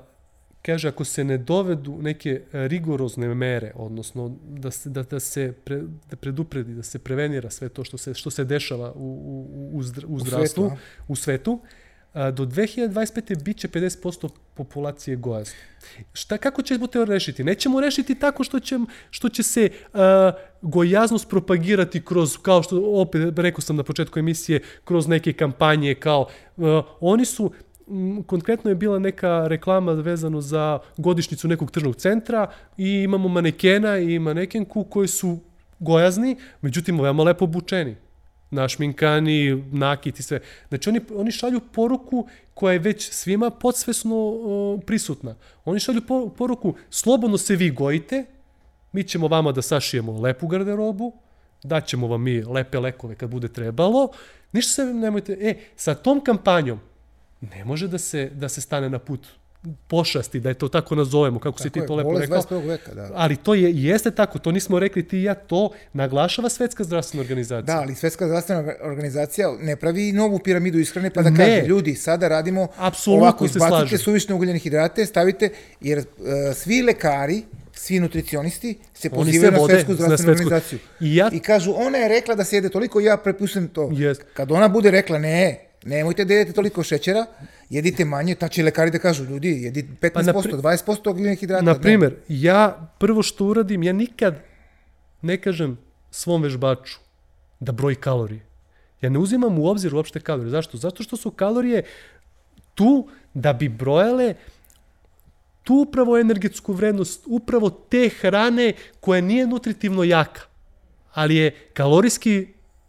kaže 0.66 0.88
ako 0.88 1.04
se 1.04 1.24
ne 1.24 1.38
dovedu 1.38 1.98
neke 2.02 2.40
rigorozne 2.52 3.34
mere, 3.34 3.72
odnosno 3.74 4.36
da 4.48 4.70
se, 4.70 4.90
da, 4.90 5.02
da 5.02 5.20
se 5.20 5.52
pre, 5.64 5.82
da 6.10 6.16
predupredi, 6.16 6.74
da 6.74 6.82
se 6.82 6.98
prevenira 6.98 7.50
sve 7.50 7.68
to 7.68 7.84
što 7.84 7.98
se, 7.98 8.14
što 8.14 8.30
se 8.30 8.44
dešava 8.44 8.92
u, 8.92 8.98
u, 8.98 9.76
u, 9.76 9.78
u 10.08 10.20
zdravstvu, 10.20 10.68
svetu, 10.68 10.76
u 11.08 11.16
svetu, 11.16 11.60
a, 12.12 12.30
do 12.30 12.46
2025. 12.46 13.42
bit 13.42 13.56
će 13.56 13.68
50% 13.68 14.28
populacije 14.54 15.16
gojazna. 15.16 15.54
Šta, 16.12 16.38
kako 16.38 16.62
ćemo 16.62 16.86
to 16.86 17.04
rešiti? 17.04 17.44
Nećemo 17.44 17.80
rešiti 17.80 18.14
tako 18.14 18.44
što 18.44 18.60
će, 18.60 18.78
što 19.10 19.28
će 19.28 19.42
se 19.42 19.70
uh, 19.92 20.00
gojaznost 20.62 21.28
propagirati 21.28 22.04
kroz, 22.04 22.36
kao 22.42 22.62
što 22.62 22.82
opet 22.84 23.38
rekao 23.38 23.60
sam 23.60 23.76
na 23.76 23.82
početku 23.82 24.18
emisije, 24.18 24.62
kroz 24.84 25.08
neke 25.08 25.32
kampanje, 25.32 25.94
kao 25.94 26.26
uh, 26.56 26.84
oni 27.00 27.24
su 27.24 27.52
konkretno 28.26 28.70
je 28.70 28.74
bila 28.74 28.98
neka 28.98 29.48
reklama 29.48 29.92
vezano 29.92 30.40
za 30.40 30.78
godišnicu 30.96 31.48
nekog 31.48 31.70
tržnog 31.70 31.96
centra 31.96 32.50
i 32.76 32.90
imamo 32.90 33.28
manekena 33.28 33.98
i 33.98 34.18
manekenku 34.18 34.84
koji 34.84 35.08
su 35.08 35.38
gojazni, 35.78 36.36
međutim 36.62 37.00
veoma 37.00 37.22
lepo 37.22 37.44
obučeni 37.44 37.96
našminkani, 38.50 39.64
nakit 39.72 40.18
i 40.18 40.22
sve. 40.22 40.40
Znači 40.68 40.88
oni, 40.88 41.00
oni 41.14 41.30
šalju 41.30 41.60
poruku 41.72 42.26
koja 42.54 42.72
je 42.72 42.78
već 42.78 43.10
svima 43.10 43.50
podsvesno 43.50 44.16
o, 44.16 44.80
prisutna. 44.86 45.34
Oni 45.64 45.80
šalju 45.80 46.00
po, 46.08 46.28
poruku, 46.28 46.74
slobodno 46.90 47.38
se 47.38 47.56
vi 47.56 47.70
gojite, 47.70 48.24
mi 48.92 49.04
ćemo 49.04 49.28
vama 49.28 49.52
da 49.52 49.62
sašijemo 49.62 50.20
lepu 50.20 50.46
garderobu, 50.46 51.12
daćemo 51.62 52.06
vam 52.06 52.22
mi 52.22 52.42
lepe 52.42 52.78
lekove 52.78 53.14
kad 53.14 53.30
bude 53.30 53.48
trebalo, 53.48 54.08
ništa 54.52 54.72
se 54.72 54.84
nemojte, 54.84 55.32
e, 55.40 55.54
sa 55.76 55.94
tom 55.94 56.20
kampanjom 56.20 56.80
ne 57.48 57.64
može 57.64 57.88
da 57.88 57.98
se, 57.98 58.30
da 58.34 58.48
se 58.48 58.60
stane 58.60 58.90
na 58.90 58.98
put 58.98 59.26
pošasti, 59.86 60.40
da 60.40 60.48
je 60.48 60.54
to 60.54 60.68
tako 60.68 60.94
nazovemo, 60.94 61.38
kako 61.38 61.58
si 61.58 61.64
Tako 61.64 61.72
ti 61.72 61.78
je, 61.78 61.86
to 61.86 61.94
lepo 61.94 62.18
rekao. 62.18 62.38
21. 62.38 62.66
veka, 62.66 62.94
da. 62.94 63.10
Ali 63.14 63.36
to 63.36 63.54
je, 63.54 63.72
jeste 63.74 64.10
tako, 64.10 64.38
to 64.38 64.52
nismo 64.52 64.78
rekli 64.78 65.02
ti 65.04 65.18
i 65.18 65.22
ja, 65.22 65.34
to 65.34 65.70
naglašava 65.92 66.48
Svetska 66.48 66.84
zdravstvena 66.84 67.20
organizacija. 67.22 67.62
Da, 67.66 67.80
ali 67.80 67.94
Svetska 67.94 68.26
zdravstvena 68.26 68.72
organizacija 68.82 69.56
ne 69.60 69.76
pravi 69.76 70.12
novu 70.12 70.38
piramidu 70.38 70.78
ishrane 70.78 71.10
pa 71.10 71.22
da 71.22 71.30
Ne. 71.30 71.36
kaže, 71.38 71.62
ljudi, 71.62 71.94
sada 71.94 72.28
radimo 72.28 72.68
Apsolutno 72.78 73.22
ovako, 73.22 73.44
izbacite 73.46 73.98
suvišne 73.98 74.34
ugljene 74.34 74.58
hidrate, 74.58 75.06
stavite, 75.06 75.50
jer 75.80 75.98
uh, 75.98 76.04
svi 76.54 76.82
lekari, 76.82 77.42
svi 77.74 78.00
nutricionisti 78.00 78.78
se 78.94 79.10
pozivaju 79.10 79.52
na 79.52 79.58
Svetsku 79.60 79.90
na 79.90 79.96
zdravstvenu 79.96 80.16
svetsku- 80.28 80.42
organizaciju. 80.42 80.78
I 81.00 81.16
ja- 81.16 81.30
I 81.32 81.40
kažu, 81.40 81.74
ona 81.76 81.98
je 81.98 82.08
rekla 82.08 82.34
da 82.34 82.44
se 82.44 82.56
jede 82.56 82.68
toliko, 82.68 83.00
ja 83.00 83.16
prepuštam 83.16 83.68
to. 83.68 83.90
Jest. 83.92 84.22
Kad 84.34 84.52
ona 84.52 84.68
bude 84.68 84.90
rekla, 84.90 85.18
ne, 85.18 85.58
nemojte 85.84 86.24
da 86.24 86.34
jedete 86.34 86.52
toliko 86.52 86.82
šećera, 86.82 87.26
jedite 87.70 88.04
manje, 88.04 88.34
ta 88.34 88.48
će 88.48 88.62
lekari 88.62 88.90
da 88.90 88.98
kažu, 88.98 89.24
ljudi, 89.24 89.48
jedite 89.62 89.88
15%, 90.00 90.12
Pa 90.12 90.22
na 90.22 90.32
pri- 90.32 90.52
20% 90.52 91.10
ugljenih 91.10 91.38
hidrata. 91.38 91.64
Na 91.64 91.78
primer, 91.78 92.16
ja 92.28 92.90
prvo 92.98 93.22
što 93.22 93.44
uradim, 93.46 93.82
ja 93.82 93.92
nikad 93.92 94.40
ne 95.22 95.36
kažem 95.40 95.78
svom 96.10 96.42
vežbaču 96.42 96.98
da 97.60 97.72
broji 97.72 97.96
kalorije. 97.96 98.40
Ja 99.00 99.10
ne 99.10 99.18
uzimam 99.18 99.58
u 99.58 99.66
obzir 99.66 99.94
uopšte 99.94 100.20
kalorije. 100.20 100.50
Zašto? 100.50 100.76
Zato 100.76 101.02
što 101.02 101.16
su 101.16 101.30
kalorije 101.30 101.82
tu 102.74 103.08
da 103.34 103.52
bi 103.52 103.68
brojale 103.68 104.34
tu 105.62 105.74
upravo 105.74 106.18
energetsku 106.18 106.72
vrednost, 106.72 107.22
upravo 107.26 107.70
te 107.70 108.08
hrane 108.20 108.72
koja 109.00 109.20
nije 109.20 109.46
nutritivno 109.46 110.04
jaka, 110.04 110.40
ali 111.12 111.36
je 111.36 111.50
kalorijski 111.74 112.48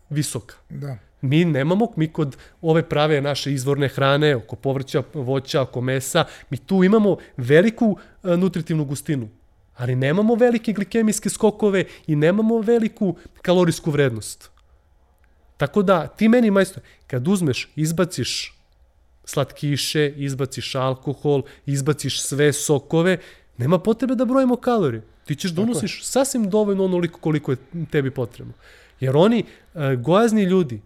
visoka. 0.10 0.55
Da. 0.69 0.97
Mi 1.29 1.45
nemamo, 1.45 1.88
mi 1.95 2.07
kod 2.07 2.38
ove 2.61 2.83
prave 2.83 3.21
naše 3.21 3.53
izvorne 3.53 3.88
hrane, 3.88 4.35
oko 4.35 4.55
povrća, 4.55 5.03
voća, 5.13 5.61
oko 5.61 5.81
mesa, 5.81 6.25
mi 6.49 6.57
tu 6.57 6.83
imamo 6.83 7.17
veliku 7.38 7.97
e, 8.23 8.38
nutritivnu 8.38 8.85
gustinu, 8.85 9.29
ali 9.75 9.95
nemamo 9.95 10.35
velike 10.35 10.73
glikemijske 10.73 11.29
skokove 11.29 11.85
i 12.07 12.15
nemamo 12.15 12.59
veliku 12.61 13.15
kalorijsku 13.41 13.91
vrednost. 13.91 14.49
Tako 15.57 15.83
da, 15.83 16.07
ti 16.07 16.27
meni, 16.29 16.51
majstor, 16.51 16.83
kad 17.07 17.27
uzmeš, 17.27 17.69
izbaciš 17.75 18.55
slatkiše, 19.25 20.13
izbaciš 20.15 20.75
alkohol, 20.75 21.43
izbaciš 21.65 22.21
sve 22.21 22.53
sokove, 22.53 23.17
nema 23.57 23.79
potrebe 23.79 24.15
da 24.15 24.25
brojimo 24.25 24.55
kalorije. 24.55 25.01
Ti 25.25 25.35
ćeš 25.35 25.51
da 25.51 25.61
unosiš 25.61 26.03
sasvim 26.05 26.49
dovoljno 26.49 26.85
onoliko 26.85 27.19
koliko 27.19 27.51
je 27.51 27.57
tebi 27.91 28.11
potrebno. 28.11 28.53
Jer 28.99 29.17
oni, 29.17 29.39
e, 29.75 29.95
gojazni 29.95 30.43
ljudi, 30.43 30.81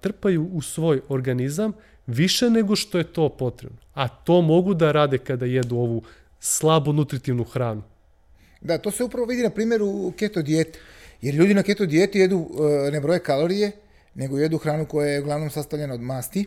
trpaju 0.00 0.48
u 0.52 0.62
svoj 0.62 1.00
organizam 1.08 1.72
više 2.06 2.50
nego 2.50 2.76
što 2.76 2.98
je 2.98 3.04
to 3.04 3.28
potrebno. 3.28 3.78
A 3.94 4.08
to 4.08 4.42
mogu 4.42 4.74
da 4.74 4.92
rade 4.92 5.18
kada 5.18 5.46
jedu 5.46 5.76
ovu 5.76 6.02
slabo 6.40 6.92
nutritivnu 6.92 7.44
hranu. 7.44 7.82
Da, 8.60 8.78
to 8.78 8.90
se 8.90 9.04
upravo 9.04 9.26
vidi 9.26 9.42
na 9.42 9.50
primjeru 9.50 10.12
keto 10.16 10.42
dijete. 10.42 10.78
Jer 11.22 11.34
ljudi 11.34 11.54
na 11.54 11.62
keto 11.62 11.86
dijeti 11.86 12.18
jedu, 12.18 12.38
uh, 12.38 12.92
ne 12.92 13.00
broje 13.00 13.18
kalorije, 13.18 13.72
nego 14.14 14.38
jedu 14.38 14.58
hranu 14.58 14.86
koja 14.86 15.08
je 15.08 15.20
uglavnom 15.20 15.50
sastavljena 15.50 15.94
od 15.94 16.00
masti, 16.00 16.46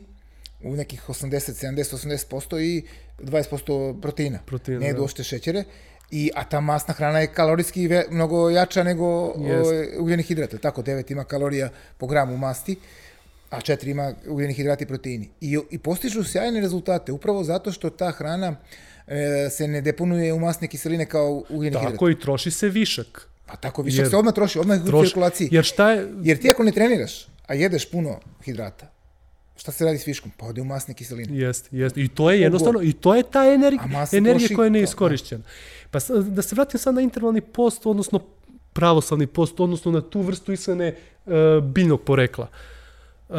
u 0.63 0.75
nekih 0.75 1.09
80, 1.09 1.65
70, 1.65 2.27
80% 2.29 2.61
i 2.61 2.83
20% 3.19 4.01
proteina. 4.01 4.39
Proteina, 4.45 4.79
ne 4.79 4.87
jedu 4.87 4.97
da. 4.97 5.01
uopšte 5.01 5.23
šećere. 5.23 5.63
I, 6.11 6.31
a 6.35 6.43
ta 6.43 6.59
masna 6.59 6.93
hrana 6.93 7.19
je 7.19 7.27
kalorijski 7.27 7.87
ve, 7.87 8.05
mnogo 8.09 8.49
jača 8.49 8.83
nego 8.83 9.05
yes. 9.37 9.99
ugljeni 9.99 10.23
hidrat. 10.23 10.53
jel 10.53 10.59
Tako, 10.59 10.81
9 10.81 11.11
ima 11.11 11.23
kalorija 11.23 11.69
po 11.97 12.07
gramu 12.07 12.37
masti. 12.37 12.75
a 13.49 13.59
4 13.61 13.87
ima 13.87 14.13
ugljeni 14.27 14.53
hidrati 14.53 14.83
i 14.83 14.87
proteini. 14.87 15.29
I, 15.41 15.59
I 15.69 15.77
postižu 15.77 16.23
sjajne 16.23 16.61
rezultate, 16.61 17.11
upravo 17.11 17.43
zato 17.43 17.71
što 17.71 17.89
ta 17.89 18.11
hrana 18.11 18.55
e, 19.07 19.49
se 19.49 19.67
ne 19.67 19.81
deponuje 19.81 20.33
u 20.33 20.39
masne 20.39 20.67
kiseline 20.67 21.05
kao 21.05 21.43
ugljeni 21.49 21.75
hidrat. 21.77 21.93
Tako 21.93 22.09
i 22.09 22.19
troši 22.19 22.51
se 22.51 22.69
višak. 22.69 23.27
Pa 23.45 23.55
tako 23.55 23.81
višak 23.81 23.99
Jer- 23.99 24.09
se 24.09 24.17
odmah 24.17 24.33
troši, 24.33 24.59
odmah 24.59 24.77
je 24.77 24.83
u 24.83 24.85
Troši, 24.85 25.07
cirkulaciji. 25.07 25.49
jer 25.51 25.63
šta 25.63 25.91
je, 25.91 26.07
Jer 26.21 26.37
ti 26.37 26.49
ako 26.49 26.63
ne 26.63 26.71
treniraš, 26.71 27.27
a 27.47 27.53
jedeš 27.53 27.91
puno 27.91 28.19
hidrata, 28.45 28.87
šta 29.57 29.71
se 29.71 29.85
radi 29.85 29.97
s 29.97 30.07
viškom? 30.07 30.31
Pa 30.37 30.45
ode 30.45 30.61
u 30.61 30.65
masne 30.65 30.93
kiseline. 30.93 31.37
Jest, 31.37 31.67
jest. 31.71 31.97
I 31.97 32.07
to 32.07 32.31
je 32.31 32.41
jednostavno, 32.41 32.81
i 32.81 32.93
to 32.93 33.15
je 33.15 33.23
ta 33.23 33.45
energija, 33.45 34.07
energija 34.11 34.49
koja 34.55 34.65
je 34.65 34.71
pa, 34.71 34.73
neiskorišćena. 34.73 35.43
Pa 35.91 35.99
da 36.21 36.41
se 36.41 36.55
vratim 36.55 36.79
sad 36.79 36.95
na 36.95 37.01
intervalni 37.01 37.41
post, 37.41 37.85
odnosno 37.85 38.19
pravoslavni 38.73 39.27
post, 39.27 39.59
odnosno 39.59 39.91
na 39.91 40.01
tu 40.01 40.21
vrstu 40.21 40.51
ishrane 40.53 40.95
uh, 41.25 41.33
biljnog 41.63 42.01
porekla. 42.01 42.47
Uh, 43.29 43.35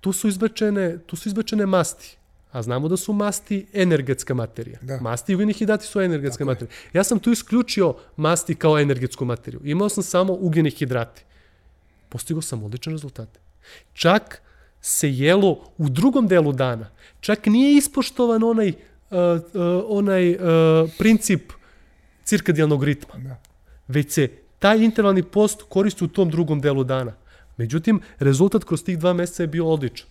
tu 0.00 0.12
su 0.12 0.28
izbačene, 0.28 0.98
tu 1.06 1.16
su 1.16 1.28
izbačene 1.28 1.66
masti. 1.66 2.16
A 2.52 2.62
znamo 2.62 2.88
da 2.88 2.96
su 2.96 3.12
masti 3.12 3.66
energetska 3.72 4.34
materija. 4.34 4.78
Da. 4.82 5.00
Masti 5.00 5.32
i 5.32 5.34
ugljeni 5.34 5.52
hidrati 5.52 5.86
su 5.86 6.00
energetska 6.00 6.44
materija. 6.44 6.76
Ja 6.92 7.04
sam 7.04 7.18
tu 7.18 7.32
isključio 7.32 7.94
masti 8.16 8.54
kao 8.54 8.78
energetsku 8.78 9.24
materiju. 9.24 9.60
Imao 9.64 9.88
sam 9.88 10.02
samo 10.02 10.32
ugljeni 10.32 10.70
hidrati. 10.70 11.24
Postigao 12.08 12.42
sam 12.42 12.62
odlične 12.62 12.92
rezultate. 12.92 13.43
Čak 13.92 14.42
se 14.80 15.10
jelo 15.10 15.72
u 15.78 15.88
drugom 15.88 16.28
delu 16.28 16.52
dana. 16.52 16.90
Čak 17.20 17.46
nije 17.46 17.76
ispoštovan 17.76 18.42
onaj, 18.42 18.68
uh, 18.68 18.74
uh, 19.10 19.84
onaj 19.88 20.34
uh, 20.34 20.40
princip 20.98 21.52
cirkadijalnog 22.24 22.84
ritma. 22.84 23.14
Da. 23.18 23.36
Već 23.88 24.12
se 24.12 24.28
taj 24.58 24.78
intervalni 24.78 25.22
post 25.22 25.62
koristi 25.68 26.04
u 26.04 26.08
tom 26.08 26.30
drugom 26.30 26.60
delu 26.60 26.84
dana. 26.84 27.12
Međutim, 27.56 28.00
rezultat 28.18 28.64
kroz 28.64 28.84
tih 28.84 28.98
dva 28.98 29.12
meseca 29.12 29.42
je 29.42 29.46
bio 29.46 29.66
odličan. 29.66 30.08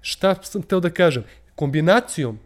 Šta 0.00 0.34
sam 0.42 0.62
teo 0.62 0.80
da 0.80 0.90
kažem? 0.90 1.24
Kombinacijom, 1.54 2.38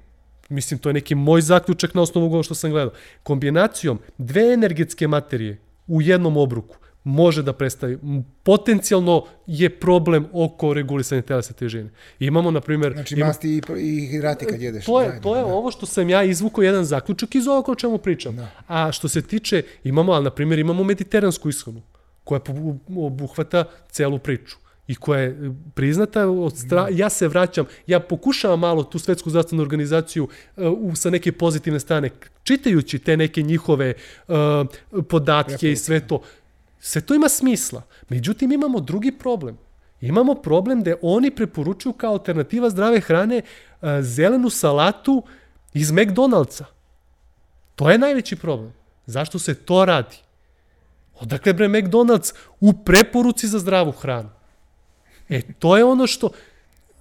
mislim 0.48 0.78
to 0.78 0.88
je 0.88 0.92
neki 0.92 1.14
moj 1.14 1.40
zaključak 1.40 1.94
na 1.94 2.02
osnovu 2.02 2.26
ovoga 2.26 2.42
što 2.42 2.54
sam 2.54 2.70
gledao, 2.70 2.92
kombinacijom 3.22 3.98
dve 4.18 4.52
energetske 4.52 5.08
materije 5.08 5.58
u 5.86 6.02
jednom 6.02 6.36
obruku 6.36 6.76
može 7.06 7.42
da 7.42 7.52
predstavi, 7.52 7.98
potencijalno 8.42 9.24
je 9.46 9.70
problem 9.70 10.26
oko 10.32 10.74
regulisanja 10.74 11.22
telesne 11.22 11.56
težine. 11.56 11.90
Imamo, 12.18 12.50
na 12.50 12.60
primjer, 12.60 12.92
Znači 12.92 13.14
ima- 13.14 13.26
masti 13.26 13.48
i, 13.48 13.62
i 13.78 14.06
hidrati 14.06 14.46
kad 14.46 14.62
jedeš. 14.62 14.84
to 14.84 15.00
je, 15.00 15.06
zajedno, 15.08 15.22
to 15.22 15.36
je 15.36 15.42
da. 15.42 15.46
ovo 15.46 15.70
što 15.70 15.86
sam 15.86 16.08
ja 16.10 16.22
izvukao 16.22 16.62
jedan 16.62 16.84
zaključak 16.84 17.34
iz 17.34 17.48
ovoga 17.48 17.72
o 17.72 17.74
čemu 17.74 17.98
pričam. 17.98 18.36
Da. 18.36 18.48
A 18.68 18.92
što 18.92 19.08
se 19.08 19.22
tiče, 19.22 19.62
imamo, 19.84 20.12
ali 20.12 20.24
na 20.24 20.30
primjer 20.30 20.58
imamo 20.58 20.84
mediteransku 20.84 21.48
ishranu 21.48 21.82
koja 22.24 22.40
obuhvata 22.96 23.64
celu 23.90 24.18
priču 24.18 24.56
i 24.86 24.94
koja 24.94 25.20
je 25.20 25.54
priznata 25.74 26.28
od 26.28 26.58
stra... 26.58 26.88
ja 26.90 27.10
se 27.10 27.28
vraćam, 27.28 27.66
ja 27.86 28.00
pokušavam 28.00 28.60
malo 28.60 28.82
tu 28.84 28.98
svetsku 28.98 29.30
zdravstvenu 29.30 29.62
organizaciju 29.62 30.28
uh, 30.56 30.94
sa 30.94 31.10
neke 31.10 31.32
pozitivne 31.32 31.80
strane, 31.80 32.10
čitajući 32.42 32.98
te 32.98 33.16
neke 33.16 33.42
njihove 33.42 33.94
uh, 34.28 34.34
podatke 35.08 35.72
i 35.72 35.76
sve 35.76 36.00
to, 36.00 36.22
sve 36.86 37.00
to 37.00 37.14
ima 37.14 37.28
smisla. 37.28 37.82
Međutim, 38.08 38.52
imamo 38.52 38.80
drugi 38.80 39.12
problem. 39.12 39.58
Imamo 40.00 40.34
problem 40.34 40.82
da 40.82 40.94
oni 41.02 41.30
preporučuju 41.30 41.92
kao 41.92 42.12
alternativa 42.12 42.70
zdrave 42.70 43.00
hrane 43.00 43.42
uh, 43.42 43.88
zelenu 44.00 44.50
salatu 44.50 45.22
iz 45.74 45.90
McDonald'sa. 45.90 46.64
To 47.74 47.90
je 47.90 47.98
najveći 47.98 48.36
problem. 48.36 48.72
Zašto 49.06 49.38
se 49.38 49.54
to 49.54 49.84
radi? 49.84 50.16
Odakle 51.20 51.52
bre 51.52 51.68
McDonald's 51.68 52.34
u 52.60 52.72
preporuci 52.72 53.48
za 53.48 53.58
zdravu 53.58 53.92
hranu? 53.92 54.30
E, 55.28 55.42
to 55.58 55.76
je 55.76 55.84
ono 55.84 56.06
što 56.06 56.30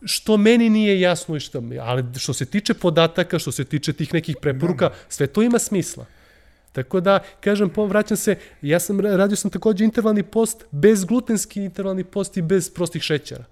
što 0.05 0.37
meni 0.37 0.69
nije 0.69 0.99
jasno 0.99 1.35
i 1.35 1.39
što, 1.39 1.61
ali 1.81 2.03
što 2.17 2.33
se 2.33 2.45
tiče 2.45 2.73
podataka, 2.73 3.39
što 3.39 3.51
se 3.51 3.65
tiče 3.65 3.93
tih 3.93 4.13
nekih 4.13 4.35
preporuka, 4.41 4.89
sve 5.09 5.27
to 5.27 5.41
ima 5.41 5.59
smisla. 5.59 6.05
Tako 6.75 6.99
da, 6.99 7.19
kažem, 7.39 7.69
po- 7.69 7.85
vraćam 7.85 8.17
se, 8.17 8.35
ja 8.61 8.79
sam, 8.79 8.99
ra- 8.99 9.15
radio 9.15 9.35
sam 9.35 9.51
takođe 9.51 9.85
intervalni 9.85 10.23
post, 10.23 10.65
bez 10.71 11.05
glutenski 11.05 11.63
intervalni 11.63 12.03
post 12.03 12.37
i 12.37 12.41
bez 12.41 12.69
prostih 12.69 13.01
šećera. 13.01 13.45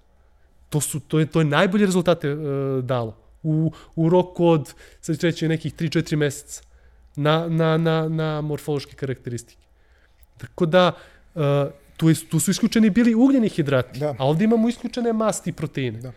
To, 0.70 0.82
su, 0.82 1.00
to, 1.00 1.20
je, 1.20 1.26
to 1.26 1.40
je 1.40 1.46
najbolje 1.46 1.86
rezultate 1.86 2.28
e, 2.28 2.36
dalo. 2.82 3.16
U, 3.44 3.72
u 3.96 4.10
roku 4.10 4.48
od, 4.48 4.74
sad 5.02 5.20
ću 5.20 5.26
reći, 5.28 5.48
nekih 5.48 5.74
3-4 5.74 6.16
meseca 6.16 6.62
na, 7.16 7.48
na, 7.48 7.78
na, 7.78 8.10
na 8.10 8.42
morfološke 8.42 8.96
karakteristike. 8.96 9.64
Tako 10.38 10.66
da, 10.66 10.92
uh, 11.36 11.42
tu, 11.98 12.10
je, 12.10 12.16
tu 12.30 12.40
su 12.40 12.52
isključeni 12.52 12.90
bili 12.90 13.16
ugljeni 13.16 13.50
hidrati, 13.50 14.00
Da. 14.00 14.16
a 14.20 14.26
ovde 14.26 14.44
imamo 14.44 14.70
isključene 14.70 15.14
masti 15.14 15.50
i 15.50 15.54
proteine. 15.54 16.00
Da. 16.00 16.12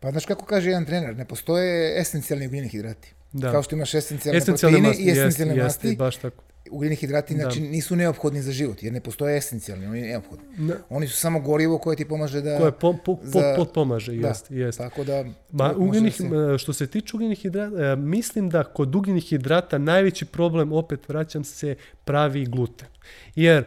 Pa 0.00 0.10
znaš 0.10 0.26
kako 0.26 0.44
kaže 0.44 0.70
jedan 0.70 0.84
trener, 0.84 1.16
ne 1.16 1.24
postoje 1.24 2.00
esencijalni 2.00 2.46
ugljeni 2.46 2.68
hidrati. 2.68 3.12
Da. 3.32 3.52
Kao 3.52 3.62
što 3.62 3.74
imaš 3.74 3.94
esencijalne, 3.94 4.38
Esencijalne 4.38 4.78
proteine 4.78 4.88
masti, 4.88 5.02
i 5.02 5.10
esencijalne 5.10 5.54
jeste, 5.54 5.64
masti, 5.64 5.86
jeste, 5.88 5.98
baš 5.98 6.16
tako. 6.16 6.42
ugljeni 6.70 6.96
hidrati 6.96 7.34
Da. 7.34 7.42
znači, 7.42 7.60
nisu 7.60 7.96
neophodni 7.96 8.42
za 8.42 8.52
život, 8.52 8.82
jer 8.82 8.92
ne 8.92 9.00
postoje 9.00 9.36
esencijalni, 9.38 9.86
oni 9.86 10.00
neophodni. 10.00 10.44
Ne. 10.58 10.74
Oni 10.88 11.08
su 11.08 11.16
samo 11.16 11.40
gorivo 11.40 11.78
koje 11.78 11.96
ti 11.96 12.08
pomaže 12.08 12.40
da... 12.40 12.58
Koje 12.58 12.72
po, 12.72 12.92
po, 12.94 13.16
po, 13.16 13.20
za- 13.24 13.54
potpomaže, 13.56 14.12
da, 14.12 14.28
jeste, 14.28 14.54
jeste. 14.54 14.82
Tako 14.82 15.04
da... 15.04 15.24
Ma, 15.52 15.74
ugljenih, 15.76 16.20
da 16.20 16.48
se- 16.48 16.54
e, 16.54 16.58
što 16.58 16.72
se 16.72 16.86
tiče 16.86 17.16
ugljenih 17.16 17.38
hidrata, 17.38 17.82
e, 17.82 17.96
mislim 17.96 18.50
da 18.50 18.64
kod 18.64 18.94
ugljenih 18.94 19.24
hidrata 19.24 19.78
najveći 19.78 20.24
problem, 20.24 20.72
opet 20.72 21.08
vraćam 21.08 21.44
se, 21.44 21.74
pravi 22.04 22.46
gluten. 22.46 22.88
Jer 23.34 23.64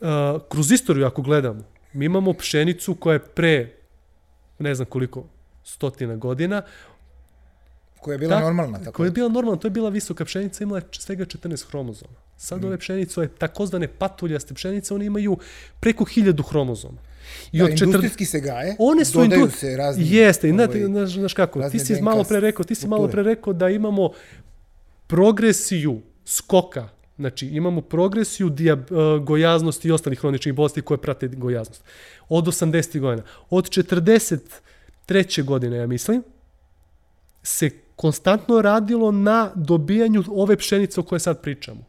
uh, 0.00 0.06
kroz 0.48 0.72
istoriju 0.72 1.06
ako 1.06 1.22
gledamo, 1.22 1.62
mi 1.92 2.04
imamo 2.04 2.32
pšenicu 2.32 2.94
koja 2.94 3.12
je 3.12 3.18
pre, 3.18 3.72
ne 4.58 4.74
znam 4.74 4.86
koliko, 4.86 5.24
stotina 5.64 6.16
godina, 6.16 6.62
Koja 8.00 8.14
je 8.14 8.18
bila 8.18 8.34
Tak- 8.34 8.44
normalna. 8.44 8.78
Tako 8.78 8.96
koja 8.96 9.06
je 9.06 9.10
bila 9.10 9.28
normalna, 9.28 9.60
to 9.60 9.66
je 9.66 9.70
bila 9.70 9.88
visoka 9.88 10.24
pšenica, 10.24 10.64
imala 10.64 10.78
je 10.78 10.84
svega 10.92 11.24
14 11.24 11.68
hromozoma. 11.68 12.14
Sad 12.36 12.64
ove 12.64 12.78
pšenice, 12.78 13.20
ove 13.20 13.28
takozvane 13.28 13.88
patuljaste 13.88 14.54
pšenice, 14.54 14.94
one 14.94 15.06
imaju 15.06 15.38
preko 15.80 16.04
1000 16.04 16.48
hromozoma. 16.48 16.98
I 17.52 17.58
da, 17.58 17.64
od 17.64 17.70
40 17.70 17.84
industrijski 17.84 18.24
se 18.24 18.40
gaje, 18.40 18.76
One 18.78 19.04
su 19.04 19.18
dodaju 19.18 19.40
indu... 19.40 19.52
se 19.56 19.76
razni... 19.76 20.10
Jeste, 20.10 20.52
ovaj, 20.52 20.56
znate, 20.56 21.06
znaš, 21.06 21.34
kako, 21.34 21.70
ti 21.70 21.78
si 21.78 21.94
DNK 21.94 22.02
malo 22.02 22.24
pre 22.24 22.40
rekao, 22.40 22.64
ti 22.64 22.74
si 22.74 22.88
malo 22.88 23.08
pre 23.08 23.22
rekao 23.22 23.52
da 23.52 23.68
imamo 23.68 24.10
progresiju 25.06 26.00
skoka, 26.24 26.88
znači 27.18 27.46
imamo 27.46 27.80
progresiju 27.80 28.50
dia, 28.50 28.74
uh, 28.74 29.24
gojaznosti 29.24 29.88
i 29.88 29.92
ostalih 29.92 30.18
hroničnih 30.18 30.54
bolesti 30.54 30.82
koje 30.82 30.98
prate 30.98 31.28
gojaznost. 31.28 31.82
Od 32.28 32.44
80. 32.44 33.00
godina. 33.00 33.28
Od 33.50 33.70
43. 33.70 35.44
godine, 35.44 35.76
ja 35.76 35.86
mislim, 35.86 36.22
se 37.42 37.70
konstantno 38.00 38.62
radilo 38.62 39.12
na 39.12 39.50
dobijanju 39.54 40.24
ove 40.28 40.56
pšenice 40.56 41.00
o 41.00 41.02
kojoj 41.02 41.20
sad 41.20 41.42
pričamo. 41.42 41.84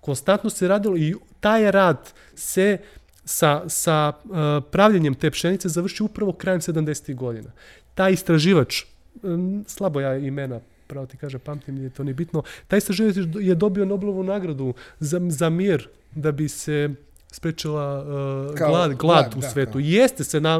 Konstantno 0.00 0.50
se 0.50 0.68
radilo 0.68 0.96
i 0.96 1.14
taj 1.40 1.70
rad 1.70 2.12
se 2.34 2.78
sa, 3.24 3.62
sa 3.68 4.12
uh, 4.24 4.30
pravljenjem 4.70 5.14
te 5.14 5.30
pšenice 5.30 5.68
završi 5.68 6.02
upravo 6.02 6.32
krajem 6.32 6.60
70. 6.60 7.14
godina. 7.14 7.50
Taj 7.94 8.12
istraživač, 8.12 8.82
um, 9.22 9.64
slabo 9.68 10.00
ja 10.00 10.16
imena 10.16 10.60
pravo 10.86 11.06
ti 11.06 11.16
kaže, 11.16 11.38
pamtim, 11.38 11.74
nije 11.74 11.90
to 11.90 12.04
ni 12.04 12.12
bitno, 12.12 12.42
taj 12.68 12.78
istraživač 12.78 13.16
je 13.40 13.54
dobio 13.54 13.84
Nobelovu 13.84 14.22
nagradu 14.22 14.74
za, 15.00 15.20
za 15.28 15.50
mir 15.50 15.88
da 16.14 16.32
bi 16.32 16.48
se 16.48 16.90
sprečila 17.32 18.02
uh, 18.02 18.54
Kao 18.54 18.68
glad, 18.68 18.90
glad, 18.90 18.98
glad, 18.98 19.34
u 19.36 19.40
da, 19.40 19.48
svetu. 19.48 19.72
kao. 19.72 19.80
Jeste 19.80 20.24
se, 20.24 20.40
na, 20.40 20.58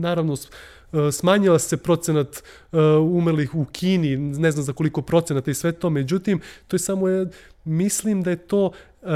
naravno, 0.00 0.36
smanjila 1.12 1.58
se 1.58 1.76
procenat 1.76 2.42
uh, 2.72 2.80
umrlih 3.16 3.54
u 3.54 3.64
Kini, 3.64 4.16
ne 4.16 4.50
znam 4.50 4.64
za 4.64 4.72
koliko 4.72 5.02
procenata 5.02 5.50
i 5.50 5.54
sve 5.54 5.72
to, 5.72 5.90
međutim, 5.90 6.40
to 6.68 6.76
je 6.76 6.80
samo, 6.80 7.08
je, 7.08 7.26
mislim 7.64 8.22
da 8.22 8.30
je 8.30 8.36
to, 8.36 8.64
uh, 8.66 9.08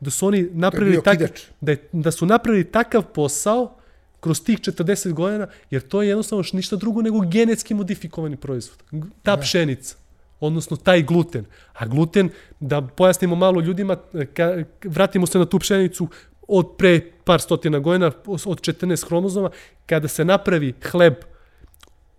da 0.00 0.10
su 0.10 0.26
oni 0.26 0.48
napravili 0.52 1.02
kidač. 1.02 1.42
da, 1.60 1.72
je, 1.72 1.88
da 1.92 2.10
su 2.10 2.26
napravili 2.26 2.64
takav 2.64 3.02
posao 3.02 3.76
kroz 4.20 4.42
tih 4.42 4.58
40 4.58 5.12
godina, 5.12 5.46
jer 5.70 5.82
to 5.82 6.02
je 6.02 6.08
jednostavno 6.08 6.44
ništa 6.52 6.76
drugo 6.76 7.02
nego 7.02 7.20
genetski 7.20 7.74
modifikovani 7.74 8.36
proizvod. 8.36 8.82
Ta 9.22 9.36
pšenica 9.36 9.96
odnosno 10.40 10.76
taj 10.76 11.02
gluten. 11.02 11.44
A 11.72 11.86
gluten, 11.86 12.28
da 12.60 12.82
pojasnimo 12.82 13.36
malo 13.36 13.60
ljudima, 13.60 13.96
ka, 14.34 14.64
vratimo 14.84 15.26
se 15.26 15.38
na 15.38 15.44
tu 15.44 15.58
pšenicu 15.58 16.08
od 16.48 16.76
pre 16.78 17.00
par 17.24 17.40
stotina 17.40 17.78
godina, 17.78 18.06
od 18.26 18.60
14 18.60 19.06
hromozoma, 19.06 19.50
kada 19.86 20.08
se 20.08 20.24
napravi 20.24 20.74
hleb, 20.90 21.14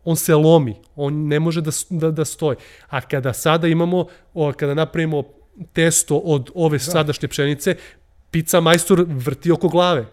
on 0.03 0.15
se 0.15 0.35
lomi, 0.35 0.75
on 0.95 1.27
ne 1.27 1.39
može 1.39 1.61
da, 1.61 1.71
da, 1.89 2.11
da 2.11 2.25
stoji. 2.25 2.57
A 2.89 3.01
kada 3.01 3.33
sada 3.33 3.67
imamo, 3.67 4.05
o, 4.33 4.51
kada 4.51 4.73
napravimo 4.73 5.23
testo 5.73 6.17
od 6.17 6.49
ove 6.55 6.77
da. 6.77 6.83
sadašnje 6.83 7.27
pšenice, 7.27 7.75
pizza 8.31 8.59
majstor 8.59 9.05
vrti 9.07 9.51
oko 9.51 9.67
glave. 9.67 10.05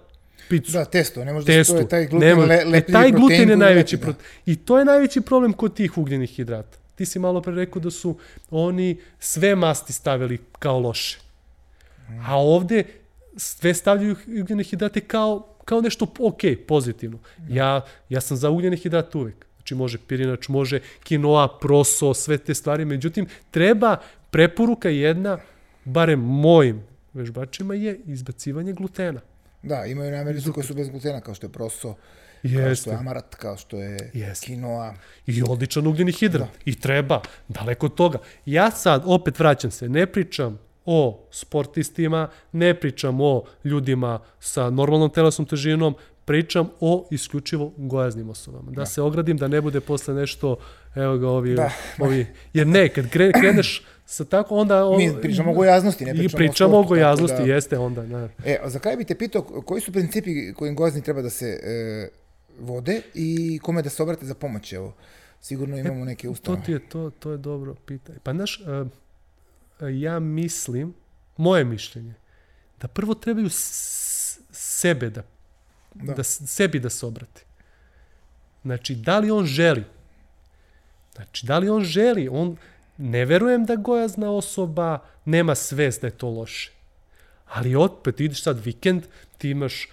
Picu 0.48 0.72
Da, 0.72 0.84
testo, 0.84 1.24
ne 1.24 1.32
može 1.32 1.46
da 1.46 1.64
se 1.64 1.72
to 1.72 1.78
je 1.78 1.88
taj 1.88 2.06
gluten, 2.06 2.28
Nema, 2.28 2.44
le, 2.44 2.54
e, 2.54 2.64
lepljivi 2.64 2.92
taj 2.92 3.10
protein 3.10 3.14
gluten 3.14 3.50
je 3.50 3.56
najveći 3.56 3.96
pro... 3.96 4.14
I 4.46 4.56
to 4.56 4.78
je 4.78 4.84
najveći 4.84 5.20
problem 5.20 5.52
kod 5.52 5.74
tih 5.74 5.98
ugljenih 5.98 6.30
hidrata. 6.30 6.78
Ti 6.94 7.06
si 7.06 7.18
malo 7.18 7.40
pre 7.40 7.54
rekao 7.54 7.82
da 7.82 7.90
su 7.90 8.16
oni 8.50 8.96
sve 9.18 9.54
masti 9.54 9.92
stavili 9.92 10.38
kao 10.58 10.78
loše. 10.78 11.18
A 12.26 12.38
ovde 12.38 12.84
sve 13.36 13.74
stavljaju 13.74 14.16
ugljene 14.40 14.62
hidrate 14.62 15.00
kao, 15.00 15.56
kao 15.64 15.80
nešto 15.80 16.06
ok, 16.18 16.40
pozitivno. 16.68 17.18
Ja, 17.48 17.80
ja 18.08 18.20
sam 18.20 18.36
za 18.36 18.50
ugljene 18.50 18.76
hidrate 18.76 19.18
uvek. 19.18 19.46
Znači 19.56 19.74
može 19.74 19.98
pirinač, 19.98 20.48
može 20.48 20.80
kinoa, 21.02 21.58
proso, 21.58 22.14
sve 22.14 22.38
te 22.38 22.54
stvari. 22.54 22.84
Međutim, 22.84 23.26
treba 23.50 23.96
preporuka 24.30 24.88
jedna, 24.88 25.38
barem 25.84 26.20
mojim 26.20 26.82
vežbačima, 27.12 27.74
je 27.74 28.00
izbacivanje 28.06 28.72
glutena. 28.72 29.20
Da, 29.62 29.84
imaju 29.86 30.10
namirnice 30.10 30.52
koje 30.52 30.64
su 30.64 30.74
bez 30.74 30.88
glutena, 30.88 31.20
kao 31.20 31.34
što 31.34 31.46
je 31.46 31.52
proso, 31.52 31.94
Jeste. 32.42 32.64
kao 32.64 32.74
što 32.74 32.90
je 32.90 32.96
amarat, 32.96 33.34
kao 33.34 33.56
što 33.56 33.78
je 33.78 34.10
Jeste. 34.14 34.46
kinoa. 34.46 34.94
I 35.26 35.42
odličan 35.42 35.86
ugljeni 35.86 36.12
hidrat. 36.12 36.48
Da. 36.48 36.58
I 36.64 36.80
treba, 36.80 37.20
daleko 37.48 37.86
od 37.86 37.94
toga. 37.94 38.18
Ja 38.46 38.70
sad, 38.70 39.02
opet 39.06 39.38
vraćam 39.38 39.70
se, 39.70 39.88
ne 39.88 40.06
pričam 40.06 40.58
o 40.86 41.26
sportistima, 41.30 42.28
ne 42.52 42.74
pričam 42.74 43.20
o 43.20 43.42
ljudima 43.64 44.18
sa 44.40 44.70
normalnom 44.70 45.10
telesnom 45.10 45.46
težinom, 45.46 45.94
pričam 46.24 46.70
o 46.80 47.08
isključivo 47.10 47.72
gojaznim 47.76 48.30
osobama. 48.30 48.70
Da, 48.70 48.80
da. 48.80 48.86
se 48.86 49.02
ogradim, 49.02 49.36
da 49.36 49.48
ne 49.48 49.60
bude 49.60 49.80
posle 49.80 50.14
nešto, 50.14 50.56
evo 50.94 51.18
ga 51.18 51.28
ovi, 51.28 51.54
da. 51.54 51.70
ovi 51.98 52.26
jer 52.52 52.66
ne, 52.66 52.88
kad 52.88 53.10
kreneš 53.10 53.82
sa 54.06 54.24
tako, 54.24 54.56
onda... 54.56 54.84
On, 54.86 54.96
Mi 54.96 55.12
pričamo 55.22 55.50
o 55.50 55.54
gojaznosti, 55.54 56.04
ne 56.04 56.12
pričamo, 56.12 56.42
i 56.44 56.46
pričamo 56.46 56.78
o, 56.78 56.82
sportu, 56.82 56.86
o 56.86 56.96
gojaznosti, 56.96 57.42
da, 57.42 57.54
jeste 57.54 57.78
onda. 57.78 58.02
Da. 58.02 58.28
E, 58.44 58.60
za 58.64 58.78
kraj 58.78 58.96
bi 58.96 59.04
te 59.04 59.14
pitao, 59.14 59.42
koji 59.42 59.80
su 59.80 59.92
principi 59.92 60.52
kojim 60.52 60.74
gojazni 60.74 61.02
treba 61.02 61.22
da 61.22 61.30
se 61.30 61.46
e, 61.46 62.08
vode 62.60 63.00
i 63.14 63.58
kome 63.62 63.82
da 63.82 63.90
se 63.90 64.02
obrate 64.02 64.26
za 64.26 64.34
pomoć, 64.34 64.72
evo? 64.72 64.94
Sigurno 65.40 65.78
imamo 65.78 66.02
e, 66.02 66.04
neke 66.04 66.28
ustanove. 66.28 66.60
To, 66.60 66.66
ti 66.66 66.72
je, 66.72 66.88
to, 66.88 67.10
to 67.18 67.30
je 67.30 67.38
dobro 67.38 67.74
pitanje. 67.74 68.18
Pa, 68.22 68.32
znaš, 68.32 68.60
uh, 68.60 68.88
ja 69.80 70.18
mislim, 70.18 70.94
moje 71.36 71.64
mišljenje, 71.64 72.14
da 72.80 72.88
prvo 72.88 73.14
trebaju 73.14 73.48
sebe 73.50 75.10
da, 75.10 75.22
da. 75.94 76.14
da 76.14 76.22
sebi 76.24 76.80
da 76.80 76.90
se 76.90 77.06
obrate. 77.06 77.42
Znači, 78.62 78.94
da 78.94 79.18
li 79.18 79.30
on 79.30 79.46
želi? 79.46 79.84
Znači, 81.14 81.46
da 81.46 81.58
li 81.58 81.68
on 81.68 81.84
želi? 81.84 82.28
On, 82.28 82.56
ne 82.98 83.24
verujem 83.24 83.64
da 83.64 83.76
gojazna 83.76 84.30
osoba 84.30 84.98
nema 85.24 85.54
svest 85.54 86.00
da 86.00 86.06
je 86.06 86.18
to 86.18 86.28
loše. 86.28 86.72
Ali 87.46 87.74
opet, 87.74 88.20
ideš 88.20 88.42
sad 88.42 88.64
vikend, 88.64 89.02
ti 89.38 89.50
imaš, 89.50 89.88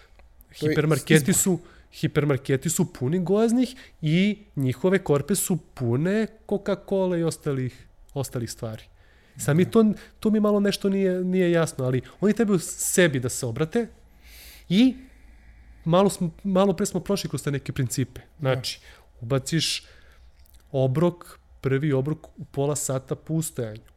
to 0.60 0.68
hipermarketi 0.68 1.34
su, 1.34 1.60
hipermarketi 1.92 2.70
su 2.70 2.94
puni 2.94 3.20
gojaznih 3.20 3.76
i 4.02 4.38
njihove 4.56 5.04
korpe 5.04 5.36
su 5.36 5.58
pune 5.74 6.28
Coca-Cola 6.48 7.20
i 7.20 7.24
ostalih, 7.24 7.86
ostalih 8.14 8.52
stvari. 8.52 8.84
Sad 9.38 9.56
mi 9.56 9.72
to, 9.72 9.94
to 10.20 10.30
mi 10.30 10.40
malo 10.40 10.60
nešto 10.60 10.90
nije, 10.90 11.24
nije 11.24 11.52
jasno, 11.52 11.86
ali 11.86 12.02
oni 12.22 12.34
trebaju 12.34 12.60
sebi 12.60 13.20
da 13.20 13.30
se 13.30 13.46
obrate 13.46 13.88
i 14.70 14.96
malo, 15.86 16.10
smo, 16.10 16.32
malo 16.44 16.74
pre 16.74 16.86
smo 16.86 17.00
prošli 17.00 17.30
kroz 17.30 17.44
te 17.44 17.52
neke 17.52 17.72
principe. 17.72 18.22
Znači, 18.40 18.80
ubaciš 19.22 19.84
obrok, 20.72 21.40
prvi 21.62 21.94
obrok 21.94 22.28
u 22.38 22.46
pola 22.46 22.76
sata 22.76 23.16
po 23.16 23.34
ustajanju. 23.34 23.92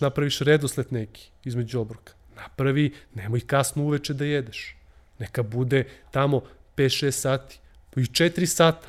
Napraviš 0.00 0.38
redosled 0.38 0.86
neki 0.90 1.30
između 1.44 1.80
obroka. 1.80 2.12
Napravi, 2.36 2.94
nemoj 3.14 3.40
kasno 3.40 3.82
uveče 3.82 4.14
da 4.14 4.24
jedeš. 4.24 4.76
Neka 5.18 5.42
bude 5.42 5.84
tamo 6.10 6.42
5-6 6.76 7.10
sati, 7.10 7.58
i 7.96 8.00
4 8.00 8.46
sata. 8.46 8.88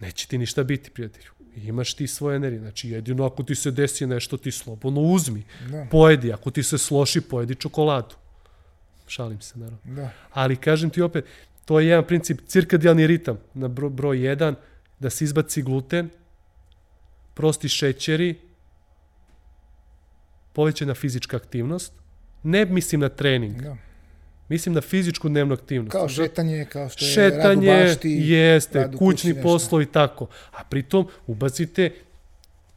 Neće 0.00 0.28
ti 0.28 0.38
ništa 0.38 0.62
biti, 0.62 0.90
prijatelju 0.90 1.33
imaš 1.56 1.94
ti 1.94 2.06
svoje 2.06 2.36
energije. 2.36 2.60
Znači, 2.60 2.90
jedino 2.90 3.26
ako 3.26 3.42
ti 3.42 3.54
se 3.54 3.70
desi 3.70 4.06
nešto, 4.06 4.36
ti 4.36 4.50
slobodno 4.50 5.00
uzmi. 5.00 5.42
Da. 5.70 5.86
Pojedi. 5.90 6.32
Ako 6.32 6.50
ti 6.50 6.62
se 6.62 6.78
sloši, 6.78 7.20
pojedi 7.20 7.54
čokoladu. 7.54 8.14
Šalim 9.06 9.40
se, 9.40 9.58
naravno. 9.58 9.78
Da. 9.84 10.10
Ali, 10.32 10.56
kažem 10.56 10.90
ti 10.90 11.02
opet, 11.02 11.24
to 11.64 11.80
je 11.80 11.88
jedan 11.88 12.04
princip, 12.06 12.40
cirkadijalni 12.46 13.06
ritam 13.06 13.38
na 13.54 13.68
bro, 13.68 13.88
broj 13.88 14.18
1, 14.18 14.54
da 14.98 15.10
se 15.10 15.24
izbaci 15.24 15.62
gluten, 15.62 16.10
prosti 17.34 17.68
šećeri, 17.68 18.34
povećana 20.52 20.94
fizička 20.94 21.36
aktivnost, 21.36 21.92
ne 22.42 22.64
mislim 22.64 23.00
na 23.00 23.08
trening, 23.08 23.62
da. 23.62 23.76
Mislim 24.48 24.74
na 24.74 24.80
fizičku 24.80 25.28
dnevnu 25.28 25.54
aktivnost. 25.54 25.92
Kao 25.92 26.08
šetanje, 26.08 26.66
kao 26.72 26.88
što 26.88 27.04
je 27.04 27.10
šetanje, 27.10 27.70
rad 27.70 27.84
u 27.84 27.88
bašti. 27.88 28.16
Jeste, 28.20 28.78
rad 28.78 28.96
kućni 28.96 29.42
poslovi, 29.42 29.86
tako. 29.86 30.26
A 30.52 30.64
pritom 30.70 31.08
ubacite 31.26 31.90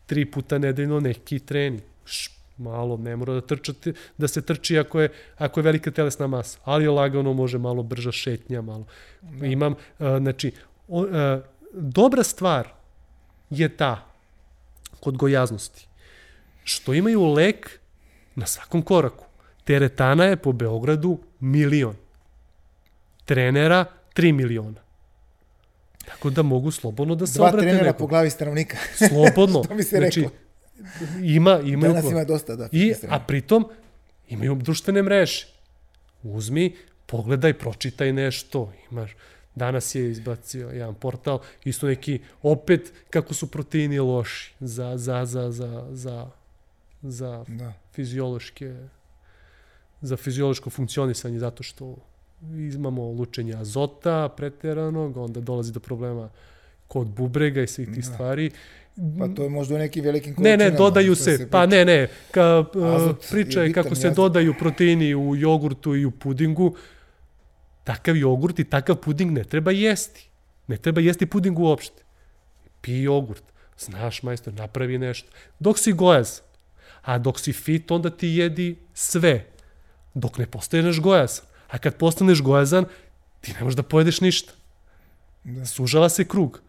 tri 0.05 0.25
puta 0.25 0.57
nedeljno 0.57 0.99
neki 0.99 1.39
trening. 1.39 1.81
Š, 2.05 2.31
malo, 2.57 2.97
ne 2.97 3.15
mora 3.15 3.33
da, 3.33 3.41
trčate, 3.41 3.93
da 4.17 4.27
se 4.27 4.41
trči 4.41 4.79
ako 4.79 5.01
je, 5.01 5.09
ako 5.37 5.59
je 5.59 5.63
velika 5.63 5.91
telesna 5.91 6.27
masa, 6.27 6.59
ali 6.63 6.87
lagano, 6.87 7.33
može 7.33 7.57
malo 7.57 7.83
brža 7.83 8.11
šetnja, 8.11 8.61
malo. 8.61 8.85
Da. 9.21 9.45
Imam, 9.45 9.71
uh, 9.73 9.77
znači, 10.17 10.51
o, 10.87 11.01
uh, 11.01 11.09
dobra 11.73 12.23
stvar 12.23 12.67
je 13.49 13.69
ta, 13.69 14.05
kod 14.99 15.17
gojaznosti, 15.17 15.87
što 16.63 16.93
imaju 16.93 17.25
lek 17.25 17.79
na 18.35 18.45
svakom 18.45 18.81
koraku. 18.81 19.25
Teretana 19.63 20.25
je 20.25 20.37
po 20.37 20.51
Beogradu 20.51 21.17
milion. 21.39 21.95
Trenera 23.25 23.85
3 24.15 24.31
miliona. 24.31 24.81
Tako 26.05 26.29
da 26.29 26.41
mogu 26.41 26.71
slobodno 26.71 27.15
da 27.15 27.27
se 27.27 27.39
Dva 27.39 27.47
obrate 27.47 27.65
trenera 27.67 27.85
nekom. 27.85 27.99
po 27.99 28.07
glavi 28.07 28.29
stanovnika. 28.29 28.77
Slobodno. 29.09 29.63
Što 29.65 29.75
mi 29.75 29.83
se 29.83 29.97
znači, 29.97 30.21
reklo. 30.21 30.37
Ima, 31.23 31.59
ima. 31.65 31.87
Danas 31.87 32.05
ima 32.05 32.23
dosta, 32.23 32.55
da. 32.55 32.69
I, 32.71 32.93
a 33.09 33.19
pritom 33.19 33.69
imaju 34.29 34.55
društvene 34.55 35.03
mreže. 35.03 35.47
Uzmi, 36.23 36.75
pogledaj, 37.05 37.53
pročitaj 37.53 38.13
nešto. 38.13 38.73
Imaš, 38.91 39.15
danas 39.55 39.95
je 39.95 40.11
izbacio 40.11 40.69
jedan 40.69 40.95
portal, 40.95 41.39
isto 41.65 41.87
neki, 41.87 42.19
opet 42.41 42.93
kako 43.09 43.33
su 43.33 43.51
proteini 43.51 43.99
loši 43.99 44.53
za, 44.59 44.97
za, 44.97 45.25
za, 45.25 45.51
za, 45.51 45.87
za, 45.91 46.27
za 47.01 47.45
da. 47.47 47.73
fiziološke 47.93 48.75
za 50.01 50.17
fiziološko 50.17 50.69
funkcionisanje 50.69 51.39
zato 51.39 51.63
što 51.63 51.95
imamo 52.73 53.11
lučenje 53.11 53.55
azota 53.55 54.29
preteranog, 54.37 55.17
onda 55.17 55.41
dolazi 55.41 55.71
do 55.71 55.79
problema 55.79 56.29
kod 56.87 57.07
bubrega 57.07 57.61
i 57.61 57.67
svih 57.67 57.87
tih 57.87 58.05
da. 58.05 58.13
stvari. 58.13 58.51
Pa 59.19 59.27
to 59.27 59.43
je 59.43 59.49
možda 59.49 59.75
u 59.75 59.77
nekim 59.77 60.03
velikim 60.03 60.35
količinama. 60.35 60.63
Ne, 60.63 60.71
ne, 60.71 60.77
dodaju 60.77 61.15
se, 61.15 61.37
se 61.37 61.49
pa 61.49 61.65
ne, 61.65 61.85
ne, 61.85 62.07
ka, 62.31 62.65
priča 63.29 63.63
je 63.63 63.73
kako 63.73 63.95
se 63.95 64.09
dodaju 64.09 64.53
proteini 64.59 65.15
u 65.15 65.35
jogurtu 65.35 65.95
i 65.95 66.05
u 66.05 66.11
pudingu, 66.11 66.75
takav 67.83 68.17
jogurt 68.17 68.59
i 68.59 68.63
takav 68.63 68.95
puding 68.95 69.31
ne 69.31 69.43
treba 69.43 69.71
jesti. 69.71 70.29
Ne 70.67 70.77
treba 70.77 71.01
jesti 71.01 71.25
puding 71.25 71.59
uopšte. 71.59 72.03
Pi 72.81 73.01
jogurt. 73.01 73.43
Znaš, 73.79 74.23
majstor, 74.23 74.53
napravi 74.53 74.97
nešto. 74.97 75.29
Dok 75.59 75.79
si 75.79 75.93
gojaz, 75.93 76.41
a 77.01 77.17
dok 77.17 77.39
si 77.39 77.53
fit, 77.53 77.91
onda 77.91 78.09
ti 78.09 78.27
jedi 78.27 78.75
sve 78.93 79.45
dok 80.17 80.37
ne 80.37 80.45
postaneš 80.45 80.99
gojazan. 80.99 81.45
A 81.69 81.77
kad 81.77 81.95
postaneš 81.95 82.41
gojazan, 82.41 82.85
ti 83.41 83.53
ne 83.53 83.63
možeš 83.63 83.75
da 83.77 83.83
pojedeš 83.83 84.21
ništa. 84.21 84.53
Da. 85.43 85.65
Sužava 85.65 86.09
se 86.09 86.25
krug. 86.25 86.61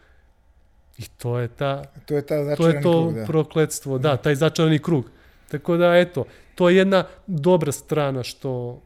I 0.99 1.07
to 1.19 1.39
je 1.39 1.49
ta... 1.49 1.85
To 2.07 2.17
je 2.17 2.27
ta 2.27 2.57
to 2.57 2.69
je 2.69 2.83
to 2.83 2.93
krug, 2.93 3.15
da. 3.15 3.25
prokledstvo, 3.25 3.99
da, 3.99 4.17
taj 4.17 4.35
začarani 4.35 4.79
krug. 4.79 5.11
Tako 5.49 5.77
da, 5.77 5.97
eto, 5.97 6.25
to 6.55 6.69
je 6.69 6.77
jedna 6.77 7.05
dobra 7.27 7.73
strana 7.73 8.23
što, 8.23 8.83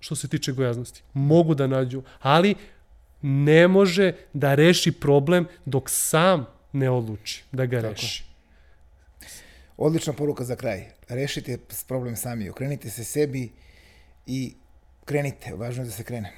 što 0.00 0.16
se 0.16 0.28
tiče 0.28 0.52
gojaznosti. 0.52 1.02
Mogu 1.12 1.54
da 1.54 1.66
nađu, 1.66 2.02
ali 2.20 2.54
ne 3.22 3.68
može 3.68 4.12
da 4.32 4.54
reši 4.54 4.92
problem 4.92 5.46
dok 5.64 5.90
sam 5.90 6.46
ne 6.72 6.90
odluči 6.90 7.44
da 7.52 7.66
ga 7.66 7.80
Tako. 7.80 7.92
reši. 7.92 8.24
Odlična 9.76 10.12
poruka 10.12 10.44
za 10.44 10.56
kraj. 10.56 10.84
Rešite 11.08 11.58
problem 11.88 12.16
sami, 12.16 12.50
okrenite 12.50 12.90
se 12.90 13.04
sebi 13.04 13.50
i 14.26 14.54
krenite, 15.04 15.54
važno 15.54 15.82
je 15.82 15.86
da 15.86 15.92
se 15.92 16.04
krene. 16.04 16.32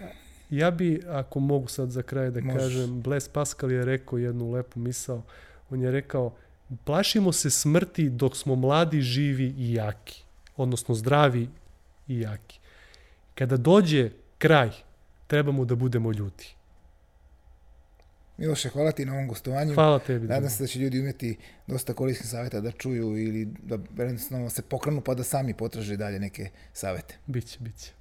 Ja 0.51 0.71
bi, 0.71 1.03
ako 1.09 1.41
mogu 1.41 1.69
sad 1.69 1.91
za 1.91 2.03
kraj 2.03 2.31
da 2.31 2.41
Možeš. 2.41 2.63
kažem, 2.63 3.03
Blaise 3.03 3.31
Pascal 3.33 3.73
je 3.73 3.85
rekao 3.85 4.19
jednu 4.19 4.51
lepu 4.51 4.81
misao, 4.81 5.23
on 5.71 5.83
je 5.83 5.91
rekao, 5.91 6.35
plašimo 6.85 7.33
se 7.33 7.51
smrti 7.51 8.11
dok 8.11 8.37
smo 8.37 8.55
mladi, 8.55 9.01
živi 9.01 9.55
i 9.59 9.75
jaki, 9.75 10.23
odnosno 10.57 10.95
zdravi 10.95 11.49
i 12.09 12.21
jaki. 12.21 12.59
Kada 13.35 13.57
dođe 13.57 14.11
kraj, 14.39 14.71
trebamo 15.27 15.65
da 15.65 15.75
budemo 15.75 16.13
ljudi. 16.13 16.55
Miloše, 18.43 18.69
hvala 18.69 18.93
ti 18.93 19.05
na 19.05 19.13
ovom 19.13 19.29
gostovanju. 19.29 19.75
Hvala 19.75 19.99
tebi. 19.99 20.27
Nadam 20.27 20.51
se 20.51 20.63
da 20.63 20.67
će 20.67 20.79
ljudi 20.79 21.01
umeti 21.01 21.37
dosta 21.67 21.95
korisnih 21.95 22.29
savjeta 22.29 22.61
da 22.61 22.71
čuju 22.71 23.19
ili 23.19 23.45
da 23.63 23.79
jednostavno 24.05 24.51
se 24.51 24.63
pokrenu 24.63 25.01
pa 25.01 25.15
da 25.15 25.25
sami 25.25 25.55
potraže 25.55 25.97
dalje 25.97 26.21
neke 26.21 26.49
savete. 26.73 27.19
Biće, 27.27 27.59
biće. 27.61 27.93